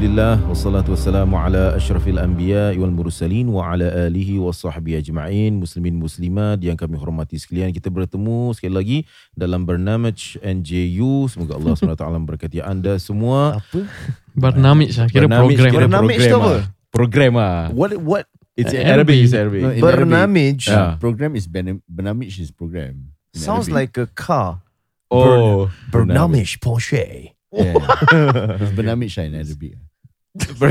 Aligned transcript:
Alhamdulillah 0.00 0.40
wassalatu 0.48 0.96
wassalamu 0.96 1.36
ala 1.36 1.76
asyrafil 1.76 2.16
anbiya 2.16 2.72
wal 2.80 2.88
mursalin 2.88 3.52
wa 3.52 3.68
ala 3.68 3.84
alihi 4.08 4.40
wa 4.40 4.48
sahbihi 4.48 4.96
ajma'in 4.96 5.60
muslimin 5.60 5.92
muslimat 5.92 6.56
yang 6.64 6.72
kami 6.72 6.96
hormati 6.96 7.36
sekalian 7.36 7.68
kita 7.68 7.92
bertemu 7.92 8.48
sekali 8.56 8.72
lagi 8.72 8.98
dalam 9.36 9.68
bernamaj 9.68 10.40
NJU 10.40 11.28
semoga 11.28 11.52
Allah 11.60 11.76
SWT 11.84 12.00
memberkati 12.16 12.64
anda 12.64 12.96
semua 12.96 13.60
Apa? 13.60 13.84
Barnamij 14.40 14.88
lah 14.96 15.04
Kira 15.12 15.28
Bernamij 15.28 15.52
program 15.52 15.68
kira 15.68 15.84
Bernamij 15.84 16.16
program 16.16 16.32
tu 16.32 16.38
apa? 16.40 16.48
ah. 16.48 16.62
program 16.88 17.32
ah 17.36 17.62
What 17.76 17.90
what 18.00 18.24
it's 18.56 18.72
Uh, 18.72 18.80
Arabic 18.80 19.20
Arabic. 19.20 19.20
it's 19.20 19.36
Arabic 19.36 19.60
No, 19.60 19.68
in 19.76 19.80
Bernamij 19.84 20.56
Yeah. 20.64 20.96
Program 20.96 21.36
is 21.36 21.44
ben- 21.44 21.84
Bernamij 21.84 22.32
is 22.40 22.48
program. 22.48 23.12
In 23.36 23.36
sounds 23.36 23.68
Arabic. 23.68 23.76
like 23.76 23.94
a 24.00 24.08
car. 24.16 24.64
oh 25.12 25.68
Bernamij 25.92 26.56
Porsche. 26.56 27.36
yeah. 27.52 27.76
It's 28.64 28.72
Bernamij 28.72 29.12
lah 29.12 29.28
in 29.28 29.36
Arabic. 29.36 29.76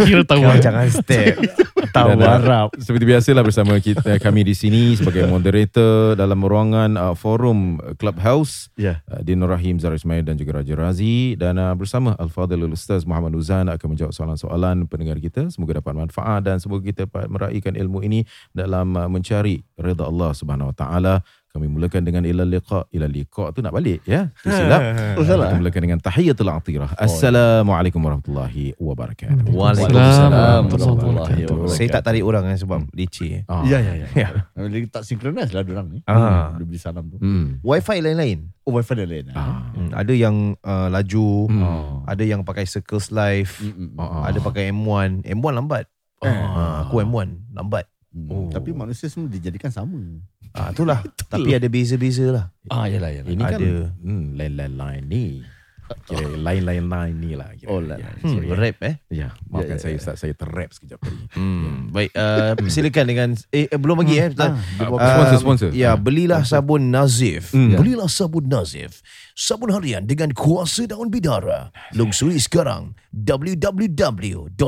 Kira 0.08 0.23
tahu 0.23 0.40
jangan 0.63 0.88
step. 0.88 1.36
Tahu 1.90 2.22
Arab. 2.22 2.70
Seperti 2.77 3.04
biasalah 3.04 3.44
bersama 3.44 3.76
kita 3.82 4.22
kami 4.22 4.45
di 4.45 4.54
sini 4.54 4.94
sebagai 4.94 5.26
moderator 5.26 6.13
dalam 6.13 6.40
ruangan 6.40 6.96
uh, 6.96 7.15
forum 7.18 7.82
Clubhouse. 7.98 8.70
Ya. 8.77 9.02
uh, 9.10 9.20
Din 9.26 9.41
Nur 9.41 9.52
Rahim 9.52 9.82
Zara 9.82 9.98
Ismail 9.98 10.21
dan 10.21 10.37
juga 10.37 10.62
Raja 10.62 10.77
Razi. 10.77 11.34
Dan 11.35 11.57
uh, 11.57 11.74
bersama 11.74 12.13
Al-Fadhil 12.15 12.62
Ustaz 12.71 13.04
Muhammad 13.10 13.35
Uzan 13.35 13.68
akan 13.68 13.87
menjawab 13.98 14.13
soalan-soalan 14.13 14.85
pendengar 14.85 15.18
kita. 15.18 15.49
Semoga 15.49 15.82
dapat 15.82 15.98
manfaat 15.98 16.46
dan 16.46 16.62
semoga 16.62 16.85
kita 16.85 17.10
dapat 17.10 17.26
meraihkan 17.27 17.74
ilmu 17.74 18.05
ini 18.05 18.24
dalam 18.54 18.93
uh, 18.96 19.10
mencari 19.10 19.65
redha 19.76 20.05
Allah 20.05 20.32
Subhanahu 20.37 20.71
Wa 20.71 20.77
Taala 20.77 21.15
kami 21.50 21.66
mulakan 21.66 22.05
dengan 22.05 22.22
ila 22.24 22.46
liqa 22.46 22.86
ila 22.90 23.05
liqa 23.05 23.50
tu 23.52 23.60
nak 23.60 23.74
balik 23.74 24.05
ya 24.05 24.30
tu 24.46 24.50
silap 24.50 24.82
Oh, 25.18 25.26
salah. 25.26 25.50
kita 25.50 25.58
mulakan 25.58 25.82
dengan 25.82 26.00
tahiyatul 26.00 26.46
atirah 26.48 26.94
assalamualaikum 26.96 27.98
warahmatullahi 28.00 28.78
wabarakatuh 28.78 29.50
Waalaikumsalam 29.50 30.30
warahmatullahi 30.70 30.94
wabarakatuh. 30.94 31.68
Saya 31.70 31.88
tak 31.90 32.04
tarik 32.05 32.22
orang 32.22 32.46
kan 32.46 32.58
sebab 32.58 32.80
leceh. 32.92 33.44
Ah. 33.46 33.66
Ya, 33.66 33.82
ya, 33.82 33.94
ya. 33.98 34.08
Ya. 34.20 34.30
Tak 34.88 35.04
sinkronis 35.04 35.50
lah 35.50 35.64
orang 35.64 35.88
ni. 35.90 36.00
Ah. 36.05 36.54
Dia 36.54 36.66
beli 36.66 36.77
salam 36.77 37.10
tu. 37.10 37.18
hmm. 37.18 37.62
Wifi 37.62 37.98
lain-lain. 38.00 38.50
Oh, 38.64 38.74
wifi 38.74 38.94
dah 38.94 39.05
lain. 39.05 39.26
Ah. 39.34 39.70
Hmm, 39.74 39.90
ada 39.92 40.14
yang 40.14 40.54
uh, 40.62 40.88
laju, 40.88 41.50
Hmm. 41.50 41.62
Oh. 41.66 41.96
ada 42.05 42.22
yang 42.22 42.42
pakai 42.42 42.66
Circles 42.66 43.10
Live, 43.10 43.58
Mm, 43.60 43.74
mm, 43.74 43.90
mm. 43.94 44.00
Ah. 44.00 44.30
ada 44.30 44.38
pakai 44.40 44.70
M1. 44.70 45.26
M1 45.26 45.52
lambat. 45.55 45.86
Ah, 46.22 46.86
aku 46.86 47.00
M1 47.00 47.55
lambat. 47.55 47.88
Oh. 48.10 48.49
Tapi 48.49 48.74
manusia 48.74 49.05
semua 49.05 49.29
dijadikan 49.29 49.70
sama. 49.70 49.98
Ah, 50.49 50.74
itulah. 50.74 51.05
Tapi 51.32 51.54
ada 51.54 51.70
beza-beza 51.70 52.26
lah. 52.29 52.46
Ah, 52.65 52.90
yalah, 52.90 53.13
yalah. 53.13 53.29
Ini 53.29 53.43
kan 53.43 53.60
Ada. 53.62 53.93
hmm, 54.02 54.24
lain-lain 54.34 55.04
ni. 55.05 55.26
Kira 56.05 56.21
lain-lain 56.49 57.13
ni 57.13 57.34
lah. 57.34 57.49
Kira. 57.54 57.70
Oh, 57.70 57.82
lain. 57.82 58.02
Ya, 58.02 58.10
Hmm, 58.21 58.41
ya. 58.46 58.54
rap 58.54 58.77
eh. 58.82 58.96
Ya, 59.10 59.30
maafkan 59.46 59.74
Ya, 59.74 59.77
ya, 59.77 59.82
saya 59.82 59.93
ya. 59.93 59.98
Ustaz, 59.98 60.15
saya 60.21 60.34
terrap 60.34 60.70
sekejap 60.70 61.02
tadi. 61.02 61.18
Hmm, 61.34 61.90
baik. 61.90 62.13
Uh, 62.13 62.54
silakan 62.65 63.05
dengan 63.05 63.30
eh, 63.49 63.65
eh 63.65 63.77
belum 63.77 64.02
lagi 64.02 64.16
eh. 64.18 64.30
Ah, 64.38 64.53
Uh, 64.85 64.97
sponsor, 64.97 65.38
sponsor. 65.41 65.69
Ya, 65.74 65.94
Ah. 65.94 65.97
belilah 65.97 66.41
sabun 66.41 66.90
Nazif. 66.90 67.53
Hmm. 67.53 67.74
Belilah 67.74 68.06
sabun 68.06 68.46
Nazif. 68.46 69.02
Sabun 69.34 69.69
harian 69.69 70.06
dengan 70.06 70.30
kuasa 70.34 70.86
daun 70.86 71.09
bidara. 71.09 71.70
Lungsuri 71.94 72.38
sekarang 72.38 72.94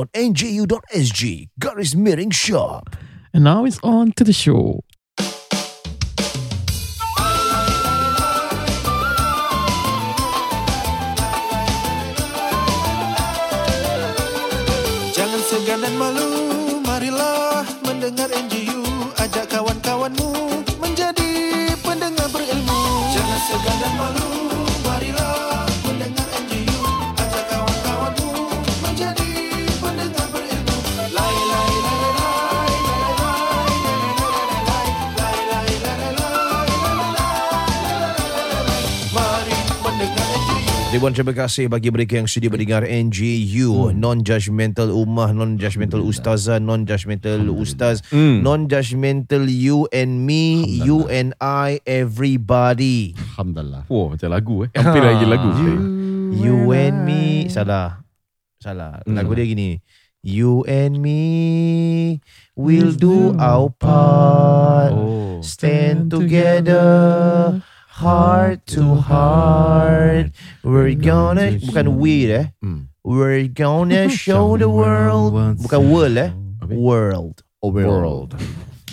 www.nju.sg 0.02 1.20
garis 1.54 1.92
miring 1.94 2.30
shop. 2.32 2.90
And 3.34 3.44
now 3.44 3.64
it's 3.64 3.80
on 3.82 4.12
to 4.20 4.24
the 4.24 4.32
show 4.36 4.84
Jangan 15.16 15.40
segan 15.48 15.80
dan 15.80 15.96
malu, 15.96 16.28
marilah 16.84 17.64
mendengar 17.88 18.28
NGU. 18.28 18.84
Ajak 19.16 19.48
kawan-kawanmu 19.48 20.51
Ribuan 40.92 41.16
terima 41.16 41.32
kasih 41.32 41.72
bagi 41.72 41.88
mereka 41.88 42.20
yang 42.20 42.28
sedia 42.28 42.52
mendengar 42.52 42.84
NJU 42.84 43.96
Non-judgmental 43.96 44.92
ummah 44.92 45.32
Non-judgmental 45.32 46.04
ustazah 46.04 46.60
Non-judgmental 46.60 47.48
ustaz 47.48 48.04
Hmm. 48.12 48.44
Non-judgmental 48.44 49.48
you 49.48 49.88
and 49.88 50.28
me 50.28 50.60
You 50.84 51.08
and 51.08 51.32
I 51.40 51.80
Everybody. 51.88 53.16
Alhamdulillah. 53.16 53.88
Wah, 53.88 54.06
macam 54.12 54.28
lagu 54.28 54.68
eh. 54.68 54.70
Hampir 54.76 55.00
lagi 55.00 55.24
lagu. 55.24 55.48
You 56.36 56.68
and 56.76 57.08
me. 57.08 57.48
Salah. 57.48 58.04
Salah. 58.60 59.00
Hmm. 59.08 59.16
Lagu 59.16 59.32
dia 59.32 59.48
gini. 59.48 59.80
You 60.20 60.60
and 60.68 61.00
me 61.00 62.20
We'll 62.52 62.92
do 62.92 63.32
our 63.40 63.72
part. 63.72 64.92
Oh. 64.92 65.40
Stand 65.40 66.12
together 66.12 67.64
Heart 67.92 68.64
to 68.72 68.96
heart 69.04 70.32
We're 70.64 70.96
gonna 70.96 71.60
Bukan 71.60 72.00
we 72.00 72.24
eh 72.32 72.48
Hmm. 72.64 72.88
We're 73.04 73.52
gonna 73.52 74.08
show 74.24 74.56
the 74.56 74.64
world 74.70 75.36
Bukan 75.60 75.80
world 75.92 76.16
eh? 76.16 76.30
World 76.72 77.44
Oh, 77.62 77.70
World. 77.70 78.34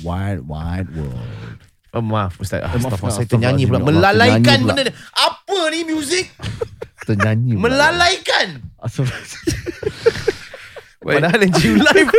Wide, 0.06 0.46
wide 0.46 0.92
world. 0.94 1.58
oh, 1.96 2.04
Maaf 2.06 2.38
Ustaz 2.38 2.62
maaf, 2.62 2.76
Astaghfirullah 2.78 3.18
Saya 3.18 3.26
ternyanyi 3.26 3.64
pula. 3.66 3.82
Melalaikan 3.82 4.58
benda 4.68 4.84
ni 4.86 4.92
Apa 5.16 5.58
ni 5.72 5.80
muzik 5.88 6.28
Ternyanyi. 7.08 7.56
pula. 7.56 7.64
Melalaikan 7.72 8.48
Asal- 8.78 9.08
Padahal 11.00 11.42
you 11.64 11.80
live 11.80 12.12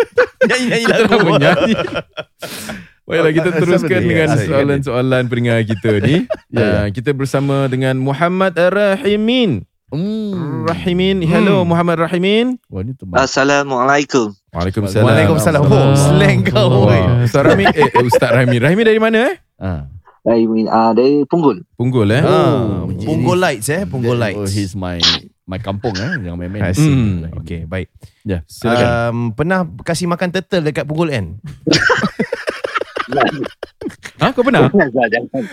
Nyanyi-nyanyi 0.48 0.86
lagu 0.88 1.04
Kita 1.06 1.16
menyanyi. 1.28 1.74
Baiklah 3.10 3.32
kita 3.34 3.50
teruskan 3.58 4.00
dengan 4.00 4.28
soalan-soalan 4.32 5.22
pendengar 5.26 5.58
kita 5.66 5.98
ni. 6.00 6.16
Ya, 6.50 6.58
ya. 6.58 6.70
Ah, 6.82 6.86
Kita 6.90 7.14
bersama 7.14 7.70
dengan 7.70 7.94
Muhammad 7.94 8.54
Rahimin. 8.54 9.62
Hmm. 9.90 10.66
Rahimin. 10.66 11.22
Hello 11.22 11.62
Muhammad 11.62 11.98
Rahimin. 12.00 12.58
Assalamualaikum. 13.10 14.30
Waalaikumsalam. 14.50 15.02
Waalaikumsalam 15.06 15.60
Oh 15.62 15.94
slang 15.94 16.42
kau 16.42 16.86
Oh. 16.86 16.90
Ustaz 17.22 17.42
Rahmi, 17.42 17.66
eh, 17.66 17.86
eh, 17.86 18.02
Ustaz 18.02 18.30
Rahmi. 18.30 18.58
Rahmi 18.58 18.82
dari 18.82 18.98
mana 18.98 19.30
eh? 19.30 19.34
Ah. 19.58 19.86
Dari 20.22 20.42
uh, 20.46 20.90
dari 20.90 21.22
Punggul. 21.26 21.62
Punggul 21.74 22.10
eh? 22.14 22.22
Ah, 22.22 22.82
Oh, 22.82 22.90
Punggol 22.90 23.38
Lights 23.38 23.70
eh 23.70 23.82
Punggol 23.86 24.18
Lights 24.18 24.42
Oh, 24.42 24.50
he's 24.50 24.74
my 24.74 24.98
my 25.46 25.58
kampung 25.58 25.94
eh. 25.94 26.18
Jangan 26.18 26.38
main-main. 26.38 26.70
Hmm. 26.74 27.30
Okay 27.42 27.66
baik 27.66 27.90
Ya. 28.22 28.42
Silakan. 28.46 28.86
um, 28.86 29.18
Pernah 29.34 29.58
kasih 29.82 30.06
makan 30.06 30.30
turtle 30.30 30.66
dekat 30.66 30.82
Punggol 30.82 31.10
N? 31.10 31.38
ha, 34.20 34.26
kau 34.30 34.42
pernah? 34.42 34.70
jangan. 34.70 35.44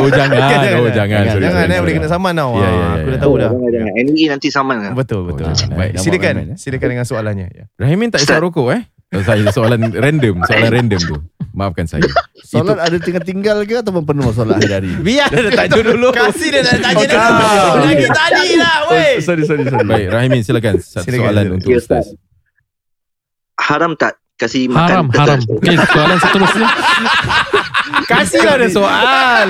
Oh 0.00 0.08
jangan. 0.08 0.40
Oh 0.80 0.88
jangan. 0.90 1.22
Sorry, 1.28 1.44
Jangan 1.46 1.62
sorry, 1.62 1.76
eh 1.76 1.80
boleh 1.80 1.94
kena 1.94 2.08
saman 2.08 2.32
tau 2.32 2.50
Ya, 2.56 2.64
ya, 2.64 2.70
ya, 2.72 2.88
Aku 2.90 3.06
dah 3.06 3.12
ya. 3.12 3.20
tahu 3.20 3.32
dah 3.36 3.50
Jangan, 3.52 3.70
jangan. 3.70 3.92
NE 4.02 4.24
nanti 4.26 4.48
saman 4.50 4.76
kan. 4.80 4.92
Betul 4.96 5.20
betul 5.30 5.44
Oh, 5.46 5.54
jangan, 5.54 5.76
Baik 5.76 5.92
silakan 6.00 6.34
Jangan 6.34 6.50
eh. 6.50 6.58
Silakan 6.58 6.88
dengan 6.88 7.06
soalannya 7.06 7.46
ya. 7.52 7.64
Rahimin 7.76 8.08
tak 8.10 8.24
isap 8.24 8.40
rokok 8.40 8.66
eh? 8.74 8.82
Oh, 9.10 9.22
saya 9.22 9.42
soalan 9.50 9.90
random, 9.90 10.38
soalan 10.42 10.70
random 10.70 11.00
tu. 11.02 11.16
Maafkan 11.50 11.82
saya. 11.84 12.06
Solat 12.40 12.78
ada 12.78 12.94
tinggal-tinggal 12.96 13.66
ke 13.66 13.82
ataupun 13.82 14.06
penuh 14.06 14.30
solat 14.30 14.58
hari-hari? 14.58 14.90
Biar 15.06 15.26
dia 15.28 15.50
tanya 15.50 15.82
dulu 15.90 16.08
Kasih 16.14 16.48
dia 16.50 16.62
nak 16.62 16.78
tanya 16.78 17.04
Oh, 17.04 17.10
dulu 17.10 17.42
ah. 17.44 17.74
Lagi 17.84 18.06
tadi 18.06 18.48
lah 18.54 18.76
weh 18.88 19.12
Oh, 19.18 19.22
sorry, 19.22 19.42
sorry, 19.44 19.64
sorry. 19.66 19.82
Baik, 19.84 20.06
Rahimin 20.08 20.40
silakan 20.40 20.74
satu 20.78 21.04
Silakan, 21.04 21.26
soalan 21.26 21.46
untuk 21.58 21.68
Ustaz. 21.74 22.06
Haram 23.60 23.92
tak 23.92 24.16
kasih 24.40 24.72
Haram 24.72 25.06
makan 25.06 25.18
Haram 25.20 25.38
turtle? 25.38 25.56
Okay 25.60 25.76
soalan 25.86 26.18
seterusnya 26.18 26.66
Kasihlah 28.02 28.54
ada 28.56 28.68
soal. 28.68 29.46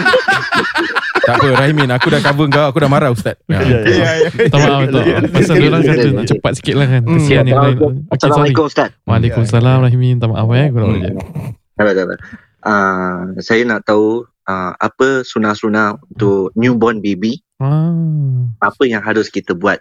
tak 1.21 1.35
apa 1.35 1.47
Rahimin, 1.55 1.89
aku 1.89 2.09
dah 2.09 2.21
cover 2.21 2.47
kau, 2.49 2.67
aku 2.67 2.79
dah 2.79 2.89
marah 2.89 3.09
ustaz. 3.09 3.37
Ya. 3.47 3.61
Minta 3.61 4.57
maaf 4.59 4.79
minta 4.83 4.99
maaf. 4.99 5.31
Pasal 5.31 5.55
dia 5.57 5.69
orang 5.69 5.83
kata 5.83 6.07
nak 6.11 6.27
cepat 6.27 6.53
sikit 6.55 6.75
lah 6.75 6.87
kan 6.89 7.03
Kesian 7.07 7.45
yang 7.47 7.61
lain 7.61 7.77
Okay 7.77 7.81
sorry 7.81 8.01
Assalamualaikum 8.11 8.65
Ustaz. 8.67 8.89
Waalaikumsalam 9.05 9.77
Rahimi 9.83 10.07
Minta 10.11 10.27
maaf 10.27 10.49
eh 10.51 10.67
Kurang 10.69 10.89
Hmm. 10.91 11.53
Tak 11.77 11.93
tak 11.95 12.05
tak. 12.07 12.19
Uh, 12.61 13.17
saya 13.41 13.63
nak 13.65 13.81
tahu 13.83 14.21
uh, 14.45 14.73
apa 14.77 15.23
sunah-sunah 15.23 15.97
untuk 15.97 16.53
newborn 16.55 17.01
baby. 17.01 17.41
ah. 17.57 18.45
Apa 18.61 18.85
yang 18.85 19.01
harus 19.01 19.29
kita 19.29 19.53
buat 19.53 19.81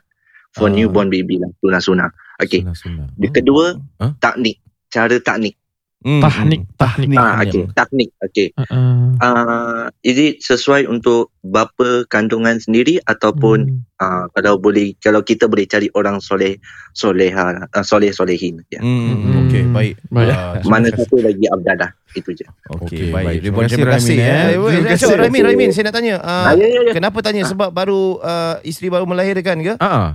for 0.49 0.67
Ah. 0.67 0.73
newborn 0.73 1.11
baby 1.11 1.35
lah. 1.35 1.51
Sunah-sunah. 1.59 2.07
Okay. 2.39 2.63
Sunnah-sunnah. 2.63 3.07
Yang 3.15 3.33
kedua, 3.35 3.65
Huh? 3.99 4.15
taknik. 4.17 4.63
Cara 4.89 5.15
taknik. 5.19 5.55
Hmm. 5.99 6.23
Tahnik 6.23 6.63
Tahnik 6.79 7.11
Ah, 7.13 7.43
okay. 7.43 7.67
Taknik. 7.75 8.09
Okay. 8.23 8.55
Ah, 8.55 8.63
ah. 8.63 9.03
Uh, 9.19 9.83
is 9.99 10.15
it 10.15 10.39
sesuai 10.39 10.87
untuk 10.87 11.27
bapa 11.43 12.07
kandungan 12.07 12.55
sendiri 12.55 13.03
ataupun 13.03 13.67
Hmm. 13.67 13.83
uh, 13.99 14.25
kalau 14.31 14.55
boleh 14.55 14.95
kalau 14.97 15.19
kita 15.19 15.45
boleh 15.45 15.67
cari 15.67 15.91
orang 15.91 16.23
soleh 16.23 16.55
soleha 16.95 17.67
uh, 17.67 17.83
soleh 17.83 18.15
solehin 18.15 18.63
ya. 18.71 18.79
Hmm. 18.79 19.43
Okey, 19.43 19.67
baik. 19.67 19.93
Baik. 20.07 20.31
Ah, 20.31 20.55
terima 20.55 20.71
Mana 20.71 20.87
kasih. 20.87 21.03
satu 21.03 21.15
lagi 21.19 21.45
abdalah 21.51 21.89
itu 22.15 22.29
je. 22.31 22.45
Okey, 22.47 22.79
Okey, 22.79 23.03
baik. 23.11 23.25
baik. 23.27 23.39
Terima 23.43 23.57
terima 23.59 23.67
kasih, 23.67 23.83
kasih. 23.91 24.15
Ramin, 24.15 24.23
eh. 24.23 24.47
Terima 24.71 24.87
kasih. 24.87 25.13
Ramin, 25.19 25.43
Ramin, 25.45 25.69
saya 25.69 25.83
nak 25.83 25.95
tanya. 25.99 26.15
ah, 26.23 26.31
Ah, 26.47 26.53
ya, 26.55 26.63
ya, 26.65 26.79
ya. 26.79 26.93
Kenapa 26.95 27.19
tanya? 27.19 27.43
Sebab 27.43 27.69
baru 27.69 28.23
ah, 28.23 28.55
isteri 28.63 28.87
baru 28.87 29.03
melahirkan 29.03 29.59
ke? 29.59 29.73
Ah, 29.77 29.83
ah. 29.83 30.09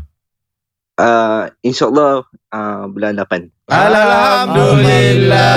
Uh, 0.94 1.44
InsyaAllah 1.61 2.25
uh, 2.49 2.85
bulan 2.88 3.21
8. 3.21 3.53
Alhamdulillah. 3.64 5.56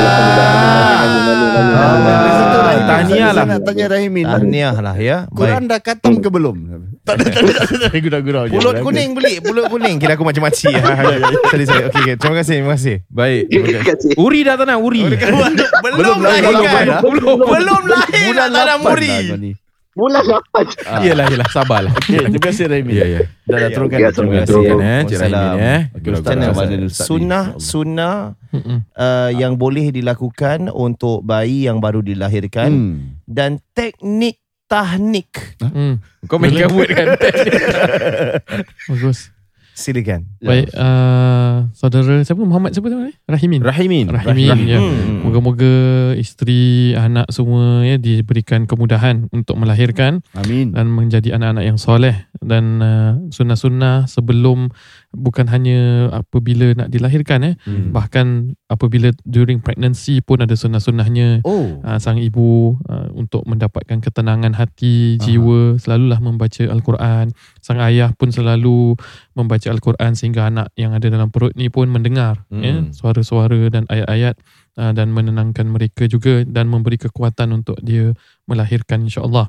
Ah, 1.78 2.80
tahniah 2.88 3.32
lah. 3.36 3.44
Saya 3.44 3.52
nak 3.52 3.62
tanya 3.68 3.86
Rahimin. 3.92 4.24
Tahniah 4.24 4.76
lah 4.80 4.96
ya. 4.96 5.18
Baik. 5.28 5.36
Quran 5.36 5.62
dah 5.68 5.80
khatam 5.84 6.14
ke 6.24 6.30
belum? 6.32 6.56
Tak 7.04 7.20
ada, 7.20 7.26
tak 7.28 7.42
ada, 7.44 7.52
tak 7.52 7.72
ada. 7.84 7.88
Gurau-gurau 8.00 8.44
je. 8.48 8.56
Pulut 8.56 8.76
kuning 8.80 9.12
beli, 9.12 9.34
pulut 9.44 9.68
kuning. 9.68 9.96
Kira 10.00 10.16
aku 10.16 10.24
macam 10.24 10.48
makcik. 10.48 10.72
Sorry, 11.52 11.66
sorry. 11.68 11.84
Okey, 11.88 12.02
okey. 12.04 12.16
Terima 12.16 12.36
kasih, 12.40 12.56
terima 12.60 12.74
kasih. 12.76 12.96
Baik. 13.08 13.44
Terima 13.52 13.84
kasih. 13.84 14.12
Uri 14.16 14.40
dah 14.44 14.56
tak 14.56 14.66
nak 14.68 14.80
Uri. 14.80 15.02
Belum 15.04 16.18
lahir, 16.24 16.44
lahirkan. 16.48 17.04
belum, 17.04 17.38
Belum 17.38 17.38
belum 17.44 17.82
lahir. 17.92 18.32
Bulan 18.32 18.50
8 18.56 18.88
muri. 18.88 19.08
dah 19.12 19.24
kau 19.28 19.40
ni. 19.40 19.52
Bulan 19.98 20.22
8. 20.22 20.86
Ah. 20.86 21.02
Yelah, 21.02 21.26
yelah. 21.26 21.48
Sabarlah. 21.50 21.90
Okey, 21.98 22.30
terima 22.30 22.46
kasih 22.54 22.70
Rahimin. 22.70 22.94
Ya, 22.94 23.06
ya. 23.10 23.22
Dah 23.50 23.58
dah 23.58 23.70
turunkan. 23.74 23.98
Ya, 23.98 24.10
Terima 24.14 24.32
kasih. 24.38 24.46
Turunkan 24.46 24.78
eh, 24.78 25.02
Cik. 25.04 25.18
Rahimin 25.18 25.58
eh. 25.58 25.82
Okey, 25.98 26.10
Ustaz 26.14 26.34
Ustaz 26.38 26.66
ni? 26.70 26.78
Sunnah, 26.94 27.46
sunnah 27.58 28.16
uh, 28.54 29.30
yang 29.34 29.58
boleh 29.58 29.90
dilakukan 29.90 30.70
untuk 30.70 31.26
bayi 31.26 31.66
yang 31.66 31.82
baru 31.82 32.06
dilahirkan 32.06 32.70
Hmm. 32.70 33.18
dan 33.26 33.58
teknik 33.74 34.38
tahnik. 34.70 35.58
Hmm. 35.64 35.98
Kau 36.30 36.38
main 36.38 36.54
kabut 36.54 36.86
kan? 36.92 37.16
Bagus 38.92 39.34
Silakan. 39.78 40.26
Baik 40.42 40.74
uh, 40.74 41.70
Saudara 41.78 42.18
Siapa 42.26 42.42
Muhammad 42.42 42.74
siapa 42.74 42.90
nama 42.90 43.06
ni 43.06 43.14
Rahimin 43.30 43.62
Rahimin. 43.62 44.10
Rahimin 44.10 44.66
ya. 44.66 44.82
Hmm. 44.82 45.22
Moga-moga 45.22 45.76
isteri, 46.18 46.98
anak 46.98 47.30
semua 47.30 47.86
ya 47.86 48.02
diberikan 48.02 48.66
kemudahan 48.66 49.30
untuk 49.30 49.54
melahirkan 49.62 50.26
Amin. 50.34 50.74
dan 50.74 50.90
menjadi 50.90 51.38
anak-anak 51.38 51.64
yang 51.70 51.78
soleh 51.78 52.26
dan 52.42 52.82
uh, 52.82 53.22
sunnah-sunnah 53.30 54.10
sebelum 54.10 54.74
bukan 55.16 55.48
hanya 55.48 56.12
apabila 56.12 56.76
nak 56.76 56.92
dilahirkan 56.92 57.40
eh 57.44 57.56
Hmm. 57.64 57.96
bahkan 57.96 58.54
apabila 58.68 59.10
during 59.24 59.64
pregnancy 59.64 60.20
pun 60.20 60.44
ada 60.44 60.54
sunnah-sunnahnya 60.54 61.42
Oh. 61.48 61.80
uh, 61.82 61.96
sang 61.98 62.20
ibu 62.20 62.76
uh, 62.86 63.08
untuk 63.16 63.48
mendapatkan 63.48 64.04
ketenangan 64.04 64.54
hati, 64.54 65.16
jiwa 65.18 65.80
selalulah 65.80 66.20
membaca 66.20 66.64
al-Quran. 66.68 67.32
Sang 67.64 67.80
ayah 67.80 68.12
pun 68.14 68.36
selalu 68.36 69.00
membaca 69.34 69.68
al-Quran 69.72 70.12
sehingga 70.14 70.52
anak 70.52 70.76
yang 70.76 70.92
ada 70.92 71.08
dalam 71.08 71.32
perut 71.32 71.56
ni 71.56 71.72
pun 71.72 71.88
mendengar 71.88 72.44
Hmm. 72.52 72.64
ya 72.64 72.76
suara-suara 72.92 73.72
dan 73.72 73.88
ayat-ayat 73.88 74.36
uh, 74.76 74.92
dan 74.92 75.16
menenangkan 75.16 75.66
mereka 75.72 76.06
juga 76.06 76.44
dan 76.44 76.68
memberi 76.68 77.00
kekuatan 77.00 77.56
untuk 77.56 77.80
dia 77.82 78.12
melahirkan 78.46 79.08
insya-Allah. 79.08 79.48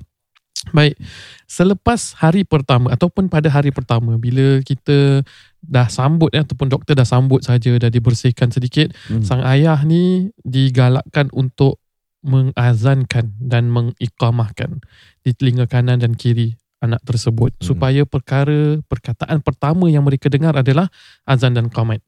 Baik, 0.74 0.98
selepas 1.46 2.18
hari 2.18 2.42
pertama 2.42 2.90
ataupun 2.90 3.30
pada 3.30 3.46
hari 3.46 3.70
pertama 3.70 4.18
bila 4.18 4.58
kita 4.66 5.22
dah 5.62 5.86
sambut 5.86 6.34
ya, 6.34 6.42
ataupun 6.42 6.66
doktor 6.66 6.98
dah 6.98 7.06
sambut 7.06 7.46
saja 7.46 7.70
dah 7.78 7.86
dibersihkan 7.86 8.50
sedikit, 8.50 8.90
Hmm. 9.06 9.22
sang 9.22 9.46
ayah 9.46 9.78
ni 9.86 10.34
digalakkan 10.42 11.30
untuk 11.30 11.78
mengazankan 12.26 13.38
dan 13.38 13.70
mengiqamahkan 13.70 14.82
di 15.22 15.30
telinga 15.38 15.70
kanan 15.70 16.02
dan 16.02 16.18
kiri 16.18 16.58
anak 16.82 17.02
tersebut 17.06 17.54
Hmm. 17.58 17.62
supaya 17.62 18.02
perkara 18.02 18.82
perkataan 18.82 19.38
pertama 19.46 19.86
yang 19.86 20.02
mereka 20.02 20.26
dengar 20.26 20.58
adalah 20.58 20.90
azan 21.22 21.54
dan 21.54 21.70
qamat. 21.70 22.02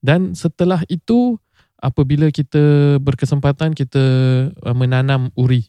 Dan 0.00 0.32
setelah 0.32 0.80
itu 0.88 1.36
apabila 1.76 2.32
kita 2.32 2.96
berkesempatan 3.04 3.76
kita 3.76 4.02
uh, 4.54 4.74
menanam 4.74 5.28
uri 5.36 5.68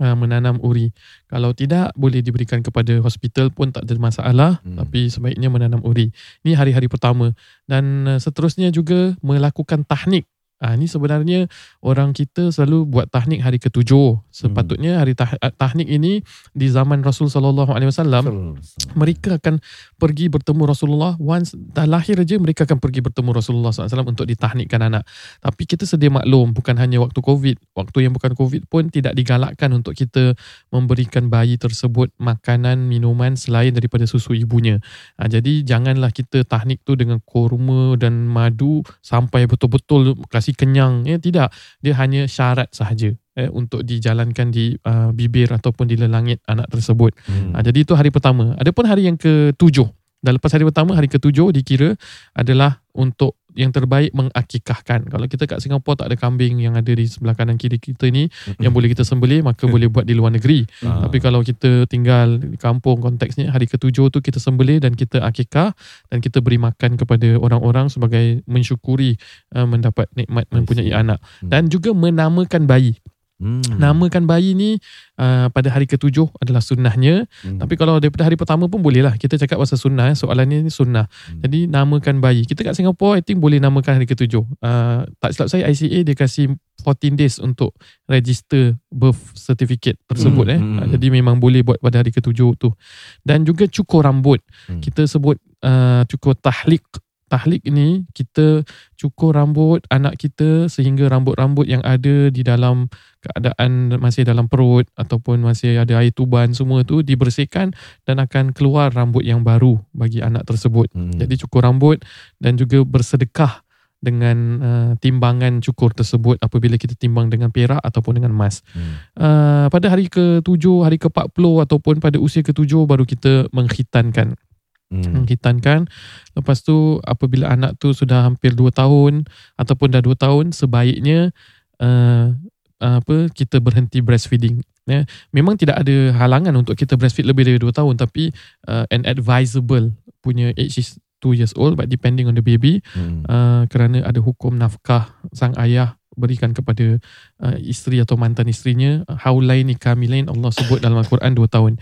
uh, 0.00 0.16
menanam 0.16 0.60
uri. 0.60 0.92
Kalau 1.26 1.52
tidak 1.56 1.92
boleh 1.96 2.20
diberikan 2.20 2.60
kepada 2.60 2.98
hospital 3.00 3.50
pun 3.52 3.72
tak 3.72 3.88
ada 3.88 3.94
masalah 3.96 4.52
Hmm. 4.62 4.78
tapi 4.82 5.08
sebaiknya 5.10 5.48
menanam 5.52 5.82
uri. 5.84 6.12
Ini 6.44 6.56
hari-hari 6.56 6.88
pertama 6.88 7.32
dan 7.68 8.06
uh, 8.06 8.18
seterusnya 8.20 8.72
juga 8.72 9.14
melakukan 9.22 9.84
tahnik. 9.86 10.28
Ah 10.56 10.72
ini 10.72 10.88
sebenarnya 10.88 11.52
orang 11.84 12.16
kita 12.16 12.48
selalu 12.48 12.88
buat 12.88 13.12
tahnik 13.12 13.44
hari 13.44 13.60
ketujuh. 13.60 14.24
Sepatutnya 14.32 15.04
hari 15.04 15.12
tah- 15.12 15.36
tahnik 15.36 15.84
ini 15.84 16.24
di 16.56 16.66
zaman 16.72 17.04
Rasul 17.04 17.28
sallallahu 17.28 17.76
alaihi 17.76 17.92
wasallam 17.92 18.56
mereka 18.96 19.36
akan 19.36 19.60
pergi 20.00 20.32
bertemu 20.32 20.62
Rasulullah. 20.64 21.12
Once 21.20 21.52
dah 21.52 21.84
lahir 21.84 22.16
aja 22.16 22.40
mereka 22.40 22.64
akan 22.64 22.80
pergi 22.80 23.04
bertemu 23.04 23.30
Rasulullah 23.36 23.72
SAW 23.72 24.08
untuk 24.08 24.24
ditahnikkan 24.24 24.80
anak. 24.80 25.04
Tapi 25.44 25.62
kita 25.68 25.84
sedia 25.84 26.08
maklum 26.08 26.56
bukan 26.56 26.76
hanya 26.80 27.04
waktu 27.04 27.20
COVID. 27.20 27.76
Waktu 27.76 27.98
yang 28.08 28.12
bukan 28.16 28.32
COVID 28.32 28.68
pun 28.72 28.88
tidak 28.88 29.12
digalakkan 29.12 29.76
untuk 29.76 29.92
kita 29.92 30.32
memberikan 30.72 31.28
bayi 31.28 31.60
tersebut 31.60 32.12
makanan 32.16 32.88
minuman 32.88 33.36
selain 33.36 33.76
daripada 33.76 34.08
susu 34.08 34.32
ibunya. 34.32 34.80
Ha, 35.20 35.28
jadi 35.28 35.64
janganlah 35.64 36.12
kita 36.12 36.48
tahnik 36.48 36.80
tu 36.86 36.96
dengan 36.96 37.20
kurma 37.24 37.98
dan 38.00 38.24
madu 38.28 38.80
sampai 39.04 39.44
betul-betul 39.44 40.16
kasih 40.46 40.54
kenyang 40.54 41.02
ya 41.02 41.18
tidak 41.18 41.50
dia 41.82 41.98
hanya 41.98 42.30
syarat 42.30 42.70
sahaja 42.70 43.10
eh, 43.34 43.50
untuk 43.50 43.82
dijalankan 43.82 44.54
di 44.54 44.78
uh, 44.86 45.10
bibir 45.10 45.50
ataupun 45.50 45.90
di 45.90 45.98
lelangit 45.98 46.38
anak 46.46 46.70
tersebut 46.70 47.18
Hmm. 47.26 47.56
Ha, 47.56 47.64
jadi 47.64 47.82
itu 47.82 47.96
hari 47.96 48.12
pertama. 48.12 48.52
Adapun 48.60 48.84
hari 48.84 49.08
yang 49.08 49.16
ketujuh. 49.16 49.88
Dan 50.20 50.36
lepas 50.36 50.52
hari 50.52 50.68
pertama, 50.68 50.92
hari 50.94 51.08
ketujuh 51.08 51.48
dikira 51.48 51.96
adalah 52.36 52.84
untuk 52.92 53.40
yang 53.56 53.72
terbaik 53.72 54.12
mengakikahkan. 54.12 55.08
Kalau 55.08 55.26
kita 55.26 55.48
kat 55.48 55.58
Singapura 55.64 56.04
tak 56.04 56.12
ada 56.12 56.16
kambing 56.20 56.60
yang 56.60 56.76
ada 56.76 56.92
di 56.92 57.08
sebelah 57.08 57.32
kanan 57.32 57.56
kiri 57.56 57.80
kita 57.80 58.12
ni 58.12 58.28
yang 58.60 58.70
boleh 58.70 58.92
kita 58.92 59.02
sembelih, 59.02 59.40
maka 59.42 59.64
boleh 59.64 59.88
buat 59.88 60.04
di 60.04 60.12
luar 60.12 60.36
negeri. 60.36 60.68
Ah. 60.84 61.08
Tapi 61.08 61.18
kalau 61.18 61.40
kita 61.40 61.88
tinggal 61.88 62.36
di 62.36 62.60
kampung 62.60 63.00
konteksnya, 63.00 63.50
hari 63.50 63.64
ketujuh 63.64 64.12
tu 64.12 64.20
kita 64.20 64.36
sembelih 64.36 64.78
dan 64.78 64.92
kita 64.92 65.24
akikah 65.24 65.72
dan 66.12 66.18
kita 66.20 66.44
beri 66.44 66.60
makan 66.60 67.00
kepada 67.00 67.40
orang-orang 67.40 67.88
sebagai 67.88 68.44
mensyukuri 68.44 69.16
uh, 69.56 69.64
mendapat 69.64 70.06
nikmat 70.12 70.44
mempunyai 70.52 70.92
anak. 70.92 71.18
Hmm. 71.40 71.50
Dan 71.50 71.72
juga 71.72 71.96
menamakan 71.96 72.68
bayi. 72.68 73.00
Hmm. 73.36 73.60
Namakan 73.76 74.24
bayi 74.24 74.56
ni 74.56 74.80
uh, 75.20 75.52
pada 75.52 75.68
hari 75.68 75.84
ketujuh 75.84 76.24
adalah 76.40 76.64
sunnahnya. 76.64 77.28
Hmm. 77.44 77.60
Tapi 77.60 77.76
kalau 77.76 78.00
daripada 78.00 78.24
hari 78.24 78.40
pertama 78.40 78.64
pun 78.64 78.80
boleh 78.80 79.04
lah. 79.04 79.14
Kita 79.20 79.36
cakap 79.36 79.60
pasal 79.60 79.76
sunnah. 79.76 80.08
eh. 80.08 80.16
Soalan 80.16 80.48
ni 80.48 80.72
sunnah. 80.72 81.04
Hmm. 81.04 81.44
Jadi 81.44 81.68
namakan 81.68 82.24
bayi. 82.24 82.48
Kita 82.48 82.64
kat 82.64 82.72
Singapura 82.72 83.20
I 83.20 83.22
think 83.22 83.44
boleh 83.44 83.60
namakan 83.60 84.00
hari 84.00 84.08
ketujuh. 84.08 84.40
Uh, 84.64 85.04
tak 85.20 85.36
silap 85.36 85.48
saya 85.52 85.68
ICA 85.68 85.98
dia 86.00 86.16
kasih 86.16 86.56
14 86.80 87.18
days 87.18 87.36
untuk 87.36 87.76
register 88.08 88.76
birth 88.88 89.36
certificate 89.36 90.00
tersebut. 90.08 90.48
Hmm, 90.48 90.54
eh. 90.56 90.60
hmm. 90.60 90.76
Uh, 90.80 90.86
Jadi 90.96 91.06
memang 91.12 91.36
boleh 91.36 91.60
buat 91.60 91.76
pada 91.76 92.00
hari 92.00 92.16
ketujuh 92.16 92.56
tu. 92.56 92.72
Dan 93.20 93.44
juga 93.44 93.68
cukur 93.68 94.08
rambut. 94.08 94.40
Hmm. 94.64 94.80
Kita 94.80 95.04
sebut 95.04 95.36
uh, 95.60 96.08
cukur 96.08 96.32
tahlik. 96.40 96.84
Tahlik 97.26 97.66
ni 97.66 98.06
kita 98.14 98.62
cukur 98.94 99.34
rambut 99.34 99.82
anak 99.90 100.14
kita 100.14 100.70
sehingga 100.70 101.10
rambut-rambut 101.10 101.66
yang 101.66 101.82
ada 101.82 102.30
di 102.30 102.46
dalam 102.46 102.86
keadaan 103.18 103.98
masih 103.98 104.22
dalam 104.22 104.46
perut 104.46 104.86
ataupun 104.94 105.42
masih 105.42 105.82
ada 105.82 105.98
air 105.98 106.14
tuban 106.14 106.54
semua 106.54 106.86
tu 106.86 107.02
dibersihkan 107.02 107.74
dan 108.06 108.22
akan 108.22 108.54
keluar 108.54 108.94
rambut 108.94 109.26
yang 109.26 109.42
baru 109.42 109.74
bagi 109.90 110.22
anak 110.22 110.46
tersebut. 110.46 110.86
Hmm. 110.94 111.18
Jadi 111.18 111.34
cukur 111.42 111.66
rambut 111.66 111.98
dan 112.38 112.54
juga 112.54 112.86
bersedekah 112.86 113.66
dengan 113.96 114.36
uh, 114.62 114.92
timbangan 115.02 115.58
cukur 115.64 115.90
tersebut 115.90 116.38
apabila 116.38 116.78
kita 116.78 116.94
timbang 116.94 117.26
dengan 117.32 117.50
perak 117.50 117.80
ataupun 117.80 118.22
dengan 118.22 118.30
emas. 118.30 118.62
Hmm. 118.70 118.94
Uh, 119.18 119.66
pada 119.72 119.90
hari 119.90 120.06
ke-7, 120.06 120.64
hari 120.86 121.00
ke-40 121.02 121.44
ataupun 121.66 121.98
pada 121.98 122.22
usia 122.22 122.46
ke-7 122.46 122.86
baru 122.86 123.02
kita 123.02 123.50
mengkhitankan 123.50 124.38
Hmm. 124.86 125.02
menghitankan. 125.22 125.90
Lepas 126.38 126.62
tu 126.62 127.02
apabila 127.02 127.50
anak 127.50 127.74
tu 127.82 127.90
sudah 127.90 128.22
hampir 128.22 128.54
2 128.54 128.70
tahun 128.70 129.26
ataupun 129.58 129.90
dah 129.90 129.98
2 129.98 130.14
tahun 130.14 130.44
sebaiknya 130.54 131.34
uh, 131.82 132.30
apa 132.78 133.26
kita 133.34 133.58
berhenti 133.58 133.98
breastfeeding. 133.98 134.62
Ya, 134.86 135.02
memang 135.34 135.58
tidak 135.58 135.82
ada 135.82 136.14
halangan 136.14 136.54
untuk 136.54 136.78
kita 136.78 136.94
breastfeed 136.94 137.26
lebih 137.26 137.42
dari 137.50 137.58
2 137.58 137.66
tahun 137.74 137.98
tapi 137.98 138.30
uh, 138.70 138.86
an 138.86 139.02
advisable 139.02 139.90
punya 140.22 140.54
age 140.54 140.78
is 140.78 141.02
2 141.18 141.34
years 141.34 141.50
old 141.58 141.74
but 141.74 141.90
depending 141.90 142.30
on 142.30 142.38
the 142.38 142.44
baby 142.44 142.78
Hmm. 142.94 143.26
uh, 143.26 143.66
kerana 143.66 144.06
ada 144.06 144.22
hukum 144.22 144.54
nafkah 144.54 145.10
sang 145.34 145.58
ayah 145.58 145.98
berikan 146.16 146.50
kepada 146.56 146.98
uh, 147.44 147.56
isteri 147.60 148.00
atau 148.00 148.16
mantan 148.16 148.48
isterinya 148.48 149.04
haulaini 149.20 149.76
kamilain 149.76 150.26
Allah 150.32 150.50
sebut 150.50 150.80
dalam 150.80 150.98
Al-Quran 150.98 151.36
2 151.36 151.46
tahun. 151.46 151.72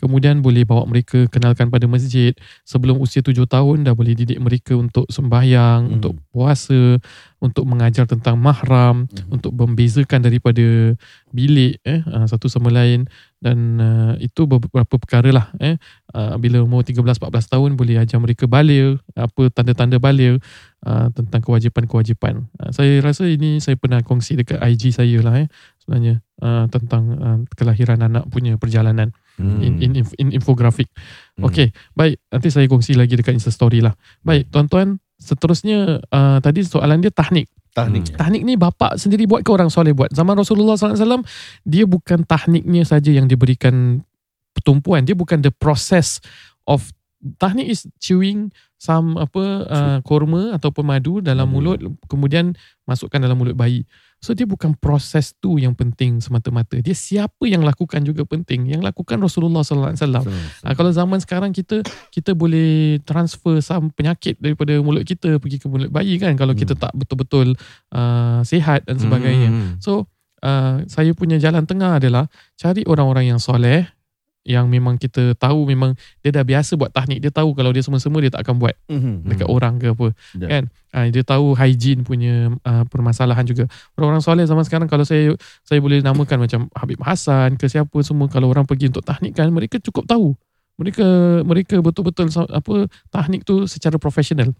Kemudian 0.00 0.40
boleh 0.40 0.64
bawa 0.64 0.88
mereka 0.88 1.28
kenalkan 1.28 1.68
pada 1.68 1.84
masjid 1.86 2.32
sebelum 2.66 2.98
usia 2.98 3.20
7 3.22 3.36
tahun 3.46 3.84
dah 3.86 3.94
boleh 3.94 4.16
didik 4.16 4.40
mereka 4.40 4.74
untuk 4.74 5.06
sembahyang, 5.12 5.86
Hmm. 5.86 5.94
untuk 6.00 6.12
puasa, 6.32 6.98
untuk 7.38 7.64
mengajar 7.68 8.08
tentang 8.08 8.40
mahram, 8.40 9.04
Hmm. 9.06 9.34
untuk 9.38 9.52
membezakan 9.52 10.24
daripada 10.24 10.96
bilik 11.32 11.80
eh 11.84 12.00
uh, 12.04 12.26
satu 12.28 12.48
sama 12.48 12.68
lain 12.68 13.08
dan 13.42 13.58
uh, 13.82 14.14
itu 14.22 14.46
beberapa 14.46 15.00
perkara 15.00 15.32
lah 15.34 15.46
eh 15.58 15.80
uh, 16.14 16.38
bila 16.38 16.62
umur 16.62 16.86
13 16.86 17.02
14 17.18 17.52
tahun 17.52 17.70
boleh 17.74 17.98
ajar 17.98 18.22
mereka 18.22 18.46
baligh 18.46 19.00
apa 19.16 19.50
tanda-tanda 19.50 19.98
baligh 19.98 20.38
uh, 20.86 21.08
tentang 21.14 21.40
kewajipan-kewajipan. 21.42 22.46
Uh, 22.58 22.70
saya 22.70 22.98
rasa 23.02 23.26
ini 23.26 23.58
saya 23.58 23.74
pernah 23.74 24.02
kongsi 24.02 24.38
dekat 24.38 24.58
IG 24.58 24.94
saya 24.94 25.18
lah 25.22 25.42
eh 25.42 25.48
sebenarnya 25.82 26.22
uh, 26.42 26.66
tentang 26.70 27.02
uh, 27.18 27.38
kelahiran 27.54 28.02
anak 28.02 28.26
punya 28.30 28.54
perjalanan 28.58 29.10
Hmm. 29.40 29.64
in, 29.64 29.80
in, 29.80 29.92
in 30.20 30.28
infografik. 30.36 30.92
Hmm. 31.40 31.48
Okey, 31.48 31.72
baik 31.96 32.20
nanti 32.28 32.52
saya 32.52 32.68
kongsi 32.68 32.92
lagi 32.92 33.16
dekat 33.16 33.32
Insta 33.32 33.48
story 33.48 33.80
lah. 33.80 33.96
Baik 34.20 34.52
tuan-tuan, 34.52 35.00
seterusnya 35.16 36.04
uh, 36.12 36.38
tadi 36.44 36.60
soalan 36.66 37.00
dia 37.00 37.08
tahnik. 37.08 37.48
Tahnik. 37.72 38.12
Tahnik 38.12 38.44
ni 38.44 38.60
bapak 38.60 39.00
sendiri 39.00 39.24
buat 39.24 39.40
ke 39.40 39.48
orang 39.48 39.72
soleh 39.72 39.96
buat? 39.96 40.12
Zaman 40.12 40.36
Rasulullah 40.36 40.76
SAW, 40.76 41.24
dia 41.64 41.88
bukan 41.88 42.20
tahniknya 42.28 42.84
saja 42.84 43.08
yang 43.08 43.24
diberikan 43.24 44.04
pertumpuan. 44.52 45.08
Dia 45.08 45.16
bukan 45.16 45.40
the 45.40 45.48
process 45.48 46.20
of 46.68 46.92
tahnik 47.38 47.70
is 47.70 47.86
chewing 48.02 48.50
some 48.82 49.14
apa 49.14 49.44
uh, 49.70 49.98
korma 50.02 50.50
ataupun 50.58 50.82
madu 50.82 51.22
dalam 51.22 51.46
Hmm. 51.46 51.54
mulut 51.54 51.78
kemudian 52.10 52.58
masukkan 52.82 53.22
dalam 53.22 53.38
mulut 53.38 53.54
bayi. 53.54 53.86
So 54.22 54.34
dia 54.38 54.46
bukan 54.46 54.78
proses 54.78 55.34
tu 55.38 55.58
yang 55.58 55.74
penting 55.74 56.22
semata-mata. 56.22 56.78
Dia 56.78 56.94
siapa 56.94 57.42
yang 57.46 57.66
lakukan 57.66 58.06
juga 58.06 58.22
penting. 58.22 58.70
Yang 58.70 58.86
lakukan 58.86 59.18
Rasulullah 59.18 59.66
SAW. 59.66 60.22
Ha, 60.62 60.78
kalau 60.78 60.94
zaman 60.94 61.18
sekarang 61.18 61.50
kita 61.50 61.82
kita 62.14 62.30
boleh 62.30 63.02
transfer 63.02 63.58
some 63.58 63.90
penyakit 63.90 64.38
daripada 64.38 64.78
mulut 64.78 65.02
kita 65.02 65.42
pergi 65.42 65.58
ke 65.58 65.66
mulut 65.66 65.90
bayi 65.90 66.22
kan 66.22 66.38
kalau 66.38 66.54
kita 66.54 66.78
tak 66.78 66.94
betul-betul 66.94 67.58
uh, 67.94 68.46
sihat 68.46 68.86
dan 68.86 68.98
sebagainya. 69.02 69.50
Hmm. 69.50 69.70
So 69.82 70.06
uh, 70.42 70.86
saya 70.86 71.10
punya 71.18 71.38
jalan 71.42 71.66
tengah 71.66 71.98
adalah 71.98 72.30
cari 72.58 72.86
orang-orang 72.86 73.34
yang 73.34 73.40
soleh 73.42 73.86
yang 74.42 74.66
memang 74.66 74.98
kita 74.98 75.38
tahu 75.38 75.70
memang 75.70 75.94
dia 76.18 76.34
dah 76.34 76.42
biasa 76.42 76.74
buat 76.74 76.90
tahnik. 76.90 77.22
Dia 77.22 77.30
tahu 77.30 77.54
kalau 77.54 77.70
dia 77.70 77.82
semua-semua 77.82 78.18
dia 78.18 78.30
tak 78.34 78.42
akan 78.42 78.58
buat 78.58 78.74
Mhm. 78.90 79.14
dekat 79.26 79.48
orang 79.48 79.78
ke 79.78 79.94
apa. 79.94 80.06
Ya. 80.34 80.48
Kan? 80.50 80.64
Uh, 80.92 81.06
dia 81.08 81.22
tahu 81.24 81.54
hygiene 81.54 82.02
punya 82.02 82.50
uh, 82.66 82.84
permasalahan 82.90 83.46
juga. 83.46 83.70
Orang-orang 83.94 84.20
soleh 84.20 84.44
zaman 84.44 84.66
sekarang 84.66 84.90
kalau 84.90 85.06
saya 85.06 85.32
saya 85.62 85.78
boleh 85.78 86.02
namakan 86.02 86.42
macam 86.42 86.60
Habib 86.74 87.00
Hassan 87.00 87.54
ke 87.56 87.70
siapa 87.70 87.94
semua 88.02 88.26
kalau 88.26 88.50
orang 88.50 88.66
pergi 88.66 88.90
untuk 88.90 89.06
tahnik 89.06 89.38
kan 89.38 89.48
mereka 89.54 89.78
cukup 89.78 90.04
tahu. 90.10 90.34
Mereka 90.76 91.06
mereka 91.46 91.78
betul-betul 91.78 92.28
apa 92.34 92.90
tahnik 93.14 93.46
tu 93.46 93.70
secara 93.70 93.96
profesional. 93.96 94.50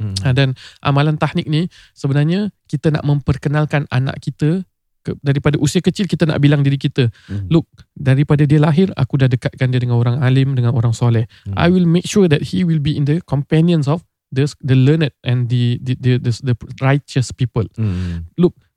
Hmm. 0.00 0.16
Ha, 0.24 0.32
dan 0.32 0.56
amalan 0.80 1.20
tahnik 1.20 1.44
ni 1.50 1.68
sebenarnya 1.92 2.48
kita 2.70 2.88
nak 2.88 3.04
memperkenalkan 3.04 3.84
anak 3.92 4.16
kita 4.22 4.64
ke, 5.02 5.18
daripada 5.20 5.58
usia 5.58 5.82
kecil 5.82 6.06
kita 6.06 6.24
nak 6.24 6.38
bilang 6.38 6.62
diri 6.62 6.78
kita 6.78 7.10
Mhm. 7.28 7.50
look 7.50 7.66
daripada 7.92 8.46
dia 8.46 8.62
lahir 8.62 8.88
aku 8.94 9.18
dah 9.18 9.28
dekatkan 9.28 9.74
dia 9.74 9.82
dengan 9.82 9.98
orang 9.98 10.22
alim 10.22 10.54
dengan 10.54 10.72
orang 10.72 10.94
soleh 10.94 11.26
Hmm. 11.44 11.58
I 11.58 11.68
will 11.68 11.86
make 11.86 12.06
sure 12.06 12.30
that 12.30 12.54
he 12.54 12.62
will 12.62 12.78
be 12.80 12.94
in 12.94 13.04
the 13.04 13.18
companions 13.26 13.90
of 13.90 14.06
the 14.32 14.48
the 14.64 14.78
learned 14.78 15.12
and 15.26 15.50
the 15.52 15.76
the 15.82 15.98
the, 16.00 16.12
the, 16.22 16.32
the 16.40 16.54
righteous 16.80 17.34
people 17.34 17.66
Hmm. 17.74 18.24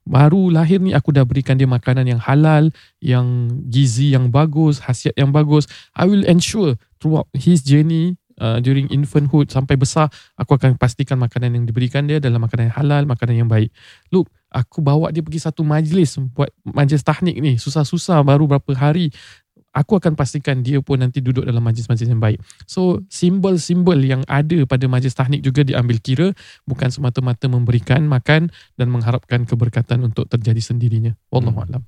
baru 0.06 0.54
lahir 0.54 0.78
ni 0.78 0.94
aku 0.94 1.10
dah 1.10 1.26
berikan 1.26 1.58
dia 1.58 1.66
makanan 1.66 2.06
yang 2.06 2.22
halal, 2.22 2.70
yang 3.02 3.50
gizi 3.74 4.14
yang 4.14 4.30
bagus, 4.30 4.78
khasiat 4.78 5.18
yang 5.18 5.34
bagus. 5.34 5.66
I 5.98 6.06
will 6.06 6.22
ensure 6.30 6.78
throughout 7.02 7.26
his 7.34 7.66
journey 7.66 8.14
uh, 8.38 8.62
during 8.62 8.86
infanthood 8.94 9.50
sampai 9.50 9.76
besar, 9.82 10.14
aku 10.38 10.62
akan 10.62 10.78
pastikan 10.78 11.18
makanan 11.18 11.58
yang 11.58 11.66
diberikan 11.66 12.06
dia 12.06 12.22
adalah 12.22 12.38
makanan 12.38 12.70
yang 12.70 12.78
halal, 12.78 13.04
makanan 13.10 13.36
yang 13.46 13.50
baik. 13.50 13.74
Look, 14.14 14.30
aku 14.56 14.80
bawa 14.80 15.12
dia 15.12 15.20
pergi 15.20 15.44
satu 15.44 15.62
majlis 15.62 16.16
buat 16.32 16.48
majlis 16.64 17.04
tahnik 17.04 17.36
ni, 17.36 17.60
susah-susah 17.60 18.24
baru 18.24 18.48
berapa 18.48 18.72
hari. 18.72 19.12
Aku 19.76 20.00
akan 20.00 20.16
pastikan 20.16 20.64
dia 20.64 20.80
pun 20.80 20.96
nanti 20.96 21.20
duduk 21.20 21.44
dalam 21.44 21.60
majlis-majlis 21.60 22.08
yang 22.08 22.24
baik. 22.24 22.40
So, 22.64 23.04
simbol-simbol 23.12 24.00
yang 24.00 24.24
ada 24.24 24.64
pada 24.64 24.88
majlis 24.88 25.12
tahnik 25.12 25.44
juga 25.44 25.68
diambil 25.68 26.00
kira 26.00 26.28
bukan 26.64 26.88
semata-mata 26.88 27.52
memberikan 27.52 28.08
makan 28.08 28.48
dan 28.80 28.88
mengharapkan 28.88 29.44
keberkatan 29.44 30.08
untuk 30.08 30.32
terjadi 30.32 30.64
sendirinya. 30.64 31.12
Wallahu 31.28 31.60
Hmm. 31.60 31.84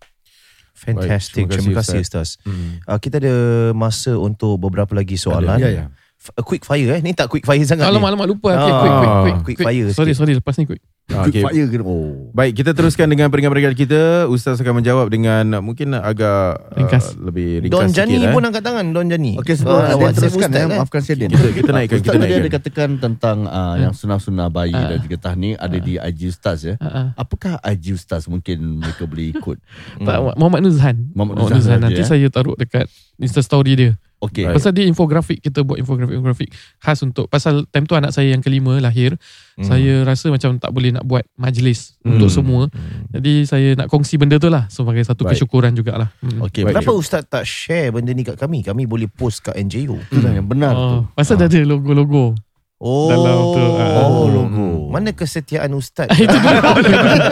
Fantastic. 0.75 1.47
Baik, 1.47 1.57
Terima 1.57 1.79
kasih 1.79 2.03
Ustaz. 2.03 2.37
Hmm. 2.43 2.83
Uh, 2.83 2.99
kita 2.99 3.17
ada 3.17 3.35
masa 3.71 4.13
untuk 4.13 4.59
beberapa 4.59 4.93
lagi 4.93 5.15
soalan. 5.15 5.57
Ya, 5.57 5.69
ya. 5.71 5.85
F- 6.13 6.35
a 6.35 6.43
quick 6.43 6.61
fire 6.61 6.91
eh. 6.91 7.01
Ni 7.01 7.15
tak 7.15 7.31
quick 7.31 7.45
fire 7.45 7.63
sangat 7.63 7.87
Alamak, 7.87 8.03
ni. 8.03 8.13
alamak 8.13 8.27
lupa. 8.27 8.49
Okay, 8.51 8.61
Ah, 8.67 8.77
quick, 8.77 8.93
quick, 8.93 9.15
quick, 9.15 9.37
quick 9.47 9.59
fire 9.63 9.87
Sorry, 9.89 10.11
sikit. 10.11 10.19
sorry. 10.19 10.33
Lepas 10.35 10.55
ni 10.57 10.65
quick. 10.67 10.83
Ah, 11.07 11.23
okay. 11.23 11.39
fire 11.39 11.71
ke? 11.71 11.79
Oh. 11.79 12.27
Baik, 12.35 12.59
kita 12.59 12.75
teruskan 12.75 13.07
dengan 13.07 13.31
peringkat-peringkat 13.31 13.73
kita. 13.73 14.01
Ustaz 14.27 14.59
akan 14.59 14.83
menjawab 14.83 15.07
dengan 15.07 15.55
uh, 15.55 15.63
mungkin 15.63 15.95
agak 15.95 16.59
Ringkas. 16.75 17.15
Uh, 17.15 17.31
lebih 17.31 17.63
ringkas 17.63 17.79
Don 17.79 17.87
Jani 17.89 18.15
sikit. 18.19 18.35
pun 18.35 18.41
eh. 18.43 18.47
angkat 18.51 18.63
tangan. 18.67 18.85
Don 18.91 19.07
Jani. 19.07 19.31
Okey 19.39 19.55
sebelum 19.55 19.79
Ah, 19.79 19.87
uh, 19.87 19.95
awak 19.95 20.11
teruskan 20.13 20.51
Ustaz, 20.51 20.51
ya, 20.51 20.67
kan? 20.67 20.77
maafkan 20.83 21.01
saya 21.01 21.15
Din. 21.15 21.29
Kita- 21.31 21.55
kita 21.55 21.71
naikkan, 21.71 21.95
Ustaz 21.95 22.03
kita 22.03 22.11
tadi 22.11 22.23
naikkan. 22.27 22.43
ada 22.43 22.49
katakan 22.51 22.89
tentang 22.99 23.37
uh, 23.47 23.75
yang 23.79 23.93
sunah-sunah 23.95 24.47
bayi 24.51 24.75
Ah. 24.75 24.91
dan 24.91 24.99
juga 24.99 25.17
tahnik 25.17 25.55
ada 25.55 25.77
di 25.79 25.93
IG 25.95 26.19
Ustaz 26.27 26.67
ya. 26.67 26.75
Uh, 26.75 26.85
uh. 26.85 27.07
Apakah 27.15 27.55
IG 27.63 27.95
Ustaz 27.95 28.27
mungkin 28.27 28.83
mereka 28.83 29.07
boleh 29.07 29.31
ikut? 29.31 29.57
Tak, 30.07 30.17
Muhammad 30.35 30.59
Nuzhan. 30.67 31.07
Muhammad 31.15 31.35
Nuzhan 31.39 31.79
Nanti 31.79 32.03
saja, 32.03 32.19
saya 32.19 32.27
taruh 32.27 32.59
dekat 32.59 32.91
Insta 33.15 33.39
story 33.39 33.79
dia. 33.79 33.91
Okey. 34.19 34.43
Pasal 34.49 34.73
dia 34.73 34.83
infografik 34.83 35.39
kita 35.39 35.61
buat 35.61 35.77
infografik-infografik 35.77 36.49
khas 36.81 36.99
untuk 36.99 37.29
pasal 37.29 37.63
time 37.69 37.85
tu 37.85 37.93
anak 37.93 38.11
saya 38.11 38.33
yang 38.33 38.41
kelima 38.41 38.75
lahir. 38.81 39.15
Hmm. 39.57 39.65
Saya 39.65 40.05
rasa 40.05 40.29
macam 40.29 40.61
tak 40.61 40.69
boleh 40.69 40.93
nak 40.93 41.01
buat 41.01 41.25
majlis 41.33 41.97
Hmm. 42.05 42.13
untuk 42.13 42.29
semua. 42.29 42.69
Hmm. 42.69 43.09
Jadi 43.09 43.33
saya 43.43 43.73
nak 43.73 43.89
kongsi 43.89 44.21
benda 44.21 44.37
tu 44.37 44.47
lah 44.47 44.69
sebagai 44.69 45.01
satu 45.01 45.25
Baik. 45.25 45.33
kesyukuran 45.33 45.73
jugalah. 45.73 46.13
Hmm. 46.21 46.45
Okey. 46.45 46.61
Baik. 46.61 46.77
Kenapa 46.77 46.91
Ustaz 46.93 47.25
tak 47.25 47.41
share 47.41 47.89
benda 47.89 48.13
ni 48.13 48.21
kat 48.21 48.37
kami? 48.37 48.61
Kami 48.61 48.85
boleh 48.85 49.09
post 49.09 49.41
kat 49.41 49.57
NJU. 49.57 49.97
Itulah 50.07 50.31
yang 50.31 50.45
benar 50.45 50.71
tu. 50.71 50.77
Oh, 50.77 51.01
pasal 51.11 51.35
dah 51.35 51.49
ada 51.49 51.57
logo-logo. 51.59 52.37
Oh, 52.77 53.09
Dalam 53.09 53.37
tu, 53.57 53.63
ah. 53.81 54.05
oh, 54.05 54.25
logo. 54.29 54.67
Mana 54.93 55.09
kesetiaan 55.09 55.73
Ustaz? 55.73 56.05
itu 56.21 56.29
dulu. 56.29 56.61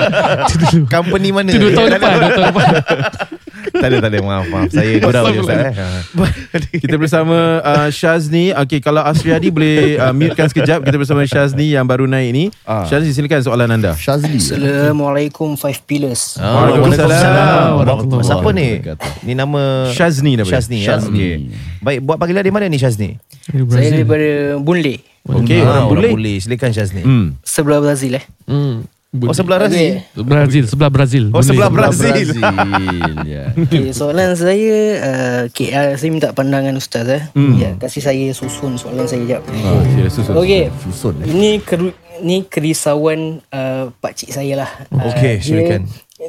itu. 0.58 0.80
Company 0.90 1.30
mana? 1.30 1.54
Itu 1.54 1.70
dua 1.70 1.78
tahun 1.78 1.90
lepas. 1.94 2.10
Dua 2.18 2.30
tahun 2.34 2.46
lepas. 2.50 2.66
tak 3.74 3.88
ada, 3.90 3.98
tak 4.04 4.10
ada. 4.12 4.20
Maaf, 4.22 4.46
maaf. 4.48 4.70
Saya 4.70 4.92
gurau 5.00 5.26
je 5.30 5.40
Ustaz. 5.42 5.60
Eh. 5.62 5.74
Kita 6.84 6.96
bersama 6.96 7.60
uh, 7.62 7.88
Syazni. 7.90 8.54
Okey, 8.54 8.80
kalau 8.80 9.02
Asriadi 9.02 9.50
boleh 9.50 9.98
uh, 9.98 10.14
mutekan 10.14 10.48
sekejap. 10.48 10.84
Kita 10.84 10.98
bersama 10.98 11.26
Syazni 11.26 11.74
yang 11.74 11.86
baru 11.86 12.06
naik 12.06 12.30
ni. 12.32 12.46
Ah. 12.64 12.86
Syazni 12.86 13.12
silakan 13.12 13.42
soalan 13.42 13.70
anda. 13.72 13.98
Shazli. 13.98 14.38
Assalamualaikum 14.38 15.58
Five 15.58 15.82
Pillars. 15.84 16.38
Ah, 16.38 16.68
Waalaikumsalam. 16.68 17.70
Waalaikumsalam. 17.82 18.26
Siapa 18.26 18.50
ni? 18.54 18.68
Ni 19.24 19.34
nama 19.34 19.90
Syazni 19.92 20.38
nama 20.38 20.46
dia. 20.46 20.54
Syazni. 20.58 20.78
ya? 20.82 20.88
Syazni. 20.96 21.18
Okey. 21.18 21.34
Baik, 21.82 22.00
buat 22.02 22.18
panggilan 22.18 22.42
dari 22.42 22.54
mana 22.54 22.66
ni 22.66 22.78
Syazni? 22.78 23.18
Saya 23.46 23.94
daripada 23.94 24.58
Bunle, 24.58 25.06
Okey, 25.26 25.62
Ah, 25.66 25.90
orang 25.90 26.14
boleh. 26.14 26.38
Silakan 26.38 26.70
Syazni. 26.70 27.02
Hmm. 27.02 27.38
sebelah 27.42 27.82
Brazil 27.82 28.22
eh. 28.22 28.26
Hmm. 28.46 28.86
Oh, 29.24 29.36
sebelah 29.36 29.60
Razi. 29.64 30.04
Brazil, 30.20 30.64
sebelah 30.68 30.92
Brazil. 30.92 31.24
Oh, 31.32 31.40
sebelah 31.40 31.72
Brazil. 31.72 32.36
ya. 33.24 33.44
Okay, 33.66 33.96
soalan 33.96 34.36
saya, 34.36 34.78
uh, 35.02 35.40
okay, 35.50 35.72
uh, 35.72 35.96
saya 35.96 36.10
minta 36.12 36.36
pandangan 36.36 36.76
Ustaz 36.76 37.08
eh. 37.08 37.24
Hmm. 37.34 37.56
Ya, 37.56 37.74
kasih 37.80 38.04
saya 38.04 38.26
susun 38.36 38.76
soalan 38.76 39.08
saya 39.08 39.24
jap. 39.26 39.42
Ah, 39.48 39.82
sila 39.88 40.10
susun. 40.12 40.34
Okey, 40.38 40.64
Susun 40.84 41.16
eh. 41.24 41.28
ini 41.32 41.50
keru, 41.64 41.90
ni 42.22 42.46
kerisauan 42.46 43.42
uh, 43.50 43.92
pakcik 44.00 44.32
saya 44.32 44.64
lah. 44.64 44.70
Uh, 44.92 45.10
Okey, 45.12 45.40
dia 45.40 45.46
silakan. 45.46 45.82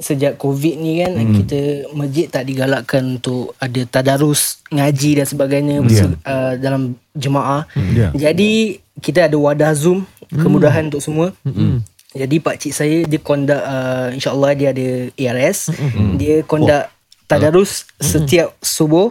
Sejak 0.02 0.35
COVID 0.43 0.75
ni 0.83 0.99
kan 0.99 1.12
hmm. 1.14 1.35
kita 1.43 1.61
masjid 1.95 2.26
tak 2.26 2.45
digalakkan 2.50 3.19
untuk 3.19 3.55
ada 3.62 3.81
tadarus 3.87 4.59
ngaji 4.75 5.23
dan 5.23 5.26
sebagainya 5.31 5.76
yeah. 5.87 6.11
uh, 6.26 6.52
dalam 6.59 6.99
jemaah. 7.14 7.71
Ya. 7.95 8.11
Jadi 8.11 8.83
kita 8.99 9.31
ada 9.31 9.38
wadah 9.38 9.71
Zoom 9.78 10.02
kemudahan 10.26 10.90
untuk 10.90 10.99
semua. 10.99 11.31
Hmm. 11.47 11.87
Jadi 12.12 12.36
pak 12.38 12.56
cik 12.58 12.72
saya 12.72 12.98
dia 13.02 13.18
conduct 13.18 13.62
uh, 13.62 14.08
insyaallah 14.12 14.52
dia 14.54 14.68
ada 14.70 14.88
ARS. 15.12 15.72
Dia 16.14 16.44
conduct 16.44 16.86
tadarus 17.26 17.82
setiap 17.98 18.54
subuh. 18.62 19.10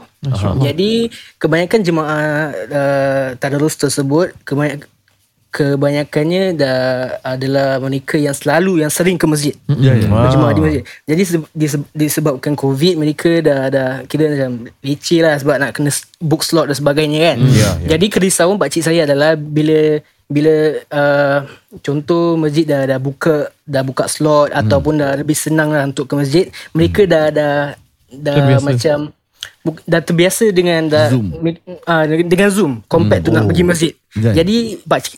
Jadi 0.63 1.11
kebanyakan 1.35 1.79
jemaah 1.83 2.23
uh, 2.71 3.27
tadarus 3.35 3.75
tersebut 3.75 4.31
kebanyakan 4.41 4.87
kebanyakannya 5.55 6.51
dah 6.51 6.79
adalah 7.23 7.79
mereka 7.79 8.19
yang 8.19 8.35
selalu 8.35 8.83
yang 8.83 8.91
sering 8.91 9.15
ke 9.15 9.23
masjid. 9.23 9.55
Ya, 9.71 9.95
ya. 9.95 10.11
Berjemaah 10.11 10.51
di 10.51 10.59
masjid. 10.59 10.83
Jadi 11.07 11.23
se- 11.23 11.51
dise- 11.55 11.91
disebabkan 11.95 12.59
COVID 12.59 12.99
mereka 12.99 13.39
dah 13.39 13.71
dah 13.71 13.89
kira 14.03 14.35
macam 14.35 14.67
leceh 14.83 15.23
lah 15.23 15.39
sebab 15.39 15.55
nak 15.55 15.71
kena 15.71 15.95
book 16.19 16.43
slot 16.43 16.67
dan 16.67 16.75
sebagainya 16.75 17.19
kan. 17.31 17.37
Ya, 17.39 17.55
ya. 17.55 17.95
Jadi 17.95 18.05
kerisauan 18.11 18.59
pak 18.59 18.67
cik 18.67 18.83
saya 18.83 19.07
adalah 19.07 19.39
bila 19.39 20.03
bila 20.25 20.81
uh, 20.89 21.39
contoh 21.85 22.33
masjid 22.33 22.65
dah 22.65 22.81
dah 22.89 22.99
buka 22.99 23.53
dah 23.61 23.83
buka 23.85 24.09
slot 24.09 24.49
hmm. 24.49 24.59
ataupun 24.65 24.93
dah 24.97 25.11
lebih 25.21 25.37
senang 25.37 25.69
lah 25.69 25.85
untuk 25.85 26.09
ke 26.09 26.13
masjid, 26.17 26.45
mereka 26.73 27.05
dah 27.05 27.29
dah 27.29 27.55
dah 28.09 28.35
Terbiasa. 28.37 28.65
macam 28.65 28.97
dah 29.85 30.01
terbiasa 30.01 30.45
dengan 30.53 30.85
dah 30.89 31.09
Zoom. 31.09 31.33
uh, 31.89 32.03
dengan 32.05 32.49
Zoom 32.53 32.73
compared 32.85 33.25
hmm. 33.25 33.27
tu 33.29 33.31
nak 33.33 33.43
Oh. 33.45 33.49
pergi 33.49 33.63
masjid. 33.65 33.93
Kan. 34.13 34.33
Jadi 34.33 34.57
pak 34.85 34.99
cik, 35.05 35.15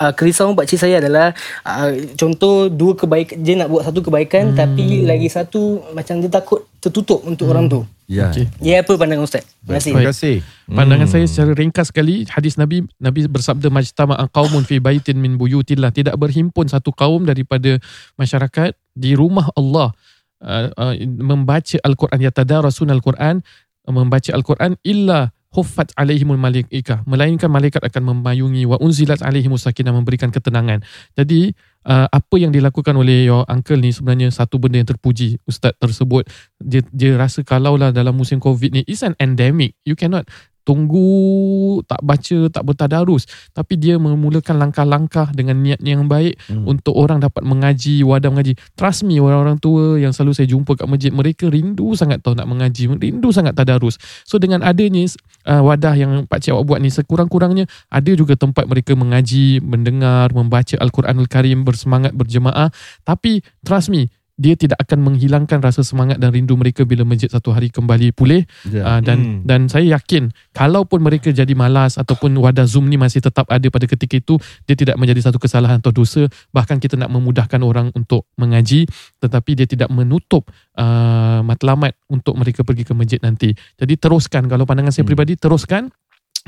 uh, 0.00 0.12
kerisauan 0.12 0.56
pak 0.56 0.66
cik 0.68 0.80
saya 0.80 1.00
adalah 1.00 1.32
uh, 1.64 1.92
contoh 2.16 2.68
dua 2.68 2.92
kebaikan 2.96 3.36
dia 3.40 3.54
nak 3.56 3.68
buat 3.72 3.84
satu 3.84 4.00
kebaikan 4.04 4.52
hmm. 4.52 4.56
tapi 4.56 5.04
lagi 5.04 5.28
satu 5.32 5.80
macam 5.96 6.20
dia 6.20 6.28
takut 6.28 6.64
tertutup 6.80 7.24
untuk 7.24 7.48
hmm. 7.48 7.52
orang 7.56 7.66
tu. 7.72 7.80
Ya. 8.06 8.30
Okey. 8.30 8.46
Ya 8.62 8.86
apa 8.86 8.94
pandangan 8.94 9.26
ustaz? 9.26 9.42
Terima 9.66 9.82
kasih. 9.82 9.90
Terima 9.90 10.08
kasih. 10.14 10.36
Pandangan 10.70 11.08
saya 11.10 11.26
secara 11.26 11.52
ringkas 11.58 11.90
sekali 11.90 12.22
hadis 12.30 12.54
Nabi 12.54 12.86
Nabi 13.02 13.26
bersabda 13.26 13.66
majtama'a 13.66 14.30
qaumun 14.30 14.62
fi 14.62 14.78
baitin 14.78 15.18
min 15.18 15.34
buyutillah 15.34 15.90
tidak 15.90 16.14
berhimpun 16.14 16.70
satu 16.70 16.94
kaum 16.94 17.26
daripada 17.26 17.82
masyarakat 18.14 18.78
di 18.94 19.18
rumah 19.18 19.50
Allah 19.58 19.90
uh, 20.38 20.70
uh, 20.70 20.94
membaca 21.02 21.76
al-Quran 21.82 22.20
yatadarasun 22.22 22.94
al-Quran 22.94 23.42
uh, 23.42 23.92
membaca 23.92 24.30
al-Quran 24.30 24.78
illa 24.86 25.34
huffat 25.50 25.90
alaihimul 25.98 26.38
malaikah 26.38 27.02
melainkan 27.10 27.50
malaikat 27.50 27.80
akan 27.80 28.12
memayungi 28.12 28.68
wa 28.68 28.78
unzilat 28.78 29.24
alaihimus 29.24 29.64
sakinah 29.64 29.90
memberikan 29.90 30.28
ketenangan. 30.28 30.84
Jadi 31.18 31.56
uh, 31.86 32.06
apa 32.10 32.34
yang 32.36 32.50
dilakukan 32.50 32.92
oleh 32.98 33.30
your 33.30 33.46
uncle 33.46 33.78
ni 33.78 33.94
sebenarnya 33.94 34.34
satu 34.34 34.58
benda 34.58 34.82
yang 34.82 34.90
terpuji 34.90 35.38
ustaz 35.46 35.72
tersebut. 35.78 36.26
Dia 36.58 36.82
dia 36.90 37.14
rasa 37.14 37.46
kalaulah 37.46 37.94
dalam 37.94 38.18
musim 38.18 38.42
covid 38.42 38.74
ni 38.74 38.82
is 38.90 39.06
an 39.06 39.14
endemic. 39.22 39.78
You 39.86 39.94
cannot 39.94 40.26
tunggu 40.66 41.78
tak 41.86 42.02
baca 42.02 42.38
tak 42.50 42.62
bertadarus. 42.66 43.30
Tapi 43.54 43.78
dia 43.78 43.94
memulakan 44.02 44.58
langkah-langkah 44.58 45.30
dengan 45.30 45.62
niat 45.62 45.78
yang 45.86 46.10
baik 46.10 46.34
hmm. 46.50 46.66
untuk 46.66 46.98
orang 46.98 47.22
dapat 47.22 47.46
mengaji 47.46 48.02
wadah 48.02 48.34
mengaji. 48.34 48.58
Trust 48.74 49.06
me 49.06 49.22
orang-orang 49.22 49.62
tua 49.62 50.02
yang 50.02 50.10
selalu 50.10 50.34
saya 50.34 50.50
jumpa 50.50 50.74
kat 50.74 50.90
masjid 50.90 51.14
mereka 51.14 51.46
rindu 51.46 51.94
sangat 51.94 52.18
tahu 52.26 52.34
nak 52.34 52.50
mengaji 52.50 52.90
rindu 52.98 53.30
sangat 53.30 53.54
tadarus. 53.54 54.02
So 54.26 54.42
dengan 54.42 54.66
adanya 54.66 55.06
uh, 55.46 55.62
wadah 55.62 55.94
yang 55.94 56.26
pak 56.26 56.42
cik 56.42 56.58
awak 56.58 56.64
buat 56.66 56.78
ni 56.82 56.90
sekurang-kurangnya 56.90 57.70
ada 57.86 58.10
juga 58.10 58.34
tempat 58.34 58.66
mereka 58.66 58.98
mengaji 58.98 59.62
mendengar 59.62 60.34
membaca 60.34 60.74
al-Quranul 60.82 61.30
Karim 61.30 61.62
bersemangat 61.62 62.10
berjemaah. 62.18 62.74
Tapi 63.06 63.46
trust 63.62 63.94
me 63.94 64.10
dia 64.36 64.52
tidak 64.52 64.76
akan 64.84 65.00
menghilangkan 65.00 65.64
rasa 65.64 65.80
semangat 65.80 66.20
dan 66.20 66.28
rindu 66.28 66.60
mereka 66.60 66.84
bila 66.84 67.08
masjid 67.08 67.32
satu 67.32 67.56
hari 67.56 67.72
kembali 67.72 68.12
pulih 68.12 68.44
Ya. 68.68 68.84
uh, 68.84 69.00
dan 69.00 69.16
Hmm. 69.16 69.40
dan 69.48 69.60
saya 69.66 69.96
yakin 69.96 70.28
kalaupun 70.52 71.00
mereka 71.00 71.32
jadi 71.32 71.48
malas 71.56 71.96
ataupun 71.96 72.36
wadah 72.36 72.68
Zoom 72.68 72.86
ni 72.86 73.00
masih 73.00 73.24
tetap 73.24 73.48
ada 73.48 73.64
pada 73.72 73.88
ketika 73.88 74.20
itu 74.20 74.36
dia 74.68 74.76
tidak 74.76 75.00
menjadi 75.00 75.24
satu 75.24 75.40
kesalahan 75.40 75.80
atau 75.80 75.88
dosa 75.88 76.28
bahkan 76.52 76.76
kita 76.76 77.00
nak 77.00 77.08
memudahkan 77.08 77.58
orang 77.64 77.88
untuk 77.96 78.28
mengaji 78.36 78.84
tetapi 79.18 79.56
dia 79.56 79.64
tidak 79.64 79.88
menutup 79.88 80.52
uh, 80.76 81.40
matlamat 81.40 81.96
untuk 82.06 82.36
mereka 82.36 82.60
pergi 82.60 82.84
ke 82.84 82.92
masjid 82.92 83.18
nanti 83.24 83.56
jadi 83.80 83.94
teruskan 83.96 84.46
kalau 84.46 84.68
pandangan 84.68 84.92
saya 84.92 85.02
Hmm. 85.02 85.16
peribadi 85.16 85.40
teruskan 85.40 85.88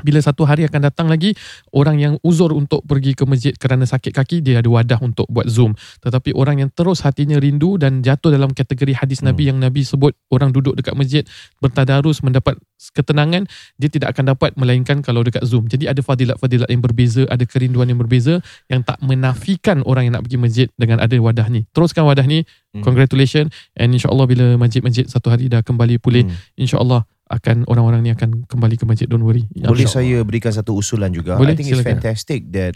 bila 0.03 0.19
satu 0.23 0.47
hari 0.47 0.67
akan 0.67 0.91
datang 0.91 1.07
lagi 1.11 1.35
orang 1.75 1.97
yang 1.99 2.15
uzur 2.23 2.55
untuk 2.55 2.85
pergi 2.87 3.15
ke 3.15 3.25
masjid 3.27 3.55
kerana 3.55 3.85
sakit 3.85 4.15
kaki 4.15 4.43
dia 4.45 4.63
ada 4.63 4.69
wadah 4.71 5.01
untuk 5.03 5.27
buat 5.31 5.47
zoom. 5.51 5.75
Tetapi 6.03 6.35
orang 6.35 6.67
yang 6.67 6.71
terus 6.73 7.03
hatinya 7.03 7.39
rindu 7.39 7.77
dan 7.77 8.01
jatuh 8.05 8.35
dalam 8.35 8.55
kategori 8.55 8.95
hadis 8.99 9.21
Nabi 9.25 9.51
yang 9.51 9.59
Nabi 9.59 9.83
sebut 9.83 10.15
orang 10.31 10.55
duduk 10.55 10.79
dekat 10.79 10.95
masjid 10.95 11.25
bertadarus 11.59 12.23
mendapat 12.23 12.59
ketenangan 12.95 13.51
dia 13.75 13.91
tidak 13.91 14.15
akan 14.15 14.35
dapat 14.35 14.55
melainkan 14.55 15.03
kalau 15.03 15.27
dekat 15.27 15.43
zoom. 15.43 15.67
Jadi 15.67 15.91
ada 15.91 15.99
fadilat-fadilat 15.99 16.71
yang 16.71 16.83
berbeza 16.83 17.27
ada 17.27 17.43
kerinduan 17.43 17.91
yang 17.91 17.99
berbeza 17.99 18.39
yang 18.71 18.87
tak 18.87 18.99
menafikan 19.03 19.83
orang 19.83 20.09
yang 20.09 20.15
nak 20.19 20.25
pergi 20.27 20.39
masjid 20.39 20.67
dengan 20.79 21.03
ada 21.03 21.15
wadah 21.19 21.47
ni. 21.51 21.67
Teruskan 21.75 22.07
wadah 22.07 22.25
ni. 22.25 22.47
Hmm. 22.69 22.85
congratulations. 22.85 23.49
And 23.75 23.97
insyaallah 23.97 24.29
bila 24.29 24.47
masjid-masjid 24.61 25.09
satu 25.09 25.33
hari 25.33 25.49
dah 25.49 25.65
kembali 25.65 25.97
pulih 25.97 26.29
Hmm. 26.29 26.37
insyaallah 26.61 27.09
akan 27.29 27.65
orang-orang 27.65 28.01
ni 28.01 28.11
akan 28.11 28.45
kembali 28.45 28.75
ke 28.75 28.85
masjid 28.85 29.05
don't 29.05 29.21
worry 29.21 29.45
Boleh 29.51 29.85
InsyaAllah. 29.85 29.93
saya 30.17 30.17
berikan 30.23 30.51
satu 30.51 30.73
usulan 30.75 31.09
juga? 31.11 31.37
Boleh, 31.37 31.53
I 31.53 31.57
think 31.57 31.69
it's 31.69 31.77
silakan. 31.77 32.01
fantastic 32.01 32.49
that 32.51 32.75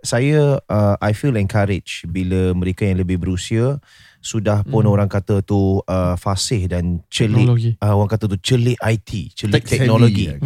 saya 0.00 0.56
uh, 0.64 0.96
I 0.98 1.12
feel 1.12 1.36
encouraged 1.36 2.08
bila 2.08 2.52
mereka 2.52 2.82
yang 2.82 2.96
lebih 2.96 3.16
berusia 3.16 3.76
sudah 4.18 4.60
pun 4.62 4.82
Hmm. 4.82 4.92
orang 4.92 5.08
kata 5.08 5.40
tu 5.40 5.80
uh, 5.80 6.16
fasih 6.16 6.64
dan 6.66 7.04
celik 7.06 7.44
teknologi 7.44 7.70
uh, 7.78 7.92
orang 7.94 8.10
kata 8.10 8.24
tu 8.26 8.36
celik 8.38 8.76
IT, 8.78 9.10
celik 9.34 9.60
savvy, 9.60 9.72
teknologi 9.74 10.24
ya. 10.26 10.36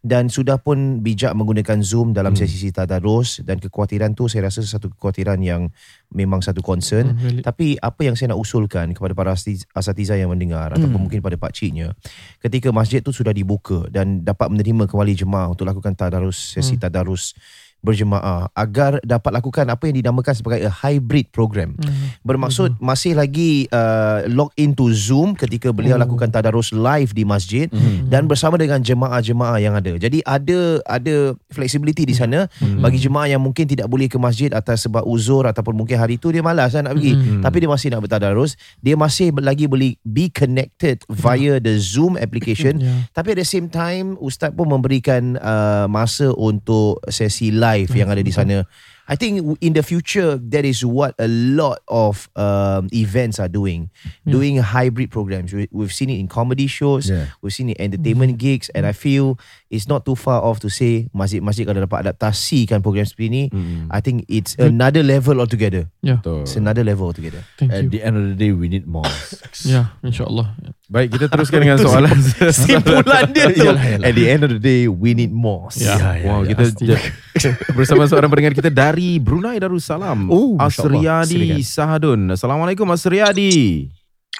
Dan 0.00 0.26
sudah 0.26 0.56
pun 0.56 0.98
bijak 0.98 1.36
menggunakan 1.36 1.84
Zoom 1.84 2.10
dalam 2.10 2.32
Hmm. 2.32 2.40
sesi 2.40 2.72
tadarus 2.72 3.44
dan 3.44 3.60
kekhawatiran 3.60 4.16
tu 4.16 4.26
saya 4.26 4.48
rasa 4.48 4.64
satu 4.64 4.88
kekhawatiran 4.88 5.36
yang 5.38 5.68
memang 6.08 6.40
satu 6.40 6.58
concern. 6.58 7.12
Mm, 7.12 7.20
valid. 7.20 7.42
Tapi 7.44 7.66
apa 7.76 8.00
yang 8.00 8.16
saya 8.16 8.32
nak 8.32 8.40
usulkan 8.40 8.90
kepada 8.90 9.12
para 9.12 9.30
asatiz- 9.30 9.68
asatiza 9.70 10.16
yang 10.16 10.32
mendengar 10.32 10.72
ataupun 10.72 10.88
Hmm. 10.90 11.04
mungkin 11.04 11.20
pada 11.20 11.36
pak 11.36 11.52
ciknya 11.52 11.92
ketika 12.38 12.68
masjid 12.70 12.98
tu 12.98 13.12
sudah 13.12 13.30
dibuka 13.30 13.84
dan 13.88 14.20
dapat 14.20 14.48
menerima 14.48 14.84
kembali 14.86 15.12
jemaah 15.14 15.46
untuk 15.46 15.64
lakukan 15.64 15.92
tadarus 15.92 16.56
sesi 16.56 16.74
Hmm. 16.74 16.82
tadarus 16.82 17.36
berjemaah 17.80 18.52
agar 18.52 19.00
dapat 19.00 19.30
lakukan 19.32 19.64
apa 19.66 19.88
yang 19.88 19.96
dinamakan 19.98 20.32
sebagai 20.32 20.60
a 20.62 20.72
hybrid 20.72 21.28
program. 21.30 21.76
Mm. 21.80 22.20
Bermaksud 22.20 22.76
masih 22.76 23.16
lagi 23.16 23.64
uh, 23.68 24.24
log 24.28 24.52
into 24.54 24.92
Zoom 24.92 25.32
ketika 25.32 25.72
beliau 25.72 25.96
Oh. 25.96 26.02
lakukan 26.02 26.30
tadarus 26.30 26.70
live 26.70 27.10
di 27.10 27.24
masjid 27.24 27.66
Mhm. 27.68 28.08
dan 28.08 28.24
bersama 28.24 28.54
dengan 28.54 28.78
jemaah-jemaah 28.78 29.58
yang 29.58 29.74
ada. 29.74 29.96
Jadi 29.96 30.20
ada 30.22 30.78
ada 30.84 31.34
flexibility 31.48 32.04
di 32.04 32.12
sana 32.12 32.46
Hmm. 32.60 32.78
bagi 32.78 32.96
jemaah 32.96 33.26
yang 33.26 33.40
mungkin 33.40 33.64
tidak 33.64 33.86
boleh 33.86 34.06
ke 34.06 34.16
masjid 34.16 34.52
atas 34.52 34.84
sebab 34.84 35.02
uzur 35.02 35.44
ataupun 35.44 35.74
mungkin 35.74 35.96
hari 35.96 36.16
tu 36.16 36.30
dia 36.30 36.40
malas 36.40 36.72
kan 36.72 36.84
nak 36.84 36.94
pergi 36.94 37.12
Hmm. 37.16 37.40
tapi 37.40 37.56
dia 37.58 37.70
masih 37.70 37.88
nak 37.90 38.04
bertadarus, 38.04 38.54
dia 38.78 38.94
masih 38.94 39.32
lagi 39.40 39.64
boleh 39.64 39.96
be 40.04 40.28
connected 40.28 41.00
via 41.08 41.56
the 41.58 41.74
Zoom 41.76 42.14
application 42.14 42.78
Yeah. 42.78 43.08
tapi 43.12 43.32
at 43.32 43.38
the 43.40 43.48
same 43.48 43.66
time 43.66 44.14
ustaz 44.18 44.52
pun 44.52 44.68
memberikan 44.68 45.34
uh, 45.36 45.86
masa 45.86 46.30
untuk 46.32 47.00
sesi 47.08 47.48
live 47.48 47.69
yang 47.76 48.10
ada 48.10 48.22
di 48.22 48.32
sana. 48.32 48.64
I 49.10 49.18
think 49.18 49.42
in 49.58 49.74
the 49.74 49.82
future 49.82 50.38
that 50.38 50.62
is 50.62 50.86
what 50.86 51.18
a 51.18 51.26
lot 51.26 51.82
of 51.90 52.30
um, 52.38 52.86
events 52.94 53.42
are 53.42 53.50
doing, 53.50 53.90
Yeah. 54.22 54.38
doing 54.38 54.54
hybrid 54.62 55.10
programs. 55.10 55.50
We, 55.50 55.66
we've 55.74 55.90
seen 55.90 56.14
it 56.14 56.22
in 56.22 56.30
comedy 56.30 56.70
shows, 56.70 57.10
Yeah. 57.10 57.26
we've 57.42 57.50
seen 57.50 57.74
it 57.74 57.82
in 57.82 57.90
entertainment 57.90 58.38
gigs, 58.38 58.70
and 58.70 58.86
I 58.86 58.94
feel 58.94 59.34
it's 59.66 59.90
not 59.90 60.06
too 60.06 60.14
far 60.14 60.38
off 60.38 60.62
to 60.62 60.70
say 60.70 61.10
masjid-masjid 61.10 61.66
kalau 61.66 61.82
dapat 61.82 62.06
adaptasikan 62.06 62.86
program 62.86 63.02
seperti 63.02 63.26
ini, 63.34 63.42
Hmm. 63.50 63.90
I 63.90 63.98
think 63.98 64.30
it's 64.30 64.54
another 64.62 65.02
level 65.02 65.42
altogether. 65.42 65.90
Yeah. 66.06 66.22
Betul. 66.22 66.46
It's 66.46 66.54
another 66.54 66.86
level 66.86 67.10
altogether. 67.10 67.42
Thank 67.58 67.74
At 67.74 67.82
you. 67.82 67.90
the 67.90 68.06
end 68.06 68.14
of 68.14 68.22
the 68.30 68.36
day, 68.38 68.54
we 68.54 68.70
need 68.70 68.86
more. 68.86 69.10
Ya, 69.66 69.90
insyaAllah. 70.06 70.54
Baik, 70.90 71.14
kita 71.14 71.30
teruskan 71.30 71.62
dengan 71.62 71.78
soalan. 71.86 72.18
Simpulan 72.50 73.30
dia 73.30 73.46
tu. 73.48 73.62
Yalah, 73.62 73.84
yalah. 73.86 74.06
At 74.10 74.12
the 74.12 74.26
end 74.26 74.42
of 74.42 74.50
the 74.50 74.58
day, 74.58 74.90
we 74.90 75.14
need 75.14 75.30
more. 75.30 75.70
Ya. 75.72 75.94
Ya, 75.94 76.10
Wow, 76.26 76.42
ya, 76.42 76.50
kita 76.50 76.62
j- 76.74 76.98
bersama 77.78 78.10
seorang 78.10 78.26
pendengar 78.26 78.58
kita 78.58 78.68
dari 78.68 79.22
Brunei 79.22 79.56
Darussalam. 79.56 80.26
Oh. 80.26 80.58
Asriyadi. 80.58 81.62
Sahadun. 81.62 82.34
Assalamualaikum 82.34 82.90
Asriyadi. 82.90 83.86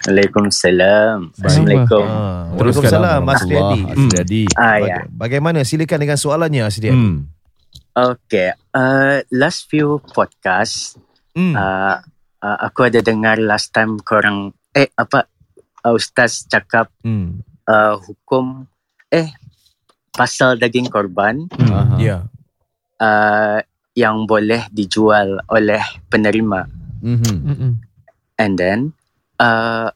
Waalaikumsalam. 0.01 1.17
Baik. 1.31 1.45
Assalamualaikum. 1.45 2.05
Ah, 2.05 2.51
Teruskan. 2.57 2.91
Waalaikumsalam 2.91 3.21
Mas 3.23 3.43
Riyadi. 3.45 3.81
Mas 3.81 4.05
Riyadi. 4.11 4.43
Ah 4.53 4.77
ya. 4.77 4.99
Baga- 5.07 5.09
Bagaimana 5.13 5.59
silakan 5.63 5.99
dengan 6.01 6.19
soalannya 6.19 6.63
Asriyadi. 6.67 6.97
Hmm. 6.99 7.31
Okay. 7.91 8.51
Uh, 8.71 9.23
last 9.31 9.67
few 9.67 10.03
podcast, 10.11 10.99
Hmm. 11.31 11.55
uh, 11.55 12.03
uh, 12.41 12.59
aku 12.61 12.91
ada 12.91 12.99
dengar 12.99 13.39
last 13.39 13.71
time 13.71 14.03
korang 14.03 14.51
eh 14.75 14.91
apa 14.93 15.31
uh, 15.83 15.93
ustaz 15.93 16.45
cakap 16.45 16.88
Hmm. 17.01 17.40
uh, 17.64 17.97
hukum 17.97 18.66
eh 19.09 19.31
pasal 20.11 20.57
daging 20.57 20.87
korban 20.87 21.47
Aha. 21.53 21.97
Ya. 21.97 22.19
uh, 22.99 23.59
yang 23.93 24.25
boleh 24.25 24.64
dijual 24.71 25.43
oleh 25.47 25.83
penerima. 26.07 26.66
Mhm. 27.01 27.37
Mm-mm. 27.43 27.73
And 28.37 28.53
then 28.55 28.79
uh, 29.37 29.90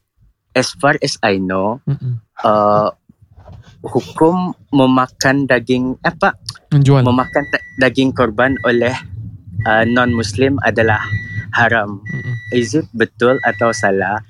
as 0.51 0.73
far 0.73 0.95
as 0.99 1.15
I 1.21 1.37
know, 1.37 1.79
Mm-mm. 1.83 2.19
uh, 2.41 2.91
hukum 3.81 4.53
memakan 4.69 5.45
daging 5.45 5.95
apa 6.01 6.33
Menjual. 6.69 7.05
memakan 7.05 7.43
ta- 7.47 7.65
daging 7.79 8.11
korban 8.11 8.57
oleh 8.63 8.93
uh, 9.63 9.83
non-Muslim 9.85 10.57
adalah 10.61 10.99
haram. 11.53 12.01
Mm-mm. 12.03 12.33
Is 12.51 12.73
it 12.73 12.89
betul 12.91 13.37
atau 13.43 13.71
salah? 13.71 14.21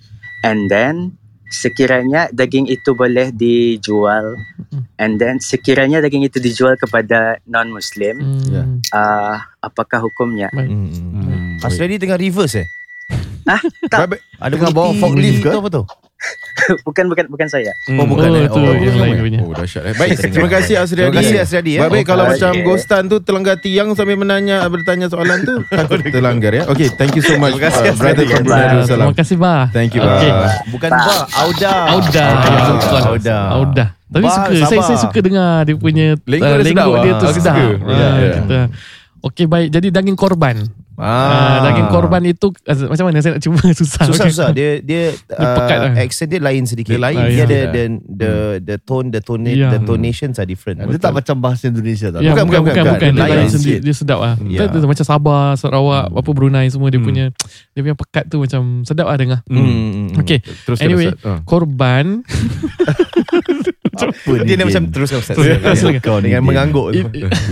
And 0.41 0.67
then 0.67 1.17
sekiranya 1.55 2.27
daging 2.29 2.67
itu 2.67 2.91
boleh 2.91 3.31
dijual 3.31 4.35
Mm. 4.65 4.83
and 4.99 5.13
then 5.15 5.35
sekiranya 5.39 6.03
daging 6.03 6.23
itu 6.23 6.39
dijual 6.39 6.75
kepada 6.75 7.39
non-Muslim, 7.47 8.15
Mm. 8.19 8.43
Ya. 8.51 8.63
uh, 8.91 9.35
apakah 9.59 10.03
hukumnya? 10.03 10.51
Baik. 10.51 10.67
Hmm. 10.67 10.89
Hmm. 10.91 11.63
Asradi 11.63 11.95
tengah 11.95 12.19
reverse 12.19 12.59
eh? 12.59 12.67
tak. 13.87 14.09
Baik, 14.09 14.21
Ada 14.41 14.53
Tengah 14.57 14.71
bawa 14.73 14.91
forklift 14.97 15.39
ke? 15.39 15.49
Itu 15.49 15.59
apa 15.61 15.69
tu? 15.71 15.83
bukan 16.87 17.05
bukan 17.07 17.25
bukan 17.27 17.47
saya. 17.47 17.71
Oh, 17.91 18.03
bukan, 18.03 18.31
oh, 18.31 18.39
eh? 18.39 18.47
tu 18.47 18.57
Oh, 18.57 18.71
yang 18.73 18.95
oh, 18.95 19.03
lain 19.03 19.15
oh. 19.15 19.23
punya. 19.23 19.39
Oh 19.41 19.51
dahsyat 19.51 19.83
eh. 19.85 19.93
Baik, 19.93 20.17
terima 20.31 20.49
kasih 20.49 20.73
Asriadi. 20.79 21.11
Terima 21.11 21.19
kasih 21.19 21.35
Asriadi 21.39 21.71
eh. 21.75 21.79
Baik, 21.83 21.91
baik 21.91 22.05
kalau 22.05 22.23
Okay. 22.25 22.31
macam 22.37 22.51
Ghostan 22.63 23.03
tu 23.05 23.17
terlanggar 23.21 23.55
tiang 23.59 23.89
sambil 23.93 24.17
menanya 24.17 24.63
bertanya 24.65 25.07
soalan 25.07 25.43
tu 25.43 25.55
takut 25.79 25.99
terlanggar 26.01 26.51
ya. 26.51 26.63
Okay, 26.65 26.87
thank 26.95 27.13
you 27.13 27.21
so 27.21 27.35
much. 27.35 27.53
Terima 27.53 27.69
kasih, 27.69 27.83
uh, 27.85 27.95
brother 27.95 28.23
from 28.23 28.31
Asriadi. 28.31 28.45
Brunei 28.45 28.67
Darussalam. 28.71 29.05
Terima 29.05 29.17
kasih 29.17 29.35
bah. 29.37 29.63
Thank 29.69 29.91
you. 29.93 30.01
Okay. 30.01 30.31
Bah. 30.31 30.53
Bukan 30.71 30.89
ba, 30.89 31.15
Auda. 31.37 31.73
Auda. 31.91 32.25
Auda. 33.05 33.37
Auda. 33.51 33.85
Tapi 34.05 34.23
Bah, 34.23 34.31
suka 34.31 34.49
saya 34.53 34.65
sabar. 34.69 34.85
saya 34.85 34.97
suka 35.01 35.17
dengar 35.19 35.51
dia 35.65 35.75
punya 35.75 36.07
Lenggok 36.23 36.45
uh, 36.45 36.55
dia 36.55 36.65
sedap, 36.69 36.85
lenggok 36.85 36.97
dia 37.01 37.13
tu 37.13 37.25
Aku 37.25 37.35
sedap. 37.35 37.55
suka. 37.57 37.89
Ya, 37.89 38.07
ya. 38.15 38.31
kita. 38.39 38.59
Okey 39.25 39.45
baik. 39.45 39.69
Jadi 39.69 39.87
daging 39.89 40.15
korban. 40.15 40.55
Ah, 40.97 41.13
Ah. 41.15 41.57
daging 41.65 41.87
korban 41.87 42.21
itu 42.23 42.47
uh, 42.49 42.87
macam 42.87 43.05
mana 43.05 43.19
saya 43.19 43.35
nak 43.35 43.43
cuba 43.43 43.59
susah. 43.75 44.03
Susah 44.05 44.23
Okey. 44.23 44.31
susah 44.31 44.49
dia 44.51 44.69
dia, 44.79 45.03
Dia 45.29 45.47
pekat 45.53 45.77
lah. 45.77 45.91
uh, 45.91 46.01
accent 46.01 46.27
dia 46.27 46.39
lain 46.39 46.63
sedikit. 46.63 46.91
Dia 46.91 47.01
lain, 47.01 47.17
Dia 47.21 47.33
ya. 47.33 47.43
ada 47.43 47.59
the 47.67 47.83
the 48.07 48.31
the 48.61 48.75
tone 48.79 49.07
the 49.09 49.19
tone 49.19 49.43
Ya. 49.45 49.69
the 49.69 49.79
tonations 49.79 50.35
are 50.35 50.45
different. 50.45 50.79
Dia 50.79 50.97
tak 50.97 51.13
macam 51.13 51.35
bahasa 51.37 51.67
Indonesia 51.67 52.09
tau. 52.09 52.19
Ya, 52.19 52.31
Bukan, 52.31 52.45
bukan, 52.45 52.61
bukan, 52.61 52.73
bukan, 52.75 52.83
bukan. 52.89 53.11
bukan. 53.11 53.27
Dia 53.27 53.35
Lain 53.35 53.49
sendiri. 53.49 53.79
Dia 53.79 53.93
sedap 53.93 54.19
lah. 54.19 54.33
Ya. 54.41 54.59
Dia, 54.63 54.73
dia 54.73 54.85
macam 54.85 55.05
Sabah, 55.05 55.45
Sarawak, 55.53 56.05
apa 56.09 56.29
Brunei 56.31 56.65
semua 56.67 56.87
dia 56.87 56.97
punya 56.97 57.25
dia 57.71 57.81
punya 57.81 57.95
pekat 57.95 58.23
tu 58.25 58.39
macam 58.39 58.61
sedap 58.81 59.05
lah 59.05 59.15
dengar. 59.15 59.39
Hmm. 59.45 60.15
Okay. 60.17 60.39
Terus 60.63 60.79
Anyway, 60.79 61.11
Uh. 61.17 61.39
korban 61.43 62.21
Apa 63.95 64.43
Dia 64.43 64.55
Ken? 64.55 64.67
macam 64.67 64.83
teruskan 64.89 65.17
Ustaz. 65.19 65.35
Teruskan, 65.35 65.71
silakan. 65.73 66.01
Kau 66.01 66.17
ni, 66.19 66.27
Dengan 66.27 66.43
mengangguk. 66.43 66.91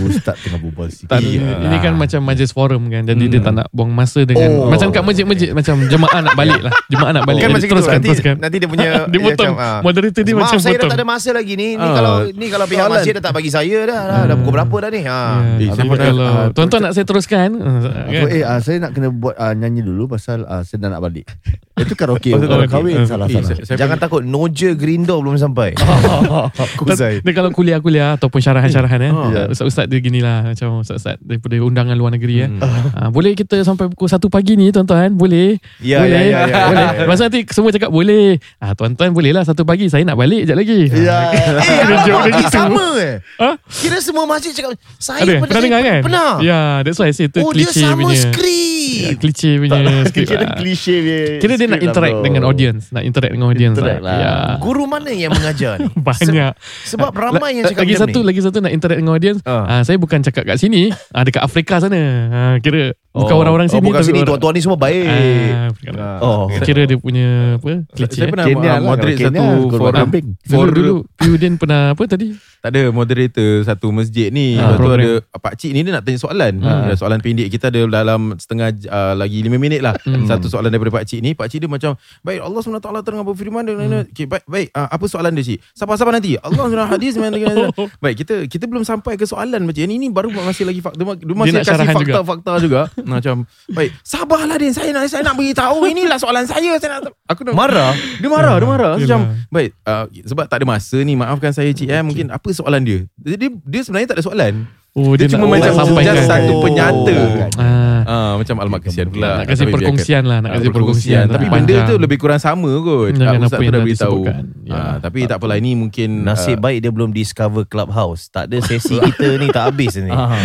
Ustaz 0.04 0.36
tengah 0.38 0.60
berbual 0.60 0.88
sikit. 0.88 1.08
tak, 1.08 1.24
ini 1.24 1.76
kan 1.78 1.96
macam 1.96 2.20
majlis 2.20 2.52
forum 2.52 2.86
kan. 2.86 3.02
Jadi 3.02 3.24
dia 3.34 3.42
tak 3.42 3.52
nak 3.52 3.66
buang 3.68 3.90
masa 3.90 4.22
dengan 4.22 4.46
Oh. 4.54 4.70
macam 4.70 4.88
kat 4.88 5.02
masjid-masjid 5.02 5.50
macam 5.50 5.74
jemaah 5.84 6.20
nak 6.22 6.34
balik 6.34 6.60
lah. 6.60 6.72
Jemaah 6.86 7.12
nak 7.12 7.22
balik. 7.24 7.40
Kan 7.40 7.50
macam 7.50 7.68
teruskan, 7.68 7.94
nanti, 7.96 8.08
teruskan. 8.08 8.34
nanti 8.38 8.56
dia 8.56 8.68
punya 8.68 8.88
Dia 9.12 9.18
potong. 9.20 9.54
ah. 9.56 9.78
Moderator 9.80 10.22
dia 10.22 10.32
Maaf 10.32 10.42
macam 10.46 10.58
saya 10.60 10.76
dah 10.76 10.86
tak 10.86 10.96
ada 10.96 11.04
masa 11.04 11.30
lagi 11.30 11.54
ni. 11.54 11.68
Ni 11.74 11.82
Ah. 11.82 11.92
kalau 11.92 12.14
ni 12.28 12.46
kalau 12.46 12.66
pihak 12.66 12.86
masjid 12.86 13.12
dah 13.12 13.22
tak 13.22 13.32
bagi 13.34 13.50
saya 13.50 13.78
dah. 13.84 14.00
dah, 14.04 14.22
Dah 14.24 14.34
pukul 14.36 14.52
berapa 14.54 14.76
dah 14.78 14.90
ni? 14.90 15.02
Ha. 15.02 15.18
Eh, 15.56 15.68
saya 15.68 15.88
kalau 15.90 16.24
ah, 16.24 16.46
tuan-tuan 16.48 16.80
nak 16.80 16.92
saya 16.92 17.04
teruskan 17.04 17.50
uh, 17.56 17.82
kan? 18.06 18.28
eh, 18.30 18.42
ah, 18.42 18.58
saya 18.60 18.76
nak 18.78 18.90
kena 18.94 19.08
buat 19.10 19.34
ah, 19.34 19.50
nyanyi 19.52 19.82
dulu 19.82 20.06
pasal 20.06 20.46
ah, 20.46 20.62
saya 20.62 20.78
dah 20.80 20.90
nak 20.92 21.02
balik. 21.02 21.26
Itu 21.74 21.94
karaoke. 21.94 22.30
Karaoke. 22.30 22.70
kahwin 22.70 22.94
Eh, 22.96 23.04
salah-salah. 23.04 23.42
saya- 23.44 23.64
saya 23.64 23.76
Jangan 23.76 23.98
takut 23.98 24.22
Noja 24.22 24.70
Green 24.72 25.02
Door 25.02 25.20
belum 25.20 25.36
sampai. 25.36 25.74
Dia 27.20 27.32
kalau 27.32 27.50
kuliah-kuliah 27.50 28.14
ataupun 28.14 28.38
syarahan-syarahan 28.38 29.00
eh. 29.00 29.12
Ah. 29.12 29.28
Ya. 29.28 29.42
Ustaz-ustaz 29.50 29.86
dia 29.86 29.98
ginilah 29.98 30.46
macam 30.46 30.80
ustaz-ustaz 30.80 31.18
daripada 31.18 31.58
undangan 31.58 31.94
luar 31.94 32.14
negeri 32.14 32.36
eh. 32.40 32.48
Hmm. 32.48 33.10
Ah, 33.24 33.32
boleh 33.32 33.40
kita 33.40 33.56
sampai 33.64 33.88
pukul 33.88 34.04
1 34.04 34.20
pagi 34.28 34.52
ni 34.52 34.68
tuan-tuan? 34.68 35.08
Boleh? 35.16 35.56
Ya, 35.80 36.04
boleh. 36.04 36.12
ya, 36.12 36.20
ya, 36.28 36.40
ya, 36.44 36.60
boleh. 36.68 36.84
ya, 36.84 36.92
ya. 36.92 37.06
Masa 37.08 37.22
nanti 37.24 37.40
semua 37.48 37.72
cakap 37.72 37.88
boleh. 37.88 38.36
Ah 38.60 38.76
tuan-tuan 38.76 39.16
boleh 39.16 39.32
lah 39.32 39.48
1 39.48 39.56
pagi 39.64 39.88
saya 39.88 40.04
nak 40.04 40.20
balik 40.20 40.44
sekejap 40.44 40.58
lagi. 40.60 40.80
Ya. 40.92 41.18
Eh, 41.32 41.48
Dia 41.88 41.96
joke 42.04 42.28
dia 42.28 42.36
alamak, 42.36 42.52
sama 42.52 42.86
eh. 43.00 43.14
Ha? 43.40 43.48
Kira 43.64 43.96
semua 44.04 44.28
masjid 44.28 44.52
cakap 44.52 44.76
saya 45.00 45.24
Ada? 45.24 45.40
pernah 45.40 45.62
dengar 45.64 45.80
kan? 45.80 46.00
Pernah. 46.04 46.30
Ya, 46.44 46.60
that's 46.84 47.00
why 47.00 47.08
I 47.08 47.16
say 47.16 47.32
tu 47.32 47.40
Oh 47.40 47.48
dia 47.48 47.64
klise 47.64 47.80
sama 47.80 47.96
punya. 47.96 48.12
Ya, 48.12 48.20
skrip. 48.28 49.14
klise 49.16 49.50
punya 49.56 49.80
skrip. 50.04 50.26
Kira 50.28 50.44
lah. 50.44 50.56
klise 50.60 50.94
dia. 51.00 51.20
Kira 51.40 51.52
dia 51.56 51.66
nak 51.66 51.80
interact 51.80 52.18
dengan 52.20 52.42
audience, 52.44 52.82
nak 52.92 53.08
interact 53.08 53.32
dengan 53.32 53.48
audience. 53.48 53.76
Interact 53.80 54.02
lah. 54.04 54.18
Ya. 54.20 54.32
Guru 54.60 54.84
mana 54.84 55.08
yang 55.08 55.32
mengajar 55.32 55.80
ni? 55.80 55.88
Banyak. 56.12 56.52
Sebab 56.92 57.08
ramai 57.16 57.56
yang 57.56 57.72
cakap 57.72 57.88
lagi 57.88 57.96
satu 57.96 58.20
lagi 58.20 58.40
satu 58.44 58.60
nak 58.60 58.72
interact 58.76 59.00
dengan 59.00 59.16
audience. 59.16 59.40
Ah. 59.48 59.64
Ah. 59.64 59.82
saya 59.82 59.96
bukan 59.96 60.20
cakap 60.20 60.44
kat 60.44 60.60
sini, 60.60 60.92
ah 61.16 61.24
dekat 61.24 61.40
Afrika 61.40 61.80
sana. 61.80 62.02
Ah 62.28 62.54
kira 62.60 62.92
bukan 63.14 63.30
Oh. 63.30 63.40
orang-orang 63.40 63.66
Oh, 63.66 63.72
sini 63.72 63.86
bukan 63.86 63.94
tapi 63.96 64.08
sini 64.10 64.18
orang- 64.18 64.28
tuan-tuan 64.28 64.52
ni 64.52 64.60
semua 64.60 64.76
baik. 64.76 65.06
Ah, 65.06 65.66
bukan. 65.70 65.92
Oh. 66.18 66.44
Kira 66.60 66.82
dia 66.82 66.98
punya 66.98 67.28
apa? 67.56 67.70
Klise. 67.88 68.12
saya 68.12 68.26
eh. 68.26 68.30
pernah 68.34 68.44
Kenya 68.44 68.58
uh, 68.58 68.74
lah, 68.74 68.80
moderate 68.82 69.14
kalau 69.14 69.30
satu 69.30 69.38
Kenya, 69.38 69.78
forum. 69.78 70.08
For, 70.44 70.66
dulu 70.68 70.94
Piudin 71.14 71.54
pernah 71.54 71.94
apa 71.94 72.02
tadi? 72.04 72.28
tak 72.64 72.72
ada 72.72 72.88
moderator 72.88 73.60
satu 73.60 73.92
masjid 73.92 74.32
ni. 74.32 74.56
Ah, 74.56 74.72
Lepas 74.72 74.88
tu 74.88 74.96
ada 74.96 75.10
pak 75.36 75.52
cik 75.54 75.70
ni 75.70 75.84
dia 75.84 75.92
nak 75.92 76.00
tanya 76.00 76.16
soalan. 76.16 76.64
Ah. 76.64 76.88
Ada 76.88 76.96
soalan 76.96 77.20
pendek 77.20 77.52
kita 77.52 77.68
ada 77.68 77.84
dalam 77.84 78.40
setengah 78.40 78.72
uh, 78.88 79.12
lagi 79.12 79.44
5 79.44 79.52
minit 79.60 79.84
lah. 79.84 79.92
Hmm. 80.00 80.24
Satu 80.24 80.48
soalan 80.48 80.72
daripada 80.72 80.88
pak 80.90 81.04
cik 81.04 81.20
ni. 81.20 81.36
Pak 81.36 81.52
cik 81.52 81.60
dia 81.60 81.68
macam 81.68 81.92
baik 82.24 82.40
Allah 82.40 82.60
SWT 82.64 82.88
tengah 83.04 83.20
berfirman 83.22 83.62
dan 83.62 83.76
Hmm. 83.76 84.08
okay, 84.08 84.24
baik 84.24 84.48
baik 84.48 84.68
uh, 84.72 84.88
apa 84.88 85.04
soalan 85.04 85.36
dia 85.36 85.44
cik? 85.44 85.58
Sabar-sabar 85.76 86.16
nanti. 86.16 86.40
Allah 86.40 86.64
SWT 86.64 86.88
hadis 86.88 87.12
mana 87.20 87.36
Baik 88.02 88.24
kita 88.24 88.48
kita 88.48 88.64
belum 88.64 88.80
sampai 88.80 89.20
ke 89.20 89.28
soalan 89.28 89.60
macam 89.60 89.84
ni 89.84 90.00
ni 90.00 90.08
baru 90.08 90.32
masih 90.32 90.64
lagi 90.64 90.80
fakta 90.80 91.04
dia 91.04 91.36
masih 91.36 91.52
nak 91.52 91.60
kasih 91.60 91.68
syarahan 91.68 91.94
juga. 91.94 92.12
fakta-fakta 92.16 92.52
juga. 92.64 92.80
Macam 93.06 93.44
baik 93.70 93.92
sabarlah 94.02 94.56
Din 94.58 94.72
saya 94.72 94.90
nak 94.90 95.08
saya 95.08 95.22
nak 95.22 95.36
beritahu 95.36 95.84
inilah 95.92 96.18
soalan 96.18 96.44
saya 96.48 96.76
saya 96.80 97.00
nak 97.00 97.14
aku 97.28 97.40
nak 97.46 97.54
Marah. 97.56 97.92
dia 98.20 98.28
marah, 98.28 98.56
dia 98.60 98.68
marah. 98.68 98.94
Macam, 98.98 99.20
baik, 99.48 99.70
uh, 99.86 100.04
sebab 100.28 100.44
tak 100.46 100.60
ada 100.62 100.66
masa 100.68 100.98
ni, 101.00 101.14
maafkan 101.16 101.52
saya 101.54 101.70
cik 101.72 101.88
eh, 101.88 102.02
mungkin 102.04 102.26
apa 102.28 102.48
soalan 102.52 102.82
dia? 102.84 102.98
Dia, 103.16 103.48
dia 103.48 103.80
sebenarnya 103.80 104.08
tak 104.12 104.16
ada 104.20 104.24
soalan. 104.26 104.54
Oh 104.94 105.12
Dia 105.12 105.26
dia, 105.26 105.34
cuma 105.34 105.50
macam 105.50 105.74
nak 105.74 105.78
sampaikan. 105.84 106.14
just 106.14 106.30
satu 106.30 106.52
penyata. 106.60 107.16
Ah, 107.56 107.82
Ah, 108.04 108.32
macam 108.36 108.60
alamak 108.60 108.84
kesian 108.84 109.08
pula. 109.08 109.40
nak 109.40 109.48
kasih 109.48 109.64
biarkan. 109.64 109.74
perkongsian 109.74 110.22
lah, 110.22 110.38
nak 110.38 110.46
Ah, 110.46 110.54
kasih 110.54 110.70
perkongsian. 110.70 111.24
Tapi 111.26 111.44
Ah, 111.44 111.50
benda 111.50 111.74
tu 111.82 111.94
lebih 111.96 112.18
kurang 112.20 112.36
sama 112.36 112.68
kot. 112.76 113.10
Dengan 113.10 113.40
Ustaz 113.40 113.48
apa 113.48 113.56
tu 113.56 113.64
yang 113.64 113.72
dah 113.72 113.82
beritahu. 113.82 114.22
Ya. 114.62 114.70
Ah, 114.70 114.94
tapi 114.98 115.18
tak 115.24 115.36
apalah 115.36 115.56
ini 115.56 115.72
mungkin 115.74 116.22
Nasib 116.22 116.56
ah, 116.56 116.62
baik 116.62 116.78
dia 116.78 116.90
belum 116.90 117.10
discover 117.10 117.64
Clubhouse. 117.64 118.28
Tak 118.28 118.46
ada 118.46 118.60
sesi 118.60 119.00
kita 119.08 119.34
ni 119.34 119.48
tak 119.48 119.64
habis 119.66 119.96
ni. 119.96 120.12
Ah. 120.12 120.36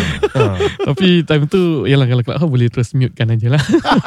Tapi 0.81 1.21
time 1.21 1.45
tu 1.45 1.59
Yalah 1.83 2.07
kalau 2.07 2.23
clubhouse 2.23 2.49
boleh 2.49 2.67
terus 2.69 2.89
mute 2.91 3.11
kan 3.11 3.27
aja 3.27 3.47
lah 3.49 3.61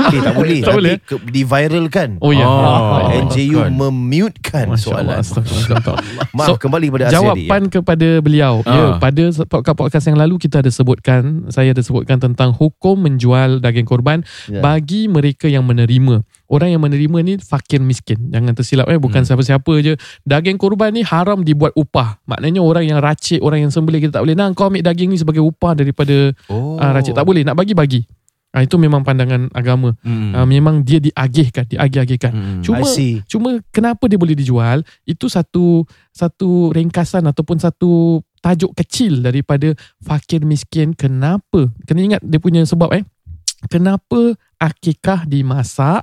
Eh, 0.08 0.18
tak 0.18 0.34
boleh. 0.34 0.58
Tak 0.64 0.74
boleh. 0.74 0.94
Nanti 0.96 1.06
ke- 1.06 1.22
diviralkan. 1.30 2.08
Oh 2.18 2.32
ya 2.32 2.42
Oh. 2.42 3.04
NJU 3.28 3.60
kan. 3.60 3.70
memutekan 3.70 4.66
soalan. 4.74 5.20
Maaf 6.32 6.56
kembali 6.56 6.88
kepada 6.88 7.04
Asyadi. 7.06 7.16
Jawapan 7.46 7.62
kepada 7.68 8.08
beliau. 8.18 8.54
Ya 8.64 8.96
pada 8.96 9.22
podcast-podcast 9.44 10.06
yang 10.06 10.16
lalu 10.16 10.31
Kita 10.36 10.60
ada 10.60 10.68
sebutkan 10.68 11.48
Saya 11.48 11.70
ada 11.70 11.80
sebutkan 11.80 12.16
tentang 12.16 12.52
Hukum 12.52 13.00
menjual 13.00 13.58
daging 13.58 13.84
korban 13.84 14.20
Ya. 14.44 14.58
Bagi 14.58 15.06
mereka 15.06 15.46
yang 15.46 15.62
menerima 15.62 16.20
Orang 16.46 16.68
yang 16.68 16.78
menerima 16.78 17.18
ni 17.20 17.34
Fakir 17.36 17.78
miskin 17.78 18.28
Jangan 18.28 18.52
tersilap 18.52 18.86
eh 18.86 18.96
Bukan 18.96 19.20
Hmm. 19.20 19.28
siapa-siapa 19.28 19.72
je 19.80 19.92
Daging 20.22 20.56
korban 20.56 20.90
ni 20.90 21.00
haram 21.00 21.40
dibuat 21.40 21.72
upah 21.72 22.20
Maknanya 22.24 22.60
orang 22.60 22.84
yang 22.84 22.98
racik 22.98 23.38
Orang 23.38 23.60
yang 23.60 23.70
sembelih 23.70 23.98
Kita 24.00 24.18
tak 24.18 24.22
boleh 24.22 24.34
Nah 24.34 24.52
kau 24.52 24.66
ambil 24.66 24.82
daging 24.82 25.08
ni 25.08 25.16
sebagai 25.16 25.40
upah 25.40 25.72
Daripada 25.74 26.30
Oh. 26.46 26.76
ah, 26.76 26.92
racik 26.92 27.12
Tak 27.12 27.22
boleh 27.22 27.42
Nak 27.42 27.54
bagi-bagi 27.54 28.04
ah, 28.50 28.60
Itu 28.60 28.76
memang 28.76 29.00
pandangan 29.00 29.48
agama 29.50 29.94
Hmm. 30.00 30.32
ah, 30.32 30.44
Memang 30.44 30.80
dia 30.80 30.98
diagihkan 30.98 31.64
Diagih-agihkan 31.66 32.32
Hmm. 32.32 32.60
Cuma. 32.60 32.84
Cuma 33.24 33.48
kenapa 33.68 34.04
dia 34.04 34.16
boleh 34.16 34.32
dijual 34.32 34.80
itu 35.02 35.26
satu 35.26 35.84
satu 36.10 36.70
ringkasan 36.70 37.24
ataupun 37.24 37.56
satu 37.56 38.20
tajuk 38.42 38.74
kecil 38.74 39.22
daripada 39.22 39.70
fakir 40.02 40.42
miskin 40.42 40.92
kenapa 40.92 41.70
kena 41.86 42.00
ingat 42.02 42.22
dia 42.26 42.42
punya 42.42 42.66
sebab 42.66 42.90
eh 42.92 43.06
kenapa 43.70 44.34
akikah 44.58 45.24
dimasak 45.24 46.02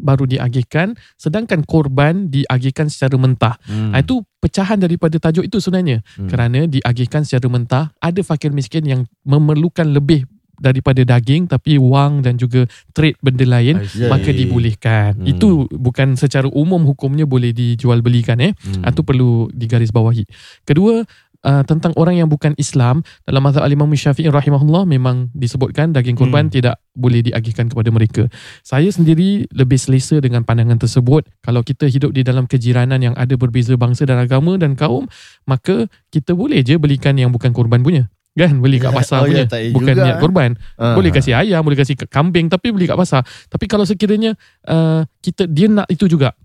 baru 0.00 0.24
diagihkan 0.24 0.96
sedangkan 1.20 1.60
korban 1.68 2.32
diagihkan 2.32 2.88
secara 2.88 3.20
mentah 3.20 3.60
Hmm. 3.68 3.92
hmm. 3.92 4.00
itu 4.00 4.24
pecahan 4.40 4.80
daripada 4.80 5.20
tajuk 5.20 5.44
itu 5.44 5.60
sebenarnya 5.60 6.00
Hmm. 6.16 6.30
kerana 6.30 6.64
diagihkan 6.64 7.26
secara 7.28 7.52
mentah 7.52 7.84
ada 8.00 8.20
fakir 8.24 8.48
miskin 8.54 8.88
yang 8.88 9.04
memerlukan 9.28 9.84
lebih 9.84 10.24
daripada 10.60 11.00
daging 11.02 11.48
tapi 11.48 11.80
wang 11.80 12.20
dan 12.20 12.36
juga 12.36 12.68
trade 12.92 13.16
benda 13.24 13.48
lain 13.48 13.80
maka 14.12 14.28
dibolehkan. 14.28 15.16
Hmm. 15.16 15.24
Itu 15.24 15.64
bukan 15.72 16.20
secara 16.20 16.52
umum 16.52 16.84
hukumnya 16.84 17.24
boleh 17.24 17.56
dijual 17.56 18.04
belikan 18.04 18.36
eh. 18.44 18.52
Hmm. 18.60 18.84
Itu 18.84 19.00
perlu 19.00 19.48
digarisbawahi. 19.56 20.28
Kedua 20.68 21.00
Uh, 21.40 21.64
tentang 21.64 21.96
orang 21.96 22.20
yang 22.20 22.28
bukan 22.28 22.52
Islam 22.60 23.00
dalam 23.24 23.40
mazhab 23.40 23.64
Imam 23.64 23.88
Syafi'i 23.88 24.28
rahimahullah 24.28 24.84
memang 24.84 25.32
disebutkan 25.32 25.88
daging 25.88 26.12
korban 26.12 26.52
Hmm. 26.52 26.52
tidak 26.52 26.76
boleh 26.92 27.24
diagihkan 27.24 27.72
kepada 27.72 27.88
mereka. 27.88 28.28
Saya 28.60 28.92
sendiri 28.92 29.48
lebih 29.48 29.80
selesa 29.80 30.20
dengan 30.20 30.44
pandangan 30.44 30.76
tersebut. 30.76 31.24
Kalau 31.40 31.64
kita 31.64 31.88
hidup 31.88 32.12
di 32.12 32.20
dalam 32.28 32.44
kejiranan 32.44 33.00
yang 33.00 33.16
ada 33.16 33.40
berbeza 33.40 33.72
bangsa 33.80 34.04
dan 34.04 34.20
agama 34.20 34.60
dan 34.60 34.76
kaum, 34.76 35.08
maka 35.48 35.88
kita 36.12 36.36
boleh 36.36 36.60
je 36.60 36.76
belikan 36.76 37.16
yang 37.16 37.32
bukan 37.32 37.56
korban 37.56 37.80
punya. 37.80 38.12
Kan 38.36 38.60
beli 38.60 38.76
kat 38.76 38.92
pasar 39.00 39.24
Oh, 39.24 39.26
ya, 39.26 39.42
punya 39.42 39.44
payah 39.48 39.72
bukan 39.72 39.94
juga, 39.96 40.04
niat 40.04 40.16
eh. 40.16 40.20
korban. 40.20 40.50
Ah. 40.76 40.92
Boleh 40.92 41.08
kasih 41.08 41.40
ayam, 41.40 41.64
boleh 41.64 41.80
kasih 41.80 41.96
kambing 42.04 42.52
tapi 42.52 42.68
beli 42.68 42.84
kat 42.84 43.00
pasar. 43.00 43.24
Tapi 43.48 43.64
kalau 43.64 43.88
sekiranya 43.88 44.36
uh, 44.68 45.08
kita 45.24 45.48
dia 45.48 45.72
nak 45.72 45.88
itu 45.88 46.04
juga. 46.04 46.36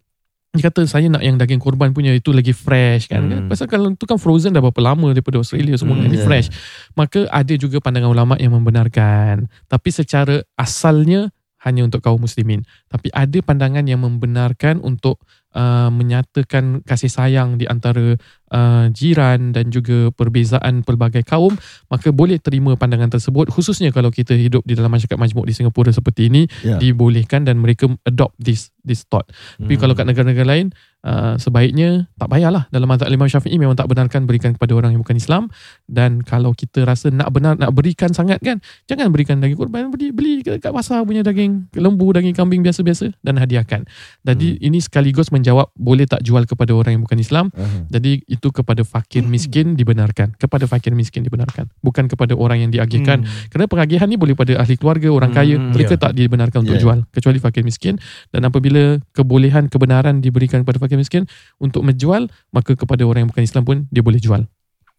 Dia 0.55 0.71
kata 0.71 0.87
saya 0.87 1.11
nak 1.11 1.19
yang 1.19 1.35
daging 1.35 1.59
korban 1.59 1.91
punya 1.91 2.15
itu 2.15 2.31
lagi 2.31 2.55
fresh 2.55 3.11
kan. 3.11 3.27
Hmm. 3.27 3.47
Pasal 3.51 3.67
kalau 3.67 3.91
itu 3.91 4.07
kan 4.07 4.15
frozen 4.15 4.55
dah 4.55 4.63
berapa 4.63 4.79
lama 4.79 5.11
daripada 5.11 5.37
Australia 5.43 5.75
semua 5.75 5.99
Hmm, 5.99 6.07
kan. 6.07 6.11
Ini 6.11 6.19
ya. 6.19 6.25
fresh. 6.25 6.47
Maka 6.95 7.27
ada 7.27 7.53
juga 7.59 7.83
pandangan 7.83 8.09
ulama 8.09 8.33
yang 8.39 8.55
membenarkan. 8.55 9.51
Tapi 9.67 9.89
secara 9.91 10.39
asalnya 10.55 11.29
hanya 11.65 11.81
untuk 11.81 11.99
kaum 11.99 12.21
muslimin. 12.21 12.61
Tapi 12.87 13.09
ada 13.09 13.41
pandangan 13.41 13.83
yang 13.89 13.99
membenarkan 14.05 14.79
untuk 14.79 15.19
uh, 15.55 15.89
menyatakan 15.89 16.83
kasih 16.83 17.07
sayang 17.07 17.55
di 17.55 17.65
antara 17.65 18.19
uh, 18.51 18.85
jiran 18.91 19.55
dan 19.55 19.71
juga 19.71 20.11
perbezaan 20.11 20.83
pelbagai 20.83 21.23
kaum 21.23 21.55
maka 21.87 22.11
boleh 22.11 22.37
terima 22.37 22.75
pandangan 22.75 23.09
tersebut 23.09 23.49
khususnya 23.49 23.89
kalau 23.89 24.11
kita 24.11 24.35
hidup 24.35 24.61
di 24.67 24.75
dalam 24.75 24.91
masyarakat 24.91 25.15
majmuk 25.15 25.47
di 25.47 25.55
Singapura 25.55 25.89
seperti 25.89 26.27
ini 26.27 26.43
Ya. 26.61 26.77
dibolehkan 26.77 27.47
dan 27.47 27.57
mereka 27.57 27.87
adopt 28.03 28.35
this 28.37 28.69
this 28.83 29.07
thought 29.07 29.25
tapi 29.57 29.73
Hmm. 29.75 29.81
kalau 29.81 29.93
kat 29.95 30.05
negara-negara 30.05 30.45
lain 30.45 30.67
uh, 31.05 31.37
sebaiknya 31.37 32.09
tak 32.17 32.27
payahlah. 32.33 32.65
Dalam 32.73 32.89
mazhab 32.89 33.07
Imam 33.07 33.29
Syafi'i 33.29 33.55
memang 33.55 33.77
tak 33.77 33.85
benarkan 33.87 34.25
berikan 34.25 34.57
kepada 34.57 34.73
orang 34.73 34.97
yang 34.97 35.05
bukan 35.05 35.15
Islam. 35.15 35.47
Dan 35.85 36.25
kalau 36.25 36.51
kita 36.57 36.83
rasa 36.83 37.13
nak 37.13 37.29
benar 37.29 37.55
nak 37.55 37.71
berikan 37.71 38.09
sangat 38.11 38.41
kan 38.41 38.57
jangan 38.89 39.13
berikan 39.13 39.37
daging 39.39 39.55
kurban 39.55 39.93
beli 39.93 40.09
beli 40.09 40.41
kat 40.41 40.73
pasar 40.73 41.05
punya 41.05 41.21
daging 41.21 41.69
lembu 41.77 42.09
daging 42.11 42.33
kambing 42.33 42.65
biasa-biasa 42.65 43.13
dan 43.21 43.37
hadiahkan. 43.37 43.85
Jadi 44.25 44.57
ini 44.59 44.81
sekaligus 44.81 45.29
menjawab 45.29 45.69
boleh 45.77 46.09
tak 46.09 46.25
jual 46.25 46.43
kepada 46.49 46.73
orang 46.73 46.97
yang 46.97 47.03
bukan 47.05 47.21
Islam. 47.21 47.45
Aha. 47.53 47.85
jadi 47.93 48.25
itu 48.25 48.49
kepada 48.49 48.81
fakir 48.81 49.21
miskin 49.23 49.77
dibenarkan. 49.77 50.33
Kepada 50.41 50.65
fakir 50.65 50.91
miskin 50.97 51.21
dibenarkan. 51.21 51.69
Bukan 51.85 52.09
kepada 52.09 52.33
orang 52.33 52.65
yang 52.65 52.71
diagihkan. 52.73 53.21
Kerana 53.53 53.69
pengagihan 53.69 54.09
ni 54.09 54.17
boleh 54.17 54.33
pada 54.33 54.57
ahli 54.57 54.75
keluarga 54.79 55.11
orang 55.13 55.31
kaya 55.31 55.55
Hmm, 55.55 55.71
mereka 55.71 55.95
tak 55.95 56.17
dibenarkan 56.17 56.65
untuk 56.65 56.75
Ya. 56.75 56.81
jual 56.81 56.99
kecuali 57.13 57.37
fakir 57.37 57.61
miskin. 57.61 58.01
Dan 58.33 58.43
apabila 58.49 58.97
kebolehan 59.13 59.69
kebenaran 59.69 60.19
diberikan 60.19 60.65
kepada 60.65 60.81
fakir 60.81 60.94
miskin 60.95 61.23
untuk 61.57 61.83
menjual 61.83 62.27
maka 62.49 62.73
kepada 62.73 63.03
orang 63.03 63.25
yang 63.25 63.31
bukan 63.31 63.43
Islam 63.43 63.63
pun 63.63 63.77
dia 63.87 64.01
boleh 64.01 64.17
jual 64.17 64.43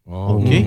Oh, 0.07 0.39
Okey. 0.39 0.63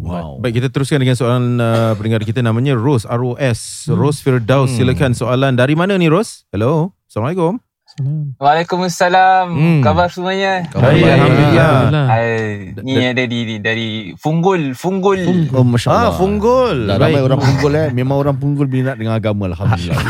Wow. 0.00 0.40
Baik, 0.40 0.64
kita 0.64 0.72
teruskan 0.72 0.96
dengan 0.96 1.12
soalan 1.12 1.60
uh, 1.60 1.92
pendengar 1.92 2.24
kita 2.24 2.40
namanya 2.40 2.72
Rose, 2.72 3.04
R-O-S. 3.04 3.92
Rose 3.92 4.24
Firdaus, 4.24 4.72
Hmm. 4.72 4.80
silakan 4.80 5.12
soalan. 5.12 5.60
Dari 5.60 5.76
mana 5.76 6.00
ni 6.00 6.08
Rose? 6.08 6.48
Hello. 6.48 6.96
Assalamualaikum. 7.04 7.60
Salam. 7.98 8.30
Waalaikumsalam. 8.38 9.46
Hmm. 9.50 9.80
Khabar 9.82 10.06
semuanya? 10.14 10.62
Khabar 10.70 10.94
Baik. 10.94 11.02
Alhamdulillah. 11.02 12.06
Hai, 12.06 12.30
ni 12.78 13.02
ada 13.02 13.24
di, 13.26 13.38
di 13.42 13.54
dari 13.58 13.88
Funggul, 14.14 14.78
Funggul. 14.78 15.50
Oh, 15.50 15.66
Masya 15.66 15.90
Allah. 15.90 16.06
Ah, 16.06 16.10
funggul. 16.14 16.86
Dah 16.86 16.94
ramai 16.94 17.18
orang 17.26 17.42
punggul 17.42 17.72
eh. 17.74 17.90
Memang 17.90 18.16
orang 18.22 18.36
punggul 18.38 18.70
minat 18.70 18.94
dengan 19.02 19.18
agama 19.18 19.50
Alhamdulillah. 19.50 19.98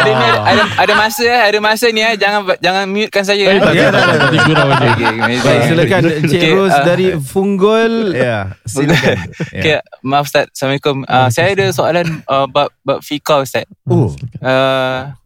Ada 0.00 0.10
ni 0.12 0.28
ada, 0.30 0.62
ada 0.76 0.92
masa 0.96 1.24
eh, 1.24 1.42
ada 1.48 1.58
masa 1.60 1.86
ni 1.88 2.04
eh. 2.04 2.14
Jangan 2.20 2.40
jangan 2.60 2.84
mutekan 2.88 3.24
saya 3.24 3.44
Eh, 3.48 3.56
eh. 3.56 3.60
tak, 3.60 3.72
tak, 3.72 3.90
tak, 3.90 4.28
aja. 4.28 5.08
Okay. 5.16 5.40
Baik, 5.40 5.60
silakan 5.64 6.00
Encik 6.20 6.40
Okey, 6.40 6.52
Rose 6.52 6.76
ah. 6.76 6.84
dari 6.84 7.06
Funggul. 7.16 7.94
Ya, 8.12 8.60
silakan. 8.68 9.16
Okay, 9.60 9.80
maaf 10.04 10.28
Ustaz. 10.28 10.52
Assalamualaikum. 10.52 11.08
Uh, 11.08 11.28
saya 11.32 11.56
ada 11.56 11.66
soalan 11.72 12.06
uh, 12.28 12.44
bab 12.44 12.68
bab 12.84 13.00
fikah 13.00 13.44
Ustaz. 13.44 13.64
Oh. 13.88 14.12
Uh, 14.40 15.16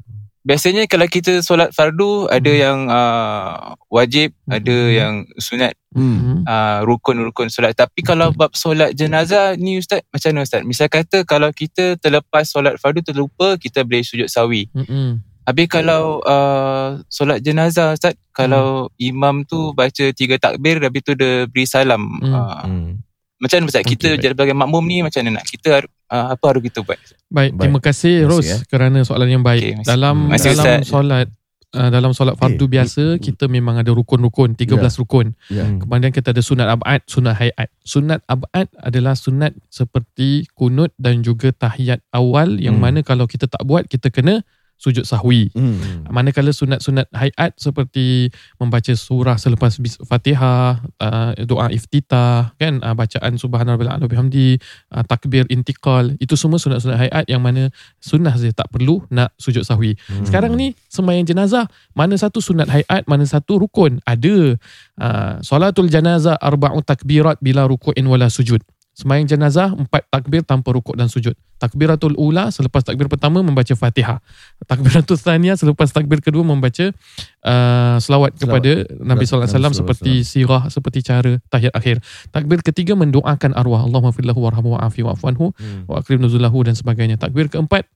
biasanya 0.44 0.84
kalau 0.84 1.08
kita 1.08 1.40
solat 1.40 1.72
fardu 1.72 2.28
ada 2.28 2.52
yang 2.52 2.86
uh, 2.92 3.74
wajib, 3.88 4.36
ada 4.46 4.76
yang 4.92 5.24
sunat, 5.40 5.72
Hmm. 5.94 6.18
Hmm. 6.18 6.38
uh, 6.42 6.82
rukun-rukun 6.82 7.54
solat. 7.54 7.78
Tapi 7.78 8.02
kalau 8.02 8.34
bab 8.34 8.50
solat 8.58 8.98
jenazah 8.98 9.54
ni 9.54 9.78
Ustaz, 9.78 10.02
macam 10.10 10.34
mana 10.34 10.42
Ustaz? 10.42 10.62
Misal 10.66 10.90
kata 10.90 11.22
kalau 11.22 11.54
kita 11.54 11.94
terlepas 12.02 12.44
solat 12.50 12.76
fardu 12.82 13.00
terlupa, 13.00 13.54
kita 13.56 13.86
boleh 13.86 14.02
sujud 14.02 14.26
sawi. 14.26 14.66
Mm-mm. 14.74 15.22
Habis 15.44 15.66
kalau 15.70 16.24
uh, 16.24 16.98
solat 17.06 17.44
jenazah 17.44 17.94
Ustaz, 17.94 18.18
kalau 18.34 18.90
imam 18.98 19.46
tu 19.46 19.70
baca 19.70 20.10
tiga 20.10 20.34
takbir, 20.40 20.82
habis 20.82 21.04
tu 21.06 21.14
dia 21.14 21.46
beri 21.46 21.64
salam. 21.68 22.02
Hmm. 22.18 22.34
Uh, 22.34 22.62
Hmm. 22.64 22.90
Macam 23.36 23.56
mana 23.58 23.68
Ustaz? 23.68 23.82
Kita 23.82 24.08
baik. 24.12 24.30
sebagai 24.30 24.54
makmum 24.54 24.84
ni 24.84 24.96
macam 25.00 25.20
mana 25.20 25.38
nak? 25.38 25.44
Kita 25.44 25.82
uh, 25.82 26.26
apa 26.32 26.44
harus 26.46 26.62
kita 26.62 26.80
buat? 26.80 26.96
Baik, 26.96 27.18
Baik. 27.28 27.52
terima 27.58 27.80
kasih 27.80 28.14
Ros 28.24 28.40
kasih, 28.40 28.58
kerana 28.66 28.98
soalan 29.02 29.28
yang 29.30 29.42
baik. 29.42 29.80
Masih- 29.80 29.86
dalam 29.86 30.16
masih, 30.30 30.54
dalam 30.54 30.64
Ustaz. 30.64 30.80
solat 30.86 31.26
uh, 31.74 31.90
dalam 31.90 32.10
solat 32.14 32.34
fardu 32.34 32.64
Eh, 32.64 32.70
biasa 32.70 33.04
kita 33.18 33.44
memang 33.46 33.76
ada 33.76 33.90
rukun-rukun 33.90 34.54
13 34.54 34.78
Ya. 34.78 34.90
rukun. 34.96 35.26
Ya. 35.50 35.64
Hmm. 35.66 35.82
Kemudian 35.82 36.10
kita 36.10 36.30
ada 36.30 36.40
sunat 36.40 36.70
abad, 36.70 37.00
sunat 37.04 37.34
hayat. 37.34 37.68
Sunat 37.82 38.22
abad 38.24 38.70
adalah 38.78 39.12
sunat 39.12 39.52
seperti 39.68 40.46
kunut 40.54 40.94
dan 40.96 41.20
juga 41.20 41.50
tahiyat 41.50 42.00
awal 42.10 42.56
yang 42.56 42.78
Hmm. 42.78 42.86
mana 42.86 42.98
kalau 43.02 43.26
kita 43.26 43.44
tak 43.44 43.66
buat 43.66 43.84
kita 43.84 44.08
kena 44.08 44.46
sujud 44.78 45.06
sahwi. 45.08 45.48
Hmm. 45.54 46.04
Manakala 46.12 46.52
sunat-sunat 46.52 47.08
hayat 47.14 47.56
seperti 47.56 48.28
membaca 48.60 48.92
surah 48.92 49.40
selepas 49.40 49.80
Fatihah, 50.04 50.82
uh, 51.00 51.30
doa 51.48 51.72
iftitah, 51.72 52.52
kan 52.60 52.84
uh, 52.84 52.92
bacaan 52.92 53.40
subhanallah 53.40 53.96
wa 53.96 54.08
bihamdi, 54.10 54.60
uh, 54.92 55.04
takbir 55.06 55.48
intiqal, 55.48 56.12
itu 56.20 56.36
semua 56.36 56.60
sunat-sunat 56.60 56.98
hayat 57.00 57.24
yang 57.30 57.40
mana 57.40 57.72
sunnah 58.02 58.34
saja 58.36 58.52
tak 58.52 58.68
perlu 58.68 59.00
nak 59.08 59.32
sujud 59.40 59.64
sahwi. 59.64 59.96
Hmm. 60.10 60.26
Sekarang 60.26 60.52
ni 60.52 60.76
sembahyang 60.92 61.24
jenazah, 61.24 61.64
mana 61.96 62.18
satu 62.20 62.44
sunat 62.44 62.68
hayat, 62.68 63.08
mana 63.08 63.24
satu 63.24 63.56
rukun? 63.56 64.02
Ada. 64.04 64.58
Uh, 64.94 65.34
solatul 65.42 65.90
janazah 65.90 66.38
arba'u 66.38 66.84
takbirat 66.84 67.40
bila 67.40 67.64
ruku'in 67.66 68.04
wala 68.06 68.28
sujud. 68.30 68.60
Sembahyang 68.94 69.26
jenazah 69.26 69.74
empat 69.74 70.06
takbir 70.06 70.46
tanpa 70.46 70.70
rukuk 70.70 70.94
dan 70.94 71.10
sujud. 71.10 71.34
Takbiratul 71.58 72.14
ula 72.14 72.54
selepas 72.54 72.86
takbir 72.86 73.10
pertama 73.10 73.42
membaca 73.42 73.74
Fatihah. 73.74 74.22
Takbiratul 74.70 75.18
thaniya 75.18 75.58
selepas 75.58 75.90
takbir 75.90 76.22
kedua 76.22 76.46
membaca 76.46 76.94
uh, 77.42 77.96
selawat 77.98 78.38
kepada 78.38 78.86
Nabi 79.02 79.26
sallallahu 79.26 79.50
alaihi 79.50 79.56
wasallam 79.58 79.74
seperti 79.74 80.12
sirah 80.22 80.62
seperti 80.70 81.02
cara 81.02 81.42
tahiyat 81.50 81.74
akhir. 81.74 81.98
Takbir 82.30 82.62
ketiga 82.62 82.94
mendoakan 82.94 83.58
arwah 83.58 83.82
Allahumma 83.82 84.14
firlahu 84.14 84.46
warhamhu 84.46 84.78
wa'afi 84.78 85.02
wa'fu 85.02 85.26
anhu 85.26 85.46
Hmm. 85.54 85.84
wa 85.86 86.00
akrim 86.00 86.22
nuzulahu 86.22 86.66
dan 86.66 86.74
sebagainya. 86.78 87.20
Takbir 87.20 87.52
keempat 87.52 87.86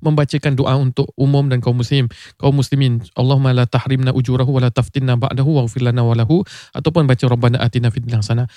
membacakan 0.00 0.52
doa 0.56 0.74
untuk 0.76 1.08
umum 1.16 1.48
dan 1.48 1.60
kaum 1.64 1.76
muslim 1.76 2.08
kaum 2.36 2.56
muslimin 2.56 3.00
Allahumma 3.16 3.56
la 3.56 3.64
tahrimna 3.64 4.12
ujurahu 4.12 4.56
wa 4.56 4.60
la 4.64 4.70
taftinna 4.72 5.16
ba'dahu 5.16 5.60
waghfir 5.60 5.84
lana 5.84 6.04
wa 6.04 6.12
lahu 6.16 6.44
ataupun 6.76 7.08
baca 7.08 7.24
rabbana 7.28 7.60
atina 7.60 7.88
fid 7.88 8.04
dunya 8.04 8.20
hasanah 8.20 8.48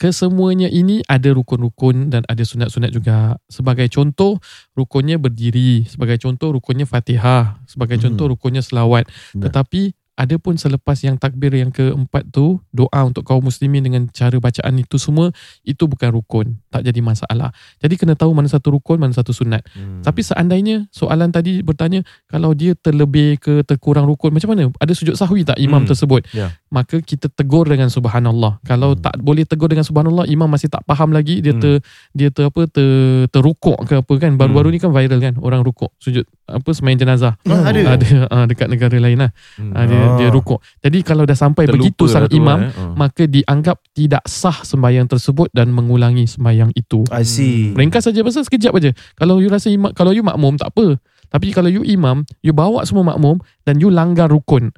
kesemuanya 0.00 0.72
ini 0.72 1.04
ada 1.04 1.28
rukun-rukun 1.36 2.08
dan 2.08 2.24
ada 2.24 2.40
sunat-sunat 2.40 2.88
juga. 2.88 3.36
Sebagai 3.52 3.84
contoh 3.92 4.40
rukunnya 4.72 5.20
berdiri. 5.20 5.84
Sebagai 5.84 6.16
contoh 6.16 6.56
rukunnya 6.56 6.88
Fatihah. 6.88 7.60
Sebagai 7.68 8.00
Hmm. 8.00 8.08
contoh 8.08 8.32
rukunnya 8.32 8.64
selawat. 8.64 9.12
Tetapi 9.36 9.92
ada 10.14 10.36
pun 10.36 10.52
selepas 10.54 11.00
yang 11.00 11.16
takbir 11.16 11.48
yang 11.50 11.68
keempat 11.68 12.28
tu 12.28 12.60
doa 12.70 13.00
untuk 13.02 13.22
kaum 13.22 13.40
muslimin 13.40 13.80
dengan 13.80 14.02
cara 14.06 14.36
bacaan 14.36 14.76
itu 14.76 14.96
semua 14.96 15.32
itu 15.62 15.84
bukan 15.84 16.12
rukun 16.12 16.46
tak 16.68 16.82
jadi 16.82 17.00
masalah 17.00 17.50
jadi 17.78 17.94
kena 17.94 18.12
tahu 18.14 18.30
mana 18.30 18.44
satu 18.46 18.74
rukun 18.74 18.96
mana 18.96 19.10
satu 19.10 19.30
sunat 19.30 19.64
Hmm. 19.70 20.02
tapi 20.02 20.20
seandainya 20.20 20.84
soalan 20.90 21.30
tadi 21.30 21.60
bertanya 21.60 22.02
kalau 22.26 22.52
dia 22.52 22.74
terlebih 22.74 23.38
ke 23.38 23.62
terkurang 23.62 24.04
rukun 24.04 24.30
macam 24.30 24.52
mana 24.52 24.68
ada 24.76 24.92
sujud 24.92 25.14
sahwi 25.14 25.40
tak 25.42 25.56
imam 25.56 25.82
Hmm. 25.82 25.88
tersebut 25.88 26.26
Ya. 26.30 26.52
maka 26.68 27.00
kita 27.00 27.26
tegur 27.26 27.64
dengan 27.64 27.88
subhanallah 27.88 28.60
kalau 28.62 28.92
Hmm. 28.92 29.00
tak 29.00 29.14
boleh 29.18 29.42
tegur 29.42 29.68
dengan 29.68 29.82
subhanallah 29.82 30.26
imam 30.26 30.46
masih 30.46 30.68
tak 30.68 30.84
faham 30.84 31.10
lagi 31.10 31.40
dia 31.40 31.56
Hmm. 31.56 31.62
ter 31.62 31.74
dia 32.12 32.28
ter 32.28 32.44
apa 32.44 32.66
ter 32.66 32.90
terrukuk 33.28 33.78
ke 33.84 33.98
apa 33.98 34.12
kan 34.16 34.36
baru-baru 34.36 34.68
Hmm. 34.68 34.76
ni 34.76 34.82
kan 34.82 34.90
viral 34.92 35.18
kan 35.18 35.34
orang 35.40 35.62
rukuk 35.62 35.90
sujud 35.96 36.28
apa 36.44 36.66
sembahyang 36.70 37.00
jenazah 37.00 37.34
Ah, 37.46 37.70
ada. 37.70 37.94
ada 37.94 38.08
uh, 38.26 38.44
dekat 38.44 38.68
negara 38.68 38.96
lain 38.98 39.16
lah 39.16 39.30
Hmm. 39.56 39.70
uh, 39.72 40.09
dia 40.16 40.26
dia 40.26 40.28
rukuk 40.32 40.58
jadi 40.80 40.98
kalau 41.04 41.28
dah 41.28 41.36
sampai 41.36 41.68
Terlupa 41.68 41.76
begitu 41.84 42.04
sang 42.08 42.24
lah 42.24 42.30
tu, 42.32 42.38
imam 42.40 42.58
eh. 42.64 42.70
Oh. 42.74 42.94
maka 42.96 43.22
dianggap 43.28 43.76
tidak 43.92 44.24
sah 44.24 44.64
sembahyang 44.64 45.06
tersebut 45.06 45.52
dan 45.52 45.70
mengulangi 45.70 46.24
sembahyang 46.24 46.72
itu 46.74 47.04
I 47.10 47.26
see. 47.26 47.74
Ringkas 47.74 48.06
saja 48.06 48.20
pasal 48.22 48.46
sekejap 48.46 48.72
aja. 48.78 48.90
Kalau 49.18 49.42
you 49.42 49.50
rasa 49.50 49.68
imam, 49.68 49.90
kalau 49.92 50.14
you 50.14 50.22
makmum 50.22 50.54
tak 50.56 50.70
apa. 50.72 50.96
Tapi 51.30 51.54
kalau 51.54 51.70
you 51.70 51.86
imam, 51.86 52.26
you 52.42 52.50
bawa 52.54 52.82
semua 52.86 53.06
makmum 53.14 53.38
dan 53.66 53.78
you 53.78 53.90
langgar 53.90 54.30
rukun. 54.30 54.74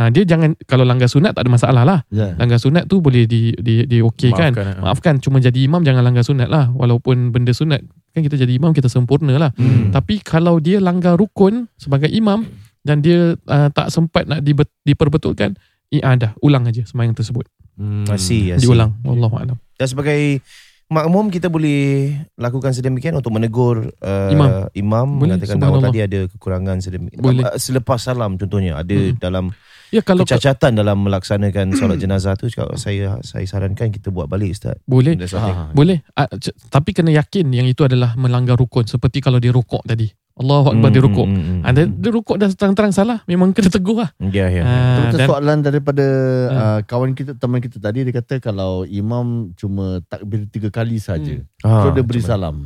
Ha, 0.00 0.08
dia 0.08 0.24
jangan 0.24 0.56
kalau 0.64 0.88
langgar 0.88 1.12
sunat 1.12 1.36
tak 1.36 1.44
ada 1.44 1.50
masalah 1.52 1.82
lah. 1.84 2.00
Ya. 2.08 2.32
Langgar 2.40 2.56
sunat 2.56 2.88
tu 2.88 3.04
boleh 3.04 3.28
di 3.28 3.52
di 3.60 3.84
di 3.84 4.00
okeykan. 4.00 4.56
Maafkan, 4.56 4.64
eh. 4.64 4.80
Maafkan 4.80 5.14
cuma 5.20 5.36
jadi 5.44 5.60
imam 5.60 5.84
jangan 5.84 6.00
langgar 6.00 6.24
sunat 6.24 6.48
lah. 6.48 6.72
Walaupun 6.72 7.32
benda 7.34 7.52
sunat 7.52 7.84
kan 8.10 8.26
kita 8.26 8.40
jadi 8.40 8.56
imam 8.56 8.72
kita 8.72 8.88
sempurna 8.88 9.36
lah. 9.36 9.50
Hmm. 9.60 9.92
Tapi 9.92 10.24
kalau 10.24 10.56
dia 10.56 10.80
langgar 10.80 11.20
rukun 11.20 11.68
sebagai 11.76 12.08
imam 12.08 12.48
dan 12.80 13.00
dia 13.00 13.18
uh, 13.36 13.68
tak 13.68 13.88
sempat 13.88 14.24
nak 14.24 14.40
dibe- 14.40 14.72
diperbetulkan, 14.82 15.56
iadah 15.88 16.36
ulang 16.38 16.64
aja 16.64 16.82
sembahyang 16.82 17.12
tersebut. 17.12 17.44
Hmm. 17.74 18.04
See, 18.12 18.48
I 18.48 18.56
see. 18.56 18.62
Diulang. 18.62 19.00
Wallahu 19.02 19.36
a'lam. 19.36 19.56
Dan 19.74 19.86
sebagai 19.86 20.44
makmum 20.86 21.28
kita 21.28 21.46
boleh 21.46 22.10
lakukan 22.34 22.70
sedemikian 22.70 23.14
untuk 23.14 23.30
menegur 23.30 23.94
uh, 23.96 24.28
Imam. 24.28 24.66
imam 24.72 25.06
Boleh, 25.14 25.36
mengatakan 25.36 25.56
bahawa 25.56 25.78
subhanallah. 25.78 25.86
tadi 25.88 26.00
ada 26.02 26.20
kekurangan 26.26 26.76
sedemikian. 26.78 27.20
Boleh. 27.20 27.42
Uh, 27.42 27.56
selepas 27.56 27.98
salam 27.98 28.34
contohnya 28.34 28.76
ada 28.76 28.92
Hmm. 28.92 29.16
dalam 29.16 29.46
Ya 29.90 29.98
kalau 30.00 30.22
kecacatan 30.22 30.70
dalam 30.72 31.02
melaksanakan 31.02 31.74
solat 31.74 31.98
jenazah 31.98 32.34
tu 32.34 32.46
cakap 32.46 32.74
saya 32.76 33.18
saya 33.22 33.42
sarankan 33.42 33.90
kita 33.90 34.08
buat 34.08 34.26
balik 34.26 34.52
ustaz. 34.52 34.78
boleh. 34.84 35.18
Ah. 35.32 35.70
Boleh 35.72 35.98
Ah, 36.12 36.30
c- 36.32 36.54
Tapi 36.64 36.90
kena 36.90 37.10
yakin 37.12 37.50
Yang 37.50 37.74
itu 37.74 37.82
adalah 37.84 38.14
melanggar 38.14 38.54
rukun 38.54 38.86
Seperti 38.86 39.18
kalau 39.18 39.38
dia 39.38 39.50
rukuk 39.50 39.82
tadi 39.82 40.06
Allahu 40.40 40.72
Akbar 40.72 40.88
Hmm, 40.88 40.94
dia 40.96 41.02
rukuk 41.04 41.26
hmm, 41.28 41.36
hmm, 41.36 41.60
Ah, 41.60 41.70
dia, 41.70 41.84
hmm. 41.84 42.00
dia 42.00 42.10
rukuk 42.10 42.36
dah 42.36 42.48
terang-terang 42.48 42.90
salah 42.90 43.18
Memang 43.24 43.52
kena 43.52 43.68
tegur 43.68 44.00
lah 44.00 44.10
Ya 44.18 44.48
ya. 44.48 44.62
Ah, 44.64 44.72
Betul 45.04 45.18
dan, 45.20 45.28
soalan 45.28 45.58
daripada 45.60 46.06
Ah. 46.48 46.56
uh, 46.56 46.80
kawan 46.82 47.12
kita 47.12 47.36
teman 47.36 47.60
kita 47.60 47.76
tadi 47.76 48.02
dia 48.02 48.14
kata 48.14 48.40
kalau 48.40 48.82
imam 48.82 49.52
cuma 49.54 50.00
takbir 50.06 50.48
tiga 50.48 50.72
kali 50.72 50.96
saja. 50.96 51.44
Ah, 51.60 51.84
so 51.84 51.92
dia 51.92 52.00
beri 52.00 52.24
mana? 52.24 52.30
salam. 52.32 52.56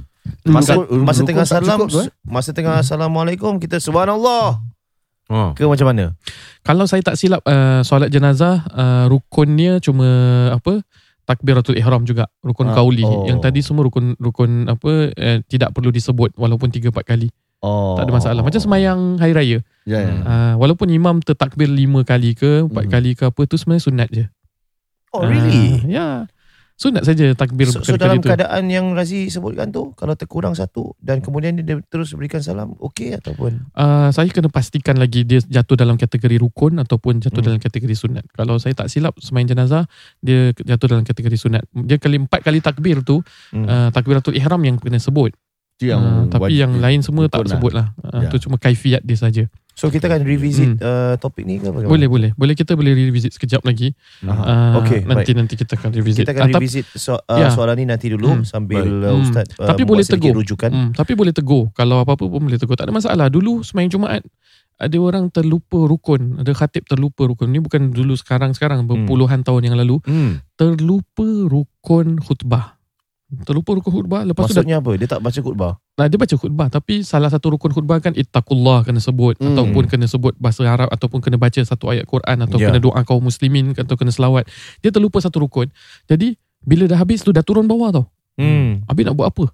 Masa 0.46 0.72
Rukun- 0.78 1.02
masa 1.02 1.20
tengah 1.22 1.44
salam 1.44 1.78
cukup 1.82 2.00
eh? 2.00 2.08
masa 2.22 2.50
tengah 2.50 2.74
assalamualaikum 2.78 3.58
kita 3.58 3.76
subhanallah. 3.76 4.62
Oh. 5.26 5.50
Ke 5.52 5.64
macam 5.64 5.88
mana? 5.88 6.12
Kalau 6.60 6.84
saya 6.84 7.00
tak 7.00 7.16
silap 7.16 7.40
uh, 7.44 7.80
solat 7.80 8.08
jenazah 8.08 8.60
uh, 8.70 9.04
rukunnya 9.08 9.80
cuma 9.80 10.06
apa 10.52 10.84
takbiratul 11.24 11.74
ihram 11.74 12.04
juga 12.04 12.28
rukun 12.40 12.68
Ah, 12.68 12.76
kauli 12.76 13.00
oh. 13.00 13.24
yang 13.24 13.40
tadi 13.40 13.64
semua 13.64 13.84
rukun 13.84 14.12
rukun 14.16 14.68
apa 14.68 15.08
uh, 15.10 15.38
tidak 15.48 15.72
perlu 15.72 15.88
disebut 15.88 16.37
walaupun 16.37 16.68
3 16.68 16.92
4 16.92 17.00
kali 17.02 17.28
Oh. 17.64 17.96
tak 17.96 18.05
ada 18.05 18.12
masalah 18.12 18.42
macam 18.44 18.61
semayang 18.61 19.16
hari 19.16 19.33
raya 19.33 19.59
Ya, 19.85 20.00
ya. 20.00 20.12
uh, 20.20 20.55
walaupun 20.57 20.88
imam 20.88 21.20
tertakbir 21.20 21.66
5 21.66 21.81
kali 22.05 22.33
ke 22.33 22.61
4 22.62 22.68
Hmm. 22.68 22.88
kali 22.90 23.16
ke 23.16 23.24
apa 23.24 23.40
tu 23.44 23.57
sebenarnya 23.57 23.83
sunat 23.83 24.09
je 24.11 24.24
Oh 25.11 25.24
really? 25.24 25.81
Ah, 25.81 25.87
ya 25.87 26.07
sunat 26.74 27.07
saja 27.07 27.31
takbir 27.33 27.70
So, 27.70 27.81
so 27.81 27.94
dalam 27.94 28.18
tu 28.18 28.27
keadaan 28.27 28.66
yang 28.66 28.90
Razi 28.92 29.31
sebutkan 29.31 29.70
tu 29.70 29.94
Kalau 29.94 30.12
terkurang 30.12 30.53
satu 30.53 30.90
Dan 30.98 31.22
kemudian 31.22 31.55
dia, 31.55 31.62
dia 31.62 31.77
terus 31.85 32.11
berikan 32.12 32.42
salam 32.42 32.74
Okey 32.77 33.14
ataupun 33.14 33.70
Uh, 33.70 34.11
saya 34.11 34.27
kena 34.27 34.48
pastikan 34.48 34.98
lagi 34.98 35.22
dia 35.22 35.38
jatuh 35.38 35.77
dalam 35.77 35.94
kategori 35.94 36.35
rukun 36.37 36.74
ataupun 36.77 37.22
jatuh 37.22 37.38
Hmm. 37.38 37.48
dalam 37.48 37.61
kategori 37.61 37.94
sunat. 37.94 38.27
Kalau 38.29 38.59
saya 38.59 38.74
tak 38.74 38.88
silap 38.88 39.14
semain 39.18 39.44
jenazah 39.44 39.87
dia 40.18 40.50
jatuh 40.53 40.90
dalam 40.90 41.05
kategori 41.05 41.37
sunat. 41.37 41.62
Dia 41.77 41.94
kali 41.96 42.18
empat 42.20 42.42
kali 42.42 42.59
takbir 42.59 43.03
tu 43.03 43.22
Hmm. 43.50 43.64
uh, 43.64 43.88
takbiratul 43.90 44.33
ihram 44.33 44.59
yang 44.61 44.74
kena 44.74 44.98
sebut. 44.98 45.31
Itu 45.74 45.90
Uh, 45.90 46.30
tapi 46.30 46.42
wajib- 46.48 46.60
yang 46.60 46.72
lain 46.78 47.00
semua 47.00 47.26
tak 47.26 47.40
rukun 47.40 47.50
sebut 47.50 47.72
lah. 47.72 47.87
Uh, 47.98 48.22
Ya. 48.22 48.28
Tu 48.28 48.38
cuma 48.40 48.56
kaifiat 48.56 49.02
dia 49.02 49.16
saja. 49.16 49.44
So 49.74 49.90
kita 49.90 50.06
akan 50.06 50.22
revisit 50.22 50.70
Hmm. 50.70 50.78
uh, 50.78 51.14
topik 51.18 51.42
ni 51.42 51.58
ke 51.58 51.66
bagaimana? 51.66 51.90
Boleh 51.90 52.06
boleh. 52.06 52.30
Boleh 52.32 52.54
kita 52.54 52.72
boleh 52.72 52.94
revisit 52.94 53.34
sekejap 53.34 53.58
lagi. 53.60 53.90
Aha. 54.22 54.38
Uh, 54.70 54.78
Okey, 54.78 55.02
nanti 55.02 55.34
nanti 55.34 55.54
kita 55.56 55.74
akan 55.74 55.90
revisit. 55.92 56.22
Kita 56.22 56.30
akan 56.32 56.46
Ah, 56.46 56.54
revisit 56.54 56.87
so, 56.88 57.18
uh, 57.18 57.34
Ya. 57.34 57.50
soalan 57.50 57.74
ni 57.74 57.84
nanti 57.84 58.06
dulu 58.06 58.30
Hmm. 58.32 58.46
Sambil 58.46 58.87
Baik. 58.87 59.02
uh, 59.02 59.10
Hmm. 59.10 59.24
Ustaz 59.24 59.46
uh, 59.52 59.66
Tapi 59.66 59.82
boleh 59.82 60.06
tegur. 60.06 60.30
rujukan 60.32 60.70
Hmm, 60.70 60.90
tapi 60.92 61.12
boleh 61.12 61.34
tegur. 61.34 61.74
Kalau 61.74 61.98
apa-apa 61.98 62.22
pun 62.22 62.38
boleh 62.40 62.54
tegur. 62.54 62.78
Tak 62.78 62.87
ada 62.87 62.94
masalah. 62.94 63.26
Dulu 63.26 63.60
semain 63.60 63.90
Jumaat 63.90 64.22
ada 64.76 64.96
orang 64.96 65.26
terlupa 65.28 65.78
rukun. 65.80 66.38
Ada 66.38 66.54
khatib 66.54 66.87
terlupa 66.87 67.26
rukun. 67.26 67.50
Ni 67.50 67.58
bukan 67.58 67.90
dulu 67.90 68.14
sekarang-sekarang. 68.14 68.87
Berpuluhan 68.87 69.42
tahun 69.42 69.62
yang 69.64 69.76
lalu. 69.76 69.98
hmm. 70.00 70.54
Terlupa 70.54 71.26
rukun 71.44 72.14
khutbah. 72.16 72.73
Terlupa 73.42 73.75
rukun 73.75 73.90
khutbah. 73.90 74.23
Lepas 74.23 74.47
tu 74.47 74.55
dah, 74.55 74.62
Maksudnya 74.62 74.79
apa? 74.79 74.92
Dia 74.94 75.09
tak 75.11 75.20
baca 75.20 75.38
khutbah 75.42 75.73
nah, 75.99 76.07
dia 76.07 76.18
baca 76.18 76.35
khutbah. 76.38 76.68
Tapi 76.70 76.94
salah 77.03 77.31
satu 77.31 77.59
rukun 77.59 77.75
khutbah 77.75 77.99
kan 77.99 78.14
ittaqullah 78.14 78.87
kena 78.87 79.03
sebut. 79.03 79.35
Hmm. 79.42 79.55
Ataupun 79.55 79.90
kena 79.90 80.07
sebut 80.07 80.38
bahasa 80.38 80.62
Arab. 80.68 80.92
Ataupun 80.94 81.18
kena 81.18 81.35
baca 81.35 81.59
satu 81.59 81.90
ayat 81.90 82.07
Quran. 82.07 82.37
Atau 82.47 82.62
Ya. 82.62 82.70
kena 82.70 82.79
doa 82.79 83.01
kaum 83.03 83.27
muslimin. 83.27 83.75
Atau 83.75 83.99
kena 83.99 84.14
selawat. 84.14 84.47
Dia 84.85 84.94
terlupa 84.94 85.18
satu 85.18 85.42
rukun. 85.42 85.73
Jadi 86.07 86.38
bila 86.62 86.87
dah 86.87 87.03
habis 87.03 87.20
tu 87.27 87.35
dah 87.35 87.42
turun 87.42 87.66
bawah 87.66 87.90
tau. 87.90 88.05
hmm. 88.38 88.87
Habis 88.87 89.03
nak 89.11 89.14
buat 89.18 89.29
apa? 89.35 89.44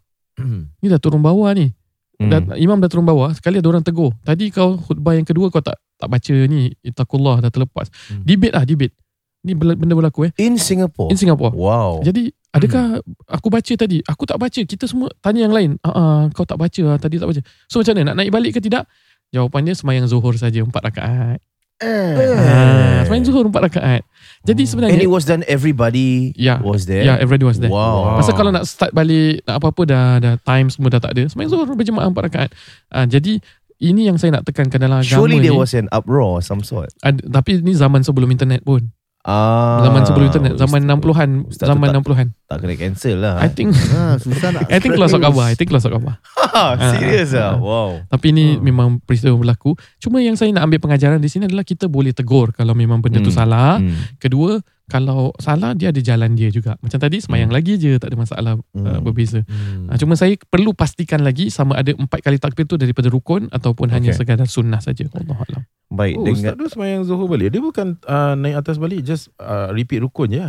Ni 0.81 0.87
dah 0.88 1.01
turun 1.01 1.21
bawah 1.21 1.51
ni. 1.57 1.73
Hmm. 2.21 2.29
Dan 2.29 2.40
imam 2.61 2.77
dah 2.85 2.88
turun 2.93 3.09
bawah, 3.09 3.33
sekali 3.33 3.64
ada 3.64 3.69
orang 3.73 3.81
tegur. 3.81 4.12
Tadi 4.21 4.53
kau 4.53 4.77
khutbah 4.77 5.16
yang 5.16 5.25
kedua 5.25 5.49
kau 5.49 5.64
tak 5.64 5.81
tak 5.97 6.09
baca 6.09 6.37
ni, 6.49 6.73
ittaqullah 6.85 7.40
dah 7.45 7.49
terlepas. 7.53 7.88
Hmm. 8.12 8.25
Debate 8.25 8.53
lah, 8.57 8.64
debate. 8.69 8.93
Ni 9.40 9.57
benda 9.57 9.97
berlaku 9.97 10.29
eh. 10.29 10.33
In 10.37 10.61
Singapore 10.61 11.09
In 11.09 11.16
Singapore. 11.16 11.57
Wow 11.57 12.05
Jadi 12.05 12.29
adakah 12.50 12.84
aku 13.26 13.48
baca 13.48 13.72
tadi? 13.74 13.98
Aku 14.04 14.26
tak 14.26 14.38
baca. 14.38 14.60
Kita 14.62 14.84
semua 14.86 15.10
tanya 15.22 15.46
yang 15.46 15.54
lain. 15.54 15.70
Ah, 15.82 15.90
ah, 15.90 16.20
kau 16.34 16.42
tak 16.44 16.58
baca 16.58 16.82
ah, 16.90 16.98
tadi 16.98 17.18
tak 17.18 17.28
baca. 17.30 17.40
So 17.66 17.80
macam 17.82 17.94
mana 17.94 18.12
nak 18.12 18.16
naik 18.22 18.30
balik 18.30 18.58
ke 18.58 18.60
tidak? 18.62 18.86
Jawapannya 19.30 19.78
semayang 19.78 20.10
zuhur 20.10 20.34
saja 20.34 20.58
empat 20.60 20.82
rakaat. 20.90 21.38
Ah, 21.80 23.06
semayang 23.08 23.24
zuhur 23.24 23.46
empat 23.48 23.72
rakaat. 23.72 24.02
Jadi 24.44 24.62
And 24.64 24.70
sebenarnya 24.70 25.00
it 25.00 25.08
was 25.08 25.24
done 25.24 25.46
everybody 25.48 26.32
Ya. 26.36 26.60
was 26.60 26.84
there 26.84 27.04
Ya, 27.04 27.14
yeah, 27.14 27.16
everybody 27.20 27.48
was 27.48 27.56
there. 27.60 27.72
Wow 27.72 28.20
Pasal 28.20 28.36
kalau 28.36 28.52
nak 28.52 28.68
start 28.68 28.92
balik 28.92 29.40
nak 29.44 29.60
apa-apa 29.60 29.82
dah 29.88 30.06
dah 30.20 30.34
time 30.42 30.68
semua 30.68 30.92
dah 30.92 31.00
tak 31.00 31.16
ada. 31.16 31.24
Semayang 31.30 31.54
zuhur 31.54 31.72
berjemaah 31.72 32.08
empat 32.08 32.22
rakaat. 32.28 32.50
Ah, 32.92 33.08
jadi 33.08 33.40
ini 33.80 34.12
yang 34.12 34.20
saya 34.20 34.36
nak 34.36 34.44
tekankan 34.44 34.76
dalam 34.76 35.00
agama 35.00 35.24
Surely 35.24 35.40
ni. 35.40 35.48
there 35.48 35.56
was 35.56 35.72
an 35.72 35.88
uproar 35.88 36.44
some 36.44 36.60
sort 36.60 36.92
Ad, 37.00 37.24
tapi 37.32 37.64
ni 37.64 37.72
zaman 37.72 38.04
sebelum 38.04 38.28
internet 38.28 38.60
pun. 38.60 38.92
Ah, 39.22 39.80
Zaman 39.83 40.00
sebelum 40.02 40.26
internet, 40.26 40.52
zaman 40.54 40.80
Ustaz- 40.80 40.96
60-an, 40.96 41.30
Ustaz 41.46 41.64
tu 41.64 41.70
zaman 41.70 41.87
tak- 41.87 41.96
60-an. 42.00 42.26
Tak 42.44 42.56
kena 42.59 42.74
cancel 42.74 43.16
lah 43.16 43.35
I 43.37 43.48
think 43.48 43.68
Ha, 43.70 44.16
susah 44.22 44.48
nak 44.50 44.62
I 44.72 44.78
think 44.78 44.92
surat 44.94 45.22
khabar, 45.22 45.46
I 45.46 45.54
think 45.54 45.68
surat 45.70 45.92
khabar. 45.92 46.14
Serius 46.92 47.30
Ah, 47.33 47.52
ah 47.52 47.54
Wow 47.56 47.90
Tapi 48.06 48.28
ni 48.30 48.44
Hmm. 48.50 48.62
memang 48.62 48.88
peristiwa 48.98 49.37
berlaku. 49.37 49.72
Cuma 49.98 50.18
yang 50.18 50.35
saya 50.35 50.50
nak 50.50 50.66
ambil 50.66 50.80
pengajaran 50.80 51.16
di 51.16 51.28
sini 51.28 51.46
adalah 51.46 51.62
kita 51.62 51.87
boleh 51.87 52.11
tegur 52.11 52.50
kalau 52.50 52.72
memang 52.72 52.98
benda 52.98 53.18
tu 53.18 53.28
Hmm. 53.28 53.38
salah. 53.38 53.78
Hmm. 53.78 53.94
Kedua, 54.16 54.59
kalau 54.90 55.31
salah 55.38 55.70
dia 55.72 55.88
ada 55.88 56.03
jalan 56.03 56.35
dia 56.35 56.50
juga. 56.50 56.74
Macam 56.83 56.98
tadi 56.98 57.22
semayang 57.22 57.48
lagi 57.48 57.79
je 57.79 57.94
tak 57.96 58.11
ada 58.11 58.18
masalah 58.18 58.53
uh, 58.59 58.74
Hmm. 58.74 59.00
berbeza. 59.00 59.46
Hmm. 59.46 59.87
Uh, 59.87 59.96
cuma 59.96 60.18
saya 60.18 60.35
perlu 60.37 60.74
pastikan 60.74 61.22
lagi 61.22 61.46
sama 61.48 61.79
ada 61.79 61.94
empat 61.94 62.20
kali 62.20 62.37
takbir 62.37 62.66
tu 62.66 62.74
daripada 62.74 63.07
rukun 63.07 63.46
ataupun 63.48 63.87
hanya 63.88 64.11
Okay. 64.11 64.26
sekadar 64.26 64.50
sunnah 64.50 64.83
saja. 64.83 65.07
Allah 65.14 65.38
alam. 65.38 65.62
Baik 65.88 66.14
Oh, 66.18 66.26
dengan 66.26 66.35
Ustaz 66.35 66.55
tu 66.57 66.66
semayang 66.68 67.03
Zuhur 67.03 67.26
balik. 67.26 67.50
Dia 67.50 67.59
bukan 67.59 67.98
uh, 68.05 68.35
naik 68.35 68.59
atas 68.59 68.76
balik, 68.76 69.03
just 69.03 69.31
uh, 69.38 69.70
repeat 69.70 69.98
rukun 70.00 70.31
je. 70.31 70.42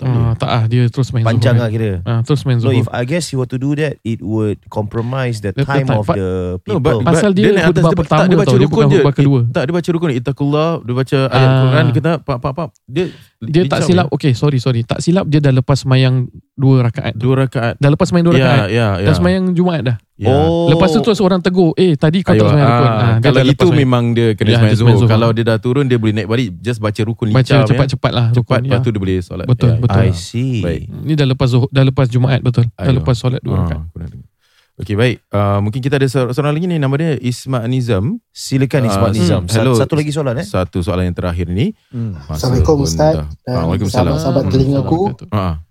Tak 0.00 0.08
boleh. 0.08 0.16
Uh, 0.22 0.32
tak 0.34 0.48
ah 0.48 0.62
dia 0.64 0.82
terus 0.88 1.08
main 1.10 1.20
panjang 1.22 1.52
zuhur. 1.52 1.60
lah 1.60 1.68
kira 1.68 1.90
Ah, 2.02 2.20
terus 2.24 2.40
main 2.42 2.56
No, 2.56 2.64
zuhur. 2.64 2.80
if 2.80 2.88
I 2.88 3.04
guess 3.04 3.28
you 3.28 3.36
were 3.36 3.46
to 3.46 3.56
do 3.56 3.76
that, 3.76 4.00
it 4.00 4.18
would 4.18 4.56
compromise 4.66 5.38
the 5.38 5.52
The- 5.52 5.60
the 5.60 5.64
time 5.66 5.84
time. 5.84 6.00
of 6.00 6.08
But- 6.08 6.16
the 6.16 6.30
No, 6.56 6.80
people. 6.80 6.80
but, 6.80 6.94
Pasal 7.04 7.30
but 7.30 7.36
dia 7.36 7.48
naik 7.50 7.64
khutbah 7.68 7.84
dia, 7.84 8.00
pertama 8.00 8.16
tak, 8.16 8.26
dia 8.26 8.34
baca 8.34 8.46
tau, 8.46 8.54
dia 8.54 8.62
rukun 8.62 8.72
bukan 8.72 8.88
je. 8.88 8.96
khutbah 8.96 9.14
kedua. 9.14 9.38
It- 9.38 9.52
tak, 9.52 9.62
dia 9.62 9.74
baca 9.74 9.88
rukun. 9.92 10.10
Ittaqullah, 10.16 10.70
dia 10.80 10.94
baca 10.96 11.18
ayat 11.28 11.44
Ah. 11.46 11.60
Quran, 11.60 11.86
kita 11.92 12.10
pap, 12.18 12.38
pap, 12.40 12.52
pap. 12.54 12.70
Dia 12.82 13.04
Dia 13.38 13.62
tak 13.62 13.76
lincah 13.76 13.80
silap, 13.84 14.06
je. 14.06 14.14
okay 14.14 14.32
sorry 14.32 14.58
sorry. 14.58 14.80
Tak 14.82 14.98
silap 15.00 15.24
dia 15.26 15.38
dah 15.38 15.52
lepas 15.54 15.76
semayang 15.78 16.28
dua 16.54 16.80
rakaat. 16.82 17.12
Dua 17.14 17.34
rakaat. 17.38 17.76
Dah 17.76 17.88
lepas 17.88 18.06
semayang 18.06 18.26
dua 18.26 18.34
Ya, 18.34 18.40
rakaat. 18.42 18.68
ya, 18.68 18.86
ya. 18.96 19.06
Dah 19.06 19.14
semayang 19.14 19.44
Jumaat 19.52 19.82
dah. 19.82 19.96
Ya. 20.20 20.28
Oh. 20.28 20.68
Lepas 20.68 20.92
tu 20.92 21.00
terus 21.00 21.16
orang 21.18 21.40
tegur, 21.40 21.72
eh 21.74 21.96
tadi 21.96 22.20
kau 22.20 22.36
Ayuh, 22.36 22.44
tak 22.44 22.52
semayang 22.52 22.68
ah, 22.68 22.76
rukun. 22.76 22.84
Ah, 22.84 22.92
dia 22.92 23.00
kalau 23.00 23.32
dah 23.32 23.44
lepas 23.46 23.56
itu 23.56 23.68
memang 23.74 24.04
dia 24.12 24.28
kena 24.36 24.48
Ya, 24.48 24.56
semayang 24.60 24.76
zuhur. 24.76 24.92
zuhur. 24.94 25.08
Kalau 25.08 25.28
dia 25.32 25.44
dah 25.46 25.56
turun, 25.56 25.84
dia 25.86 25.96
boleh 25.96 26.12
naik 26.12 26.28
balik. 26.28 26.48
Just 26.58 26.76
baca 26.78 27.00
rukun 27.00 27.32
Baca 27.32 27.56
cepat-cepat 27.64 28.12
lah 28.12 28.26
Cepat, 28.28 28.60
rukun. 28.60 28.60
lepas 28.62 28.76
ya. 28.76 28.84
tu 28.84 28.90
dia 28.90 29.00
boleh 29.00 29.16
solat. 29.18 29.46
Betul, 29.46 29.70
Ya. 29.70 29.76
betul. 29.80 30.02
I 30.02 30.12
see. 30.12 30.60
Baik. 30.60 30.82
Ni 30.92 31.12
dah 31.14 31.24
lepas 31.24 31.48
zuhur, 31.48 31.68
dah 31.68 31.80
lepas 31.82 32.06
Jumaat 32.06 32.40
betul. 32.40 32.68
Dah 32.68 32.84
Ayuh. 32.84 33.00
lepas 33.00 33.16
solat 33.16 33.40
dua 33.40 33.54
Ah, 33.54 33.60
rakaat. 33.64 33.80
aku 33.82 33.96
nak 33.96 34.08
dengar. 34.10 34.28
Okey 34.76 34.94
baik. 34.94 35.16
Uh, 35.26 35.58
mungkin 35.60 35.76
kita 35.78 35.94
ada 35.94 36.04
seorang 36.04 36.32
seorang 36.32 36.52
lagi 36.54 36.64
ni 36.64 36.76
nama 36.76 36.94
dia 36.94 37.12
Isma 37.14 37.64
Nizam. 37.64 38.04
Silakan 38.30 38.80
Ah, 38.82 38.88
Ismail 38.90 39.12
Nizam. 39.14 39.42
hmm. 39.42 39.52
Hello. 39.52 39.72
Satu, 39.74 39.92
lagi 39.94 40.08
soalan 40.10 40.36
eh. 40.36 40.46
Satu 40.46 40.78
soalan 40.80 41.04
yang 41.06 41.16
terakhir 41.16 41.48
ni. 41.48 41.72
Hmm. 41.88 42.16
Assalamualaikum, 42.26 42.76
Ustaz. 42.82 43.12
dah- 43.14 43.28
Ah, 43.46 43.64
Waalaikumsalam. 43.66 44.12
sahabat-sahabat 44.14 44.44
telinga 44.48 44.80
aku. 44.80 45.00
Ah, 45.30 45.64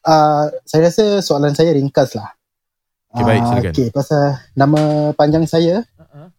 Uh, 0.00 0.48
saya 0.64 0.88
rasa 0.88 1.20
soalan 1.20 1.52
saya 1.52 1.68
ringkas 1.70 2.14
lah. 2.14 2.32
Okey, 3.08 3.24
baik, 3.24 3.40
Ah, 3.40 3.46
silakan. 3.48 3.72
Okey, 3.72 3.88
pasal 3.88 4.24
nama 4.52 4.80
panjang 5.16 5.44
saya 5.48 5.80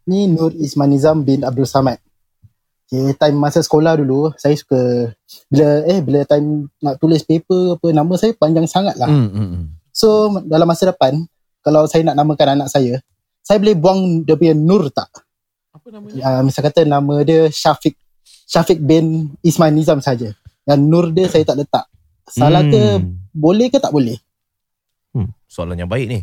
ni 0.05 0.29
Nur 0.29 0.53
Isman 0.53 0.89
Nizam 0.93 1.25
bin 1.25 1.41
Abdul 1.41 1.65
Samad. 1.65 1.97
Okay, 2.89 3.13
time 3.17 3.37
masa 3.37 3.61
sekolah 3.61 3.97
dulu, 4.01 4.33
saya 4.33 4.57
suka 4.57 5.13
bila 5.49 5.85
eh 5.85 6.01
bila 6.01 6.25
time 6.25 6.69
nak 6.81 6.97
tulis 6.97 7.21
paper 7.21 7.77
apa 7.77 7.87
nama 7.93 8.13
saya 8.17 8.33
panjang 8.33 8.65
sangat 8.65 8.97
lah. 8.97 9.09
Hmm, 9.09 9.29
hmm, 9.29 9.47
hmm. 9.53 9.65
So 9.93 10.29
dalam 10.45 10.65
masa 10.65 10.89
depan 10.89 11.21
kalau 11.61 11.85
saya 11.85 12.01
nak 12.05 12.17
namakan 12.17 12.57
anak 12.61 12.69
saya, 12.73 12.97
saya 13.45 13.61
boleh 13.61 13.77
buang 13.77 14.25
dia 14.25 14.33
punya 14.37 14.57
Nur 14.57 14.89
tak? 14.89 15.09
Apa 15.69 15.89
namanya? 15.93 16.17
Uh, 16.17 16.41
misal 16.45 16.65
kata 16.65 16.81
nama 16.85 17.21
dia 17.21 17.49
Syafiq 17.49 17.93
Syafiq 18.49 18.81
bin 18.81 19.33
Ismail 19.45 19.73
Nizam 19.73 20.01
saja. 20.01 20.33
Dan 20.65 20.89
Nur 20.89 21.13
dia 21.13 21.29
saya 21.29 21.45
tak 21.45 21.61
letak. 21.61 21.85
Salah 22.29 22.61
ke 22.61 23.01
Hmm. 23.01 23.25
boleh 23.33 23.73
ke 23.73 23.77
tak 23.77 23.89
boleh? 23.89 24.17
Soalan 25.49 25.81
yang 25.81 25.89
baik 25.89 26.05
ni. 26.05 26.19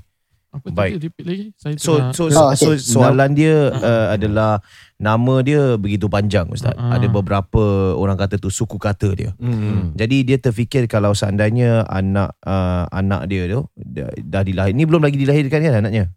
Apa 0.57 0.67
Baik. 0.67 0.93
tadi 0.95 1.07
repeat 1.07 1.27
lagi? 1.27 1.47
Saya 1.55 1.75
So 1.77 1.93
tengah- 1.95 2.13
so 2.13 2.23
Oh, 2.27 2.53
so, 2.53 2.67
okay. 2.69 2.79
soalan 2.79 3.31
dia 3.33 3.55
uh, 3.71 4.07
adalah 4.11 4.65
nama 4.97 5.35
dia 5.41 5.77
begitu 5.77 6.07
panjang 6.07 6.49
ustaz. 6.49 6.73
Ah. 6.75 6.97
Ada 6.97 7.07
beberapa 7.07 7.61
orang 7.93 8.17
kata 8.17 8.37
tu 8.37 8.49
suku 8.49 8.77
kata 8.77 9.13
dia. 9.13 9.31
Hmm. 9.37 9.93
Jadi 9.93 10.25
dia 10.25 10.37
terfikir 10.37 10.85
kalau 10.87 11.13
seandainya 11.13 11.85
anak 11.85 12.33
uh, 12.41 12.89
anak 12.89 13.27
dia 13.27 13.45
tu 13.47 13.69
dah, 13.75 14.09
dah 14.17 14.43
dilahir. 14.43 14.73
Ni 14.73 14.83
belum 14.83 15.01
lagi 15.01 15.17
dilahirkan 15.17 15.61
kan 15.61 15.75
anaknya? 15.79 16.09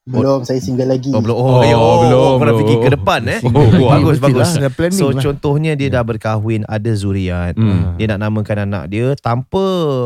Belum, 0.00 0.42
saya 0.42 0.58
single 0.58 0.88
lagi. 0.88 1.12
Oh 1.12 1.20
belum. 1.20 1.36
Oh, 1.36 1.46
Oh, 1.52 1.62
ya, 1.62 1.76
oh 1.76 1.96
belum, 2.02 2.34
Kau 2.40 2.58
fikir 2.58 2.76
ke 2.80 2.90
depan 2.90 3.20
eh. 3.28 3.40
Oh, 3.44 3.52
bagus 3.94 4.18
bagus. 4.18 4.56
lah, 4.56 4.72
So 4.90 5.12
lah. 5.12 5.20
contohnya 5.20 5.76
dia 5.76 5.86
dah 5.86 6.02
berkahwin, 6.02 6.64
ada 6.66 6.90
zuriat. 6.90 7.54
Hmm. 7.54 7.94
Dia 7.94 8.10
nak 8.10 8.24
namakan 8.24 8.64
anak 8.64 8.84
dia 8.88 9.12
tanpa 9.14 9.60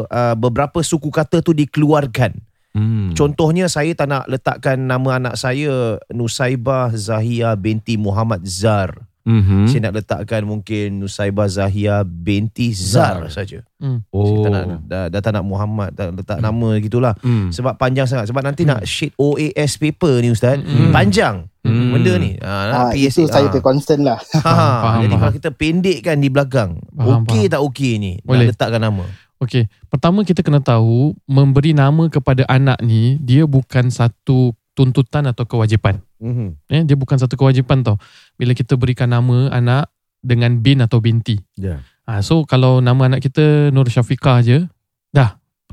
uh, 0.05 0.35
beberapa 0.35 0.83
suku 0.83 1.09
kata 1.09 1.41
tu 1.41 1.55
dikeluarkan. 1.55 2.37
Hmm. 2.75 3.15
Contohnya 3.15 3.67
saya 3.67 3.95
tak 3.95 4.07
nak 4.07 4.27
letakkan 4.27 4.77
nama 4.77 5.17
anak 5.17 5.35
saya 5.35 5.97
Nusaibah 6.11 6.91
Zahia 6.91 7.55
binti 7.55 7.95
Muhammad 7.95 8.43
Zar. 8.43 8.99
Mhm. 9.25 9.65
Saya 9.65 9.89
nak 9.89 9.97
letakkan 9.97 10.45
mungkin 10.45 11.01
Nusaibah 11.01 11.49
Zahia 11.49 12.03
binti 12.03 12.77
Zar, 12.77 13.25
saja. 13.31 13.65
Saya 13.65 14.03
Oh. 14.11 14.43
tak 14.43 14.51
nak 14.51 14.65
dah, 14.85 15.05
dah 15.09 15.21
tak 15.23 15.33
nak 15.33 15.45
Muhammad, 15.45 15.95
tak 15.95 16.13
letak 16.13 16.39
nama 16.43 16.69
gitulah. 16.77 17.17
Hmm. 17.21 17.49
Sebab 17.49 17.79
panjang 17.79 18.05
sangat. 18.05 18.29
Sebab 18.29 18.43
nanti 18.43 18.67
nak 18.67 18.85
sheet 18.85 19.17
OAS 19.17 19.79
paper 19.79 20.21
ni 20.21 20.29
Ustaz. 20.29 20.59
Hmm. 20.59 20.93
Panjang 20.93 21.49
Hmm. 21.65 21.97
benda 21.97 22.21
ni. 22.21 22.37
Ha, 22.37 22.53
Ah, 22.69 22.93
itu 22.93 23.25
saya 23.25 23.49
punya 23.49 23.65
concern 23.65 24.05
lah. 24.05 24.21
Ha, 24.37 24.53
Faham, 24.85 25.01
jadi 25.01 25.09
faham. 25.09 25.21
kalau 25.23 25.33
kita 25.33 25.51
pendekkan 25.51 26.17
di 26.19 26.29
belakang, 26.29 26.71
okey 26.93 27.49
tak 27.49 27.65
okey 27.65 27.97
ni? 27.97 28.13
Boleh. 28.21 28.45
Nak 28.45 28.53
letakkan 28.53 28.83
nama. 28.83 29.09
Okey, 29.45 29.69
pertama 29.93 30.25
kita 30.25 30.41
kena 30.41 30.65
tahu 30.65 31.13
memberi 31.29 31.77
nama 31.77 32.09
kepada 32.09 32.49
anak 32.49 32.81
ni 32.81 33.21
dia 33.21 33.45
bukan 33.45 33.93
satu 33.93 34.57
tuntutan 34.73 35.29
atau 35.29 35.45
kewajipan. 35.45 36.01
Mhm. 36.17 36.49
Eh, 36.73 36.83
dia 36.89 36.97
bukan 36.97 37.21
satu 37.21 37.37
kewajipan 37.37 37.85
tau. 37.85 38.01
Bila 38.41 38.57
kita 38.57 38.75
berikan 38.81 39.13
nama 39.13 39.53
anak 39.53 39.93
dengan 40.25 40.57
bin 40.65 40.81
atau 40.81 40.99
binti. 40.99 41.37
Ya. 41.61 41.85
Ha, 42.09 42.25
so 42.25 42.49
kalau 42.49 42.81
nama 42.81 43.13
anak 43.13 43.21
kita 43.21 43.69
Nur 43.69 43.89
Syafiqah 43.89 44.41
je. 44.41 44.65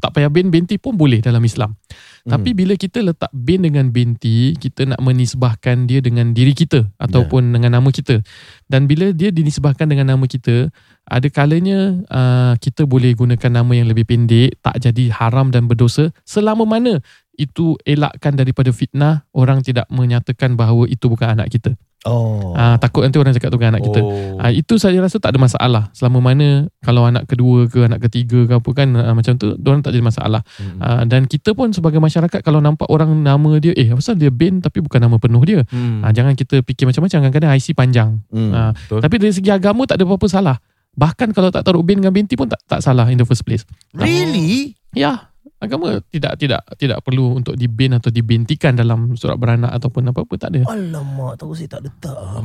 Tak 0.01 0.17
payah 0.17 0.33
bin, 0.33 0.49
binti 0.49 0.81
pun 0.81 0.97
boleh 0.97 1.21
dalam 1.21 1.39
Islam. 1.45 1.77
Hmm. 2.25 2.33
Tapi 2.33 2.57
bila 2.57 2.73
kita 2.73 3.05
letak 3.05 3.29
bin 3.29 3.61
dengan 3.61 3.93
binti, 3.93 4.57
kita 4.57 4.89
nak 4.89 4.99
menisbahkan 4.99 5.85
dia 5.85 6.01
dengan 6.01 6.33
diri 6.33 6.57
kita 6.57 6.89
ataupun 6.97 7.53
dengan 7.53 7.77
nama 7.77 7.89
kita. 7.93 8.25
Dan 8.65 8.89
bila 8.89 9.13
dia 9.13 9.29
dinisbahkan 9.29 9.85
dengan 9.85 10.17
nama 10.17 10.25
kita, 10.25 10.73
ada 11.05 11.27
kalanya 11.29 12.01
uh, 12.09 12.53
kita 12.57 12.89
boleh 12.89 13.13
gunakan 13.13 13.61
nama 13.61 13.71
yang 13.77 13.85
lebih 13.85 14.09
pendek, 14.09 14.57
tak 14.65 14.81
jadi 14.81 15.13
haram 15.13 15.53
dan 15.53 15.69
berdosa 15.69 16.09
selama 16.25 16.65
mana 16.65 16.97
itu 17.37 17.77
elakkan 17.85 18.37
daripada 18.37 18.69
fitnah, 18.73 19.25
orang 19.33 19.61
tidak 19.61 19.85
menyatakan 19.89 20.57
bahawa 20.57 20.85
itu 20.89 21.09
bukan 21.09 21.37
anak 21.37 21.53
kita. 21.53 21.73
Oh. 22.01 22.57
Ah, 22.57 22.81
takut 22.81 23.05
nanti 23.05 23.21
orang 23.21 23.37
cakap 23.37 23.53
tu 23.53 23.61
bukan 23.61 23.77
anak 23.77 23.85
kita. 23.85 24.01
Oh. 24.01 24.41
Ah, 24.41 24.49
itu 24.49 24.81
saya 24.81 24.97
rasa 24.97 25.21
tak 25.21 25.37
ada 25.37 25.39
masalah. 25.41 25.83
Selama 25.93 26.17
mana 26.17 26.65
kalau 26.81 27.05
anak 27.05 27.29
kedua 27.29 27.69
ke 27.69 27.85
anak 27.85 28.01
ketiga 28.09 28.49
ke 28.49 28.53
apa 28.57 28.69
kan 28.73 28.89
ah, 28.97 29.13
macam 29.13 29.37
tu, 29.37 29.53
orang 29.53 29.85
tak 29.85 29.93
jadi 29.93 30.05
masalah. 30.05 30.41
Hmm. 30.57 30.81
Ah, 30.81 31.03
dan 31.05 31.29
kita 31.29 31.53
pun 31.53 31.69
sebagai 31.69 32.01
masyarakat 32.01 32.41
kalau 32.41 32.57
nampak 32.57 32.89
orang 32.89 33.13
nama 33.21 33.61
dia, 33.61 33.77
eh 33.77 33.93
pasal 33.93 34.17
dia 34.17 34.33
bin 34.33 34.65
tapi 34.65 34.81
bukan 34.81 34.97
nama 34.97 35.21
penuh 35.21 35.43
dia. 35.45 35.61
Hmm. 35.69 36.01
Ah, 36.01 36.09
jangan 36.09 36.33
kita 36.33 36.65
fikir 36.65 36.89
macam-macam. 36.89 37.21
Kadang-kadang 37.21 37.51
IC 37.53 37.67
panjang. 37.77 38.09
Hmm. 38.33 38.49
Ah, 38.49 38.71
Betul. 38.73 38.99
tapi 39.05 39.15
dari 39.21 39.33
segi 39.37 39.53
agama 39.53 39.85
tak 39.85 40.01
ada 40.01 40.09
apa-apa 40.09 40.25
salah. 40.25 40.57
Bahkan 40.97 41.37
kalau 41.37 41.53
tak 41.53 41.63
taruh 41.63 41.85
bin 41.85 42.01
dengan 42.01 42.11
binti 42.11 42.33
pun 42.33 42.49
tak 42.49 42.59
tak 42.65 42.81
salah 42.81 43.07
in 43.13 43.21
the 43.21 43.23
first 43.29 43.45
place. 43.45 43.63
Really? 43.93 44.75
Ya, 44.91 45.30
agama 45.61 46.01
tidak 46.09 46.33
tidak 46.35 46.61
tidak 46.75 46.99
perlu 46.99 47.37
untuk 47.37 47.53
dibin 47.53 47.93
atau 47.93 48.09
dibintikan 48.09 48.73
dalam 48.73 49.13
surat 49.13 49.37
beranak 49.37 49.69
ataupun 49.71 50.09
apa-apa 50.09 50.33
tak 50.35 50.49
ada. 50.51 50.65
Alamak, 50.67 51.37
tahu 51.37 51.53
saya 51.53 51.69
tak 51.69 51.85
letak. 51.85 52.17
Ah, 52.17 52.41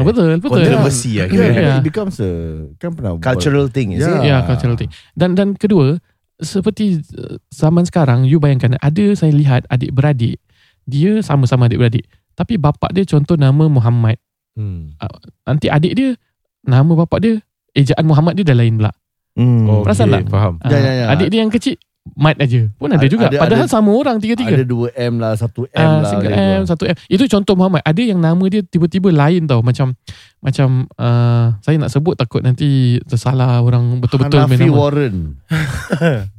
betul, 0.00 0.40
betul. 0.40 0.64
Kontroversi 0.64 1.20
lah 1.20 1.28
Yeah, 1.28 1.28
kira. 1.28 1.44
Ya. 1.52 1.74
It 1.76 1.84
becomes 1.84 2.16
a 2.18 2.30
kan 2.76 2.90
pernah 2.90 3.14
buat- 3.14 3.22
Cultural 3.22 3.68
thing, 3.68 3.92
is 3.92 4.00
Yeah. 4.00 4.16
it? 4.16 4.26
Ya, 4.26 4.36
cultural 4.42 4.74
thing. 4.74 4.88
Dan 5.12 5.36
dan 5.36 5.52
kedua, 5.54 6.00
seperti 6.36 7.04
uh, 7.12 7.36
zaman 7.48 7.84
sekarang, 7.84 8.24
you 8.24 8.40
bayangkan 8.40 8.74
ada 8.76 9.04
saya 9.12 9.30
lihat 9.30 9.68
adik-beradik, 9.68 10.40
dia 10.82 11.20
sama-sama 11.20 11.68
adik-beradik. 11.68 12.08
Tapi 12.32 12.56
bapak 12.56 12.90
dia 12.90 13.04
contoh 13.04 13.36
nama 13.36 13.68
Muhammad. 13.68 14.16
Hmm. 14.56 14.96
Nanti 15.44 15.68
adik 15.68 15.92
dia, 15.94 16.10
nama 16.62 16.88
bapak 16.96 17.18
dia, 17.20 17.34
ejaan 17.72 18.02
Muhammad 18.02 18.34
dia 18.34 18.46
dah 18.46 18.56
lain 18.56 18.80
pula. 18.80 18.90
Hmm. 19.34 19.66
Oh, 19.66 19.82
Perasan 19.82 20.08
okay, 20.08 20.22
tak? 20.22 20.30
Faham. 20.30 20.54
Ah, 20.58 20.70
Ya, 20.70 20.78
ya, 20.78 20.92
ya. 20.94 21.04
Adik 21.10 21.28
dia 21.28 21.40
yang 21.42 21.50
kecil, 21.50 21.74
Mat 22.04 22.36
aja. 22.36 22.68
Pun 22.76 22.92
ada 22.92 23.00
Ada- 23.00 23.08
juga. 23.08 23.24
ada- 23.26 23.40
Padahal 23.40 23.64
ada- 23.64 23.72
sama 23.72 23.90
orang 23.90 24.20
tiga-tiga. 24.20 24.52
Ada 24.52 24.68
2 24.68 24.92
M 24.92 25.16
lah, 25.16 25.32
1 25.34 25.64
M 25.64 25.80
Ah, 25.80 25.98
lah. 25.98 26.04
single 26.06 26.30
M, 26.30 26.60
dua. 26.60 26.68
satu 26.68 26.84
M. 26.84 26.96
Itu 27.08 27.24
contoh 27.26 27.54
Muhammad. 27.56 27.80
Ada 27.82 28.02
yang 28.04 28.20
nama 28.20 28.44
dia 28.44 28.60
tiba-tiba 28.60 29.08
lain 29.08 29.48
tau. 29.48 29.64
Macam 29.64 29.96
macam 30.38 30.68
uh, 30.94 31.56
saya 31.58 31.76
nak 31.76 31.88
sebut 31.88 32.12
takut 32.14 32.38
nanti 32.38 33.00
tersalah 33.02 33.58
orang 33.58 33.98
betul-betul 33.98 34.36
Hanafi 34.36 34.62
nama. 34.62 34.76
Warren. 34.76 35.16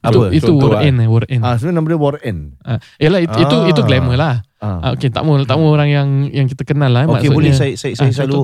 Itu, 0.00 0.18
Apa? 0.20 0.34
itu 0.34 0.42
Contoh 0.48 0.70
Warren 0.72 0.94
eh, 0.96 1.06
Warren. 1.06 1.38
Ah, 1.40 1.54
sebenarnya 1.54 1.76
nama 1.76 1.86
dia 1.86 1.98
Warren. 1.98 2.36
Ah, 2.60 2.78
yalah 2.96 3.20
itu, 3.20 3.36
itu 3.36 3.56
Ah. 3.56 3.70
itu 3.70 3.80
glamour 3.80 4.16
lah. 4.16 4.34
Ah. 4.58 4.78
Ah, 4.80 4.90
okay, 4.90 5.06
tak 5.06 5.22
mau 5.22 5.38
tak 5.40 5.54
mau 5.54 5.70
orang 5.70 5.86
yang 5.86 6.08
yang 6.28 6.46
kita 6.46 6.62
kenal 6.62 6.90
lah. 6.90 7.02
eh, 7.02 7.06
Okey 7.06 7.14
maksudnya. 7.26 7.36
boleh 7.36 7.52
saya 7.52 7.72
saya, 7.74 7.94
saya 7.94 8.10
Ah, 8.10 8.14
selalu 8.16 8.42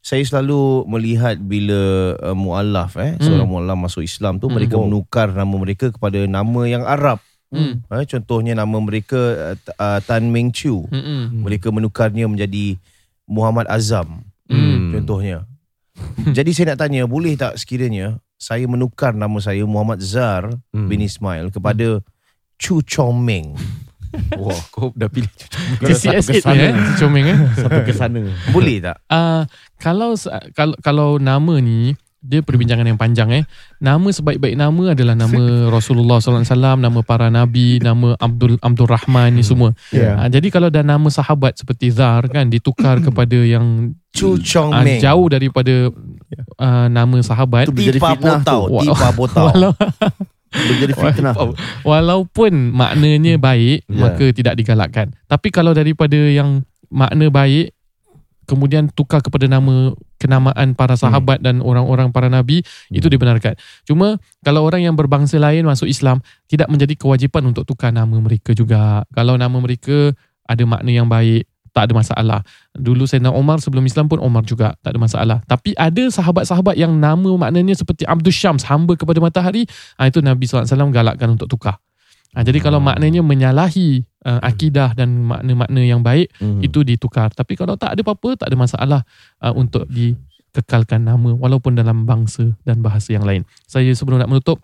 saya 0.00 0.24
selalu 0.24 0.88
melihat 0.88 1.36
bila 1.36 1.76
uh, 2.16 2.32
mualaf 2.32 2.96
eh 2.96 3.14
Hmm. 3.14 3.22
seorang 3.22 3.46
mualaf 3.46 3.76
masuk 3.78 4.00
Islam 4.00 4.36
tu 4.36 4.48
Hmm. 4.48 4.56
mereka 4.56 4.74
Oh. 4.74 4.84
menukar 4.84 5.28
nama 5.28 5.52
mereka 5.52 5.88
kepada 5.88 6.16
nama 6.22 6.60
yang 6.64 6.82
Arab. 6.82 7.20
Hmm. 7.50 7.82
Eh, 7.84 8.06
contohnya 8.06 8.54
nama 8.54 8.76
mereka 8.78 9.18
uh, 9.52 9.56
uh, 9.76 9.98
Tan 10.00 10.30
Meng 10.30 10.48
Chu. 10.50 10.86
Mm-mm. 10.86 11.42
Mereka 11.42 11.68
menukarnya 11.68 12.24
menjadi 12.24 12.78
Muhammad 13.26 13.66
Azam. 13.66 14.22
Hmm. 14.46 14.94
Contohnya. 14.94 15.44
Jadi 16.32 16.50
saya 16.50 16.72
nak 16.72 16.80
tanya 16.80 17.04
boleh 17.04 17.34
tak 17.34 17.58
sekiranya 17.58 18.16
saya 18.34 18.64
menukar 18.64 19.12
nama 19.12 19.36
saya 19.36 19.66
Muhammad 19.66 20.00
Zar 20.00 20.48
Hmm. 20.70 20.86
bin 20.86 21.02
Ismail 21.02 21.50
kepada 21.50 22.00
Chu 22.56 22.80
Chong 22.80 23.20
Meng. 23.20 23.52
Wah, 24.42 24.60
kau 24.74 24.90
dah 24.98 25.06
pilih 25.06 25.30
TCS 25.78 26.42
8 26.42 26.50
eh, 26.54 26.72
si 26.74 26.92
Comeng 26.98 27.26
eh. 27.30 27.38
Sampai 27.62 27.82
ke 27.86 27.94
sana. 27.94 28.22
Boleh 28.50 28.82
tak? 28.82 28.96
Ah, 29.06 29.46
kalau 29.78 30.18
kalau 30.54 30.74
kalau 30.82 31.08
nama 31.22 31.54
ni 31.62 31.94
dia 32.20 32.44
perbincangan 32.44 32.84
yang 32.84 33.00
panjang 33.00 33.32
eh. 33.32 33.44
Nama 33.80 34.04
sebaik-baik 34.04 34.52
nama 34.52 34.92
adalah 34.92 35.16
nama 35.16 35.72
Rasulullah 35.72 36.20
SAW, 36.20 36.44
nama 36.76 37.00
para 37.00 37.32
nabi, 37.32 37.80
nama 37.80 38.12
Abdul 38.20 38.60
Abdul 38.60 38.88
Rahman 38.90 39.40
ni 39.40 39.42
semua. 39.46 39.72
Ya. 39.88 40.20
Ah, 40.20 40.28
jadi 40.28 40.52
kalau 40.52 40.68
dah 40.68 40.84
nama 40.84 41.08
sahabat 41.08 41.56
seperti 41.56 41.88
Zar 41.94 42.28
kan 42.28 42.52
ditukar 42.52 43.00
kepada 43.00 43.38
yang 43.40 43.96
Chu 44.12 44.36
Chong 44.42 44.74
ah, 44.74 44.84
Meng. 44.84 45.00
jauh 45.00 45.26
daripada 45.32 45.88
ah, 46.60 46.92
nama 46.92 47.16
sahabat. 47.24 47.72
Tipa 47.72 47.78
tu. 47.78 48.68
tipa 48.82 49.08
potau. 49.16 49.54
Boleh 50.50 50.78
jadi 50.82 50.92
fitnah. 50.98 51.34
walaupun 51.86 52.74
maknanya 52.74 53.38
baik 53.38 53.86
Ya. 53.86 54.02
maka 54.02 54.24
tidak 54.34 54.54
digalakkan. 54.58 55.14
Tapi 55.30 55.48
kalau 55.54 55.70
daripada 55.70 56.18
yang 56.18 56.66
makna 56.90 57.30
baik 57.30 57.70
kemudian 58.50 58.90
tukar 58.90 59.22
kepada 59.22 59.46
nama 59.46 59.94
kenamaan 60.18 60.74
para 60.74 60.98
sahabat 60.98 61.38
dan 61.38 61.62
orang-orang 61.62 62.10
para 62.10 62.26
nabi 62.26 62.66
itu 62.90 63.06
dibenarkan. 63.06 63.54
Cuma 63.86 64.18
kalau 64.42 64.66
orang 64.66 64.82
yang 64.82 64.98
berbangsa 64.98 65.38
lain 65.38 65.62
masuk 65.62 65.86
Islam 65.86 66.18
tidak 66.50 66.66
menjadi 66.66 66.98
kewajipan 66.98 67.46
untuk 67.46 67.62
tukar 67.62 67.94
nama 67.94 68.18
mereka 68.18 68.50
juga. 68.50 69.06
Kalau 69.14 69.38
nama 69.38 69.54
mereka 69.54 70.10
ada 70.50 70.64
makna 70.66 70.90
yang 70.90 71.06
baik 71.06 71.46
tak 71.70 71.90
ada 71.90 71.92
masalah. 71.96 72.40
Dulu 72.74 73.06
Sayyidina 73.06 73.30
Omar 73.34 73.62
sebelum 73.62 73.86
Islam 73.86 74.10
pun 74.10 74.18
Omar 74.18 74.42
juga 74.46 74.74
tak 74.82 74.94
ada 74.94 75.00
masalah. 75.00 75.38
Tapi 75.46 75.74
ada 75.78 76.06
sahabat-sahabat 76.10 76.74
yang 76.74 76.94
nama 76.98 77.30
maknanya 77.38 77.74
seperti 77.78 78.06
Abdul 78.06 78.34
Syams, 78.34 78.66
hamba 78.66 78.98
kepada 78.98 79.22
matahari, 79.22 79.66
ha, 79.98 80.06
itu 80.10 80.18
Nabi 80.22 80.46
SAW 80.46 80.90
galakkan 80.90 81.30
untuk 81.34 81.46
tukar. 81.46 81.78
Ha, 82.30 82.46
jadi 82.46 82.62
kalau 82.62 82.78
maknanya 82.78 83.26
menyalahi 83.26 84.06
uh, 84.22 84.38
akidah 84.38 84.94
dan 84.94 85.26
makna-makna 85.26 85.80
yang 85.82 85.98
baik, 85.98 86.30
Hmm. 86.38 86.62
itu 86.62 86.86
ditukar. 86.86 87.34
Tapi 87.34 87.58
kalau 87.58 87.74
tak 87.74 87.98
ada 87.98 88.00
apa-apa, 88.06 88.38
tak 88.38 88.54
ada 88.54 88.56
masalah 88.58 89.00
uh, 89.42 89.50
untuk 89.50 89.90
dikekalkan 89.90 91.02
nama 91.02 91.34
walaupun 91.34 91.74
dalam 91.74 92.06
bangsa 92.06 92.54
dan 92.62 92.82
bahasa 92.86 93.10
yang 93.14 93.26
lain. 93.26 93.42
Saya 93.66 93.90
sebelum 93.98 94.22
nak 94.22 94.30
menutup, 94.30 94.62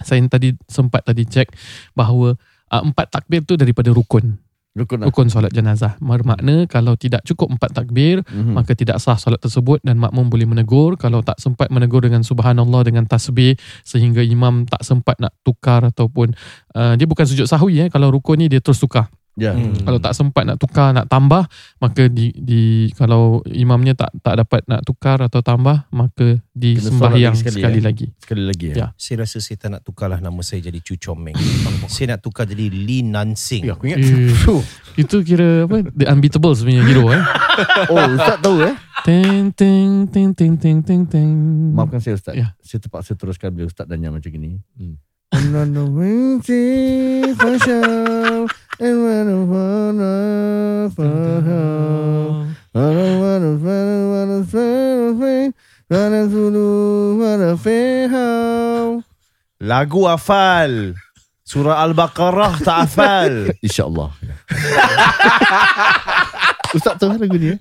saya 0.00 0.24
tadi 0.24 0.56
sempat 0.70 1.04
tadi 1.04 1.28
cek 1.28 1.52
bahawa 1.92 2.32
uh, 2.72 2.82
empat 2.82 3.12
takbir 3.12 3.44
tu 3.44 3.60
daripada 3.60 3.92
rukun. 3.92 4.40
Rukun 4.72 5.04
lah. 5.04 5.12
Rukun 5.12 5.28
solat 5.28 5.52
jenazah. 5.52 6.00
Bermakna 6.00 6.64
kalau 6.64 6.96
tidak 6.96 7.20
cukup 7.28 7.52
empat 7.52 7.76
takbir, 7.76 8.24
Mhm. 8.24 8.56
maka 8.56 8.72
tidak 8.72 9.04
sah 9.04 9.20
solat 9.20 9.36
tersebut 9.36 9.84
dan 9.84 10.00
makmum 10.00 10.32
boleh 10.32 10.48
menegur 10.48 10.96
kalau 10.96 11.20
tak 11.20 11.36
sempat 11.36 11.68
menegur 11.68 12.00
dengan 12.00 12.24
subhanallah 12.24 12.80
dengan 12.80 13.04
tasbih 13.04 13.60
sehingga 13.84 14.24
imam 14.24 14.64
tak 14.64 14.80
sempat 14.80 15.20
nak 15.20 15.36
tukar 15.44 15.84
ataupun 15.84 16.32
uh, 16.72 16.96
dia 16.96 17.04
bukan 17.04 17.28
sujud 17.28 17.44
sahwi 17.44 17.84
eh 17.84 17.88
kalau 17.92 18.08
rukun 18.08 18.40
ni 18.40 18.48
dia 18.48 18.64
terus 18.64 18.80
tukar 18.80 19.12
Ya. 19.32 19.56
Hmm. 19.56 19.72
kalau 19.88 19.96
tak 19.96 20.12
sempat 20.12 20.44
nak 20.44 20.60
tukar 20.60 20.92
nak 20.92 21.08
tambah 21.08 21.48
maka 21.80 22.04
di 22.04 22.36
di 22.36 22.92
kalau 22.92 23.40
imamnya 23.48 23.96
tak 23.96 24.12
tak 24.20 24.44
dapat 24.44 24.60
nak 24.68 24.84
tukar 24.84 25.24
atau 25.24 25.40
tambah 25.40 25.88
maka 25.88 26.36
di 26.52 26.76
Kena 26.76 26.84
sembahyang 26.92 27.32
sekali, 27.32 27.64
sekali, 27.64 27.78
eh? 27.80 27.84
lagi 27.84 28.06
Sekali 28.20 28.42
lagi 28.44 28.66
ya. 28.70 28.74
Ya. 28.76 28.86
Saya 29.00 29.24
rasa 29.24 29.40
saya 29.40 29.56
tak 29.56 29.70
nak 29.72 29.82
tukarlah 29.88 30.20
nama 30.20 30.36
saya 30.44 30.68
jadi 30.68 30.84
Chu 30.84 31.00
Chong 31.00 31.16
Meng. 31.16 31.36
saya 31.92 32.12
nak 32.12 32.20
tukar 32.20 32.44
jadi 32.44 32.68
Lee 32.68 33.00
Nansing. 33.00 33.64
Ya, 33.64 33.72
aku 33.72 33.88
ingat. 33.88 34.04
Eh, 34.04 34.36
itu 35.02 35.16
kira 35.24 35.64
apa 35.64 35.80
the 35.96 36.04
unbeatable 36.12 36.52
sebenarnya 36.52 36.84
hero 36.84 37.08
eh 37.08 37.22
Oh, 37.92 38.04
Ustaz 38.12 38.36
tahu 38.44 38.68
eh? 38.68 38.74
ting 39.08 39.48
ting 39.56 40.12
ting 40.12 40.30
ting 40.36 40.54
ting 40.60 40.78
ting 40.84 41.02
ting 41.08 41.32
Maafkan 41.72 42.04
saya 42.04 42.20
Ustaz. 42.20 42.36
Ya. 42.36 42.52
Saya 42.60 42.84
terpaksa 42.84 43.16
teruskan 43.16 43.48
bila 43.48 43.64
Ustaz 43.64 43.88
tanya 43.88 44.12
macam 44.12 44.28
gini. 44.28 44.60
Hmm. 44.76 45.00
Lagu 59.72 60.00
hafal. 60.10 60.98
Surah 61.46 61.84
Al-Baqarah 61.84 62.52
tak 62.60 62.76
hafal. 62.88 63.32
InsyaAllah. 63.66 64.10
Ustaz 66.76 66.96
tahu 66.96 67.20
lagu 67.20 67.36
ni? 67.36 67.52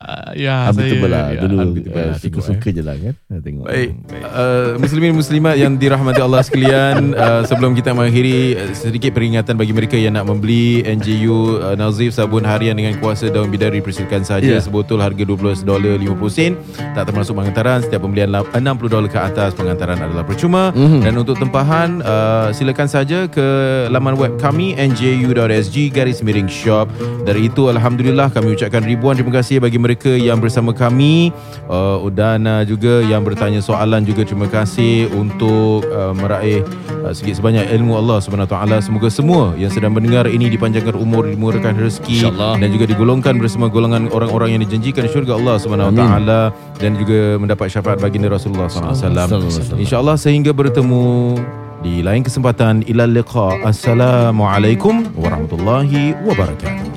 Uh, 0.00 0.32
ya, 0.32 0.64
saya 0.64 0.72
Unbeatable 0.72 1.12
lah. 1.12 1.24
ya, 1.28 1.40
Dulu 1.44 1.56
unbeatable 1.60 1.92
lah, 2.00 2.16
tengok, 2.16 2.40
Suka-suka 2.40 2.64
eh. 2.64 2.72
je 2.72 2.80
lah 2.80 2.96
kan? 2.96 3.14
Tengok. 3.38 3.64
Baik, 3.68 3.88
uh, 4.24 4.68
muslimin 4.80 5.12
muslimat 5.12 5.54
yang 5.54 5.76
dirahmati 5.76 6.16
Allah 6.18 6.40
sekalian, 6.40 7.12
uh, 7.12 7.44
sebelum 7.44 7.76
kita 7.76 7.92
mengakhiri 7.92 8.38
uh, 8.56 8.72
sedikit 8.72 9.12
peringatan 9.12 9.60
bagi 9.60 9.76
mereka 9.76 10.00
yang 10.00 10.16
nak 10.16 10.24
membeli 10.24 10.80
NJU 10.80 11.60
uh, 11.60 11.76
Nazif 11.76 12.16
sabun 12.16 12.42
harian 12.42 12.72
dengan 12.72 12.96
kuasa 12.96 13.28
daun 13.28 13.52
bidari 13.52 13.78
persilakan 13.78 14.24
saja 14.24 14.48
Ya. 14.48 14.56
sebotol 14.56 14.98
harga 14.98 15.20
12 15.20 15.36
dolar 15.60 15.94
50 15.94 16.08
sen. 16.32 16.56
Tak 16.96 17.04
termasuk 17.04 17.36
pengantaran 17.36 17.84
setiap 17.84 18.00
pembelian 18.00 18.32
la- 18.32 18.48
60 18.48 18.64
dolar 18.88 19.04
ke 19.06 19.20
atas 19.20 19.52
pengantaran 19.52 20.00
adalah 20.00 20.24
percuma. 20.24 20.72
Mhm. 20.72 21.04
dan 21.04 21.12
untuk 21.14 21.36
tempahan 21.36 22.00
uh, 22.00 22.48
silakan 22.50 22.88
saja 22.88 23.28
ke 23.28 23.44
laman 23.86 24.16
web 24.16 24.32
kami 24.38 24.72
nju.sg 24.80 25.76
garis 25.92 26.24
miring 26.24 26.48
shop. 26.48 26.88
Dari 27.20 27.46
itu 27.46 27.68
Alhamdulillah 27.68 28.32
kami 28.32 28.56
ucapkan 28.56 28.80
ribuan 28.80 29.12
terima 29.12 29.36
kasih 29.36 29.60
bagi 29.60 29.76
mereka 29.76 29.88
yang 30.14 30.38
bersama 30.38 30.70
kami. 30.70 31.34
Uh, 31.70 32.10
dan 32.10 32.44
uh, 32.44 32.62
juga 32.66 33.00
yang 33.06 33.22
bertanya 33.22 33.62
soalan 33.62 34.02
juga. 34.02 34.26
Terima 34.26 34.50
kasih 34.50 35.08
untuk 35.14 35.86
uh, 35.90 36.14
meraih 36.14 36.66
uh, 37.06 37.12
sikit 37.14 37.38
sebanyak 37.38 37.70
ilmu 37.74 37.96
Allah 37.98 38.18
taala. 38.46 38.82
Semoga 38.82 39.08
semua 39.08 39.54
yang 39.54 39.70
sedang 39.70 39.94
mendengar 39.94 40.26
ini 40.26 40.50
dipanjangkan 40.50 40.98
umur 40.98 41.26
dimurahkan 41.30 41.78
rezeki 41.78 42.26
InsyaAllah. 42.26 42.54
dan 42.58 42.68
juga 42.74 42.84
digolongkan 42.90 43.34
bersama 43.38 43.66
golongan 43.70 44.10
orang-orang 44.10 44.58
yang 44.58 44.60
dijanjikan 44.66 45.06
syurga 45.08 45.38
Allah 45.38 45.56
taala 45.94 46.40
dan 46.78 46.98
juga 46.98 47.38
mendapat 47.38 47.70
syafaat 47.70 48.02
baginda 48.02 48.28
Rasulullah 48.30 48.66
wasallam. 48.66 49.78
insyaallah 49.78 50.16
sehingga 50.18 50.50
bertemu 50.50 51.38
di 51.80 52.04
lain 52.04 52.22
kesempatan. 52.24 52.84
Ila 52.84 53.08
liqa. 53.08 53.56
Assalamualaikum 53.64 55.08
warahmatullahi 55.16 56.12
wabarakatuh 56.28 56.89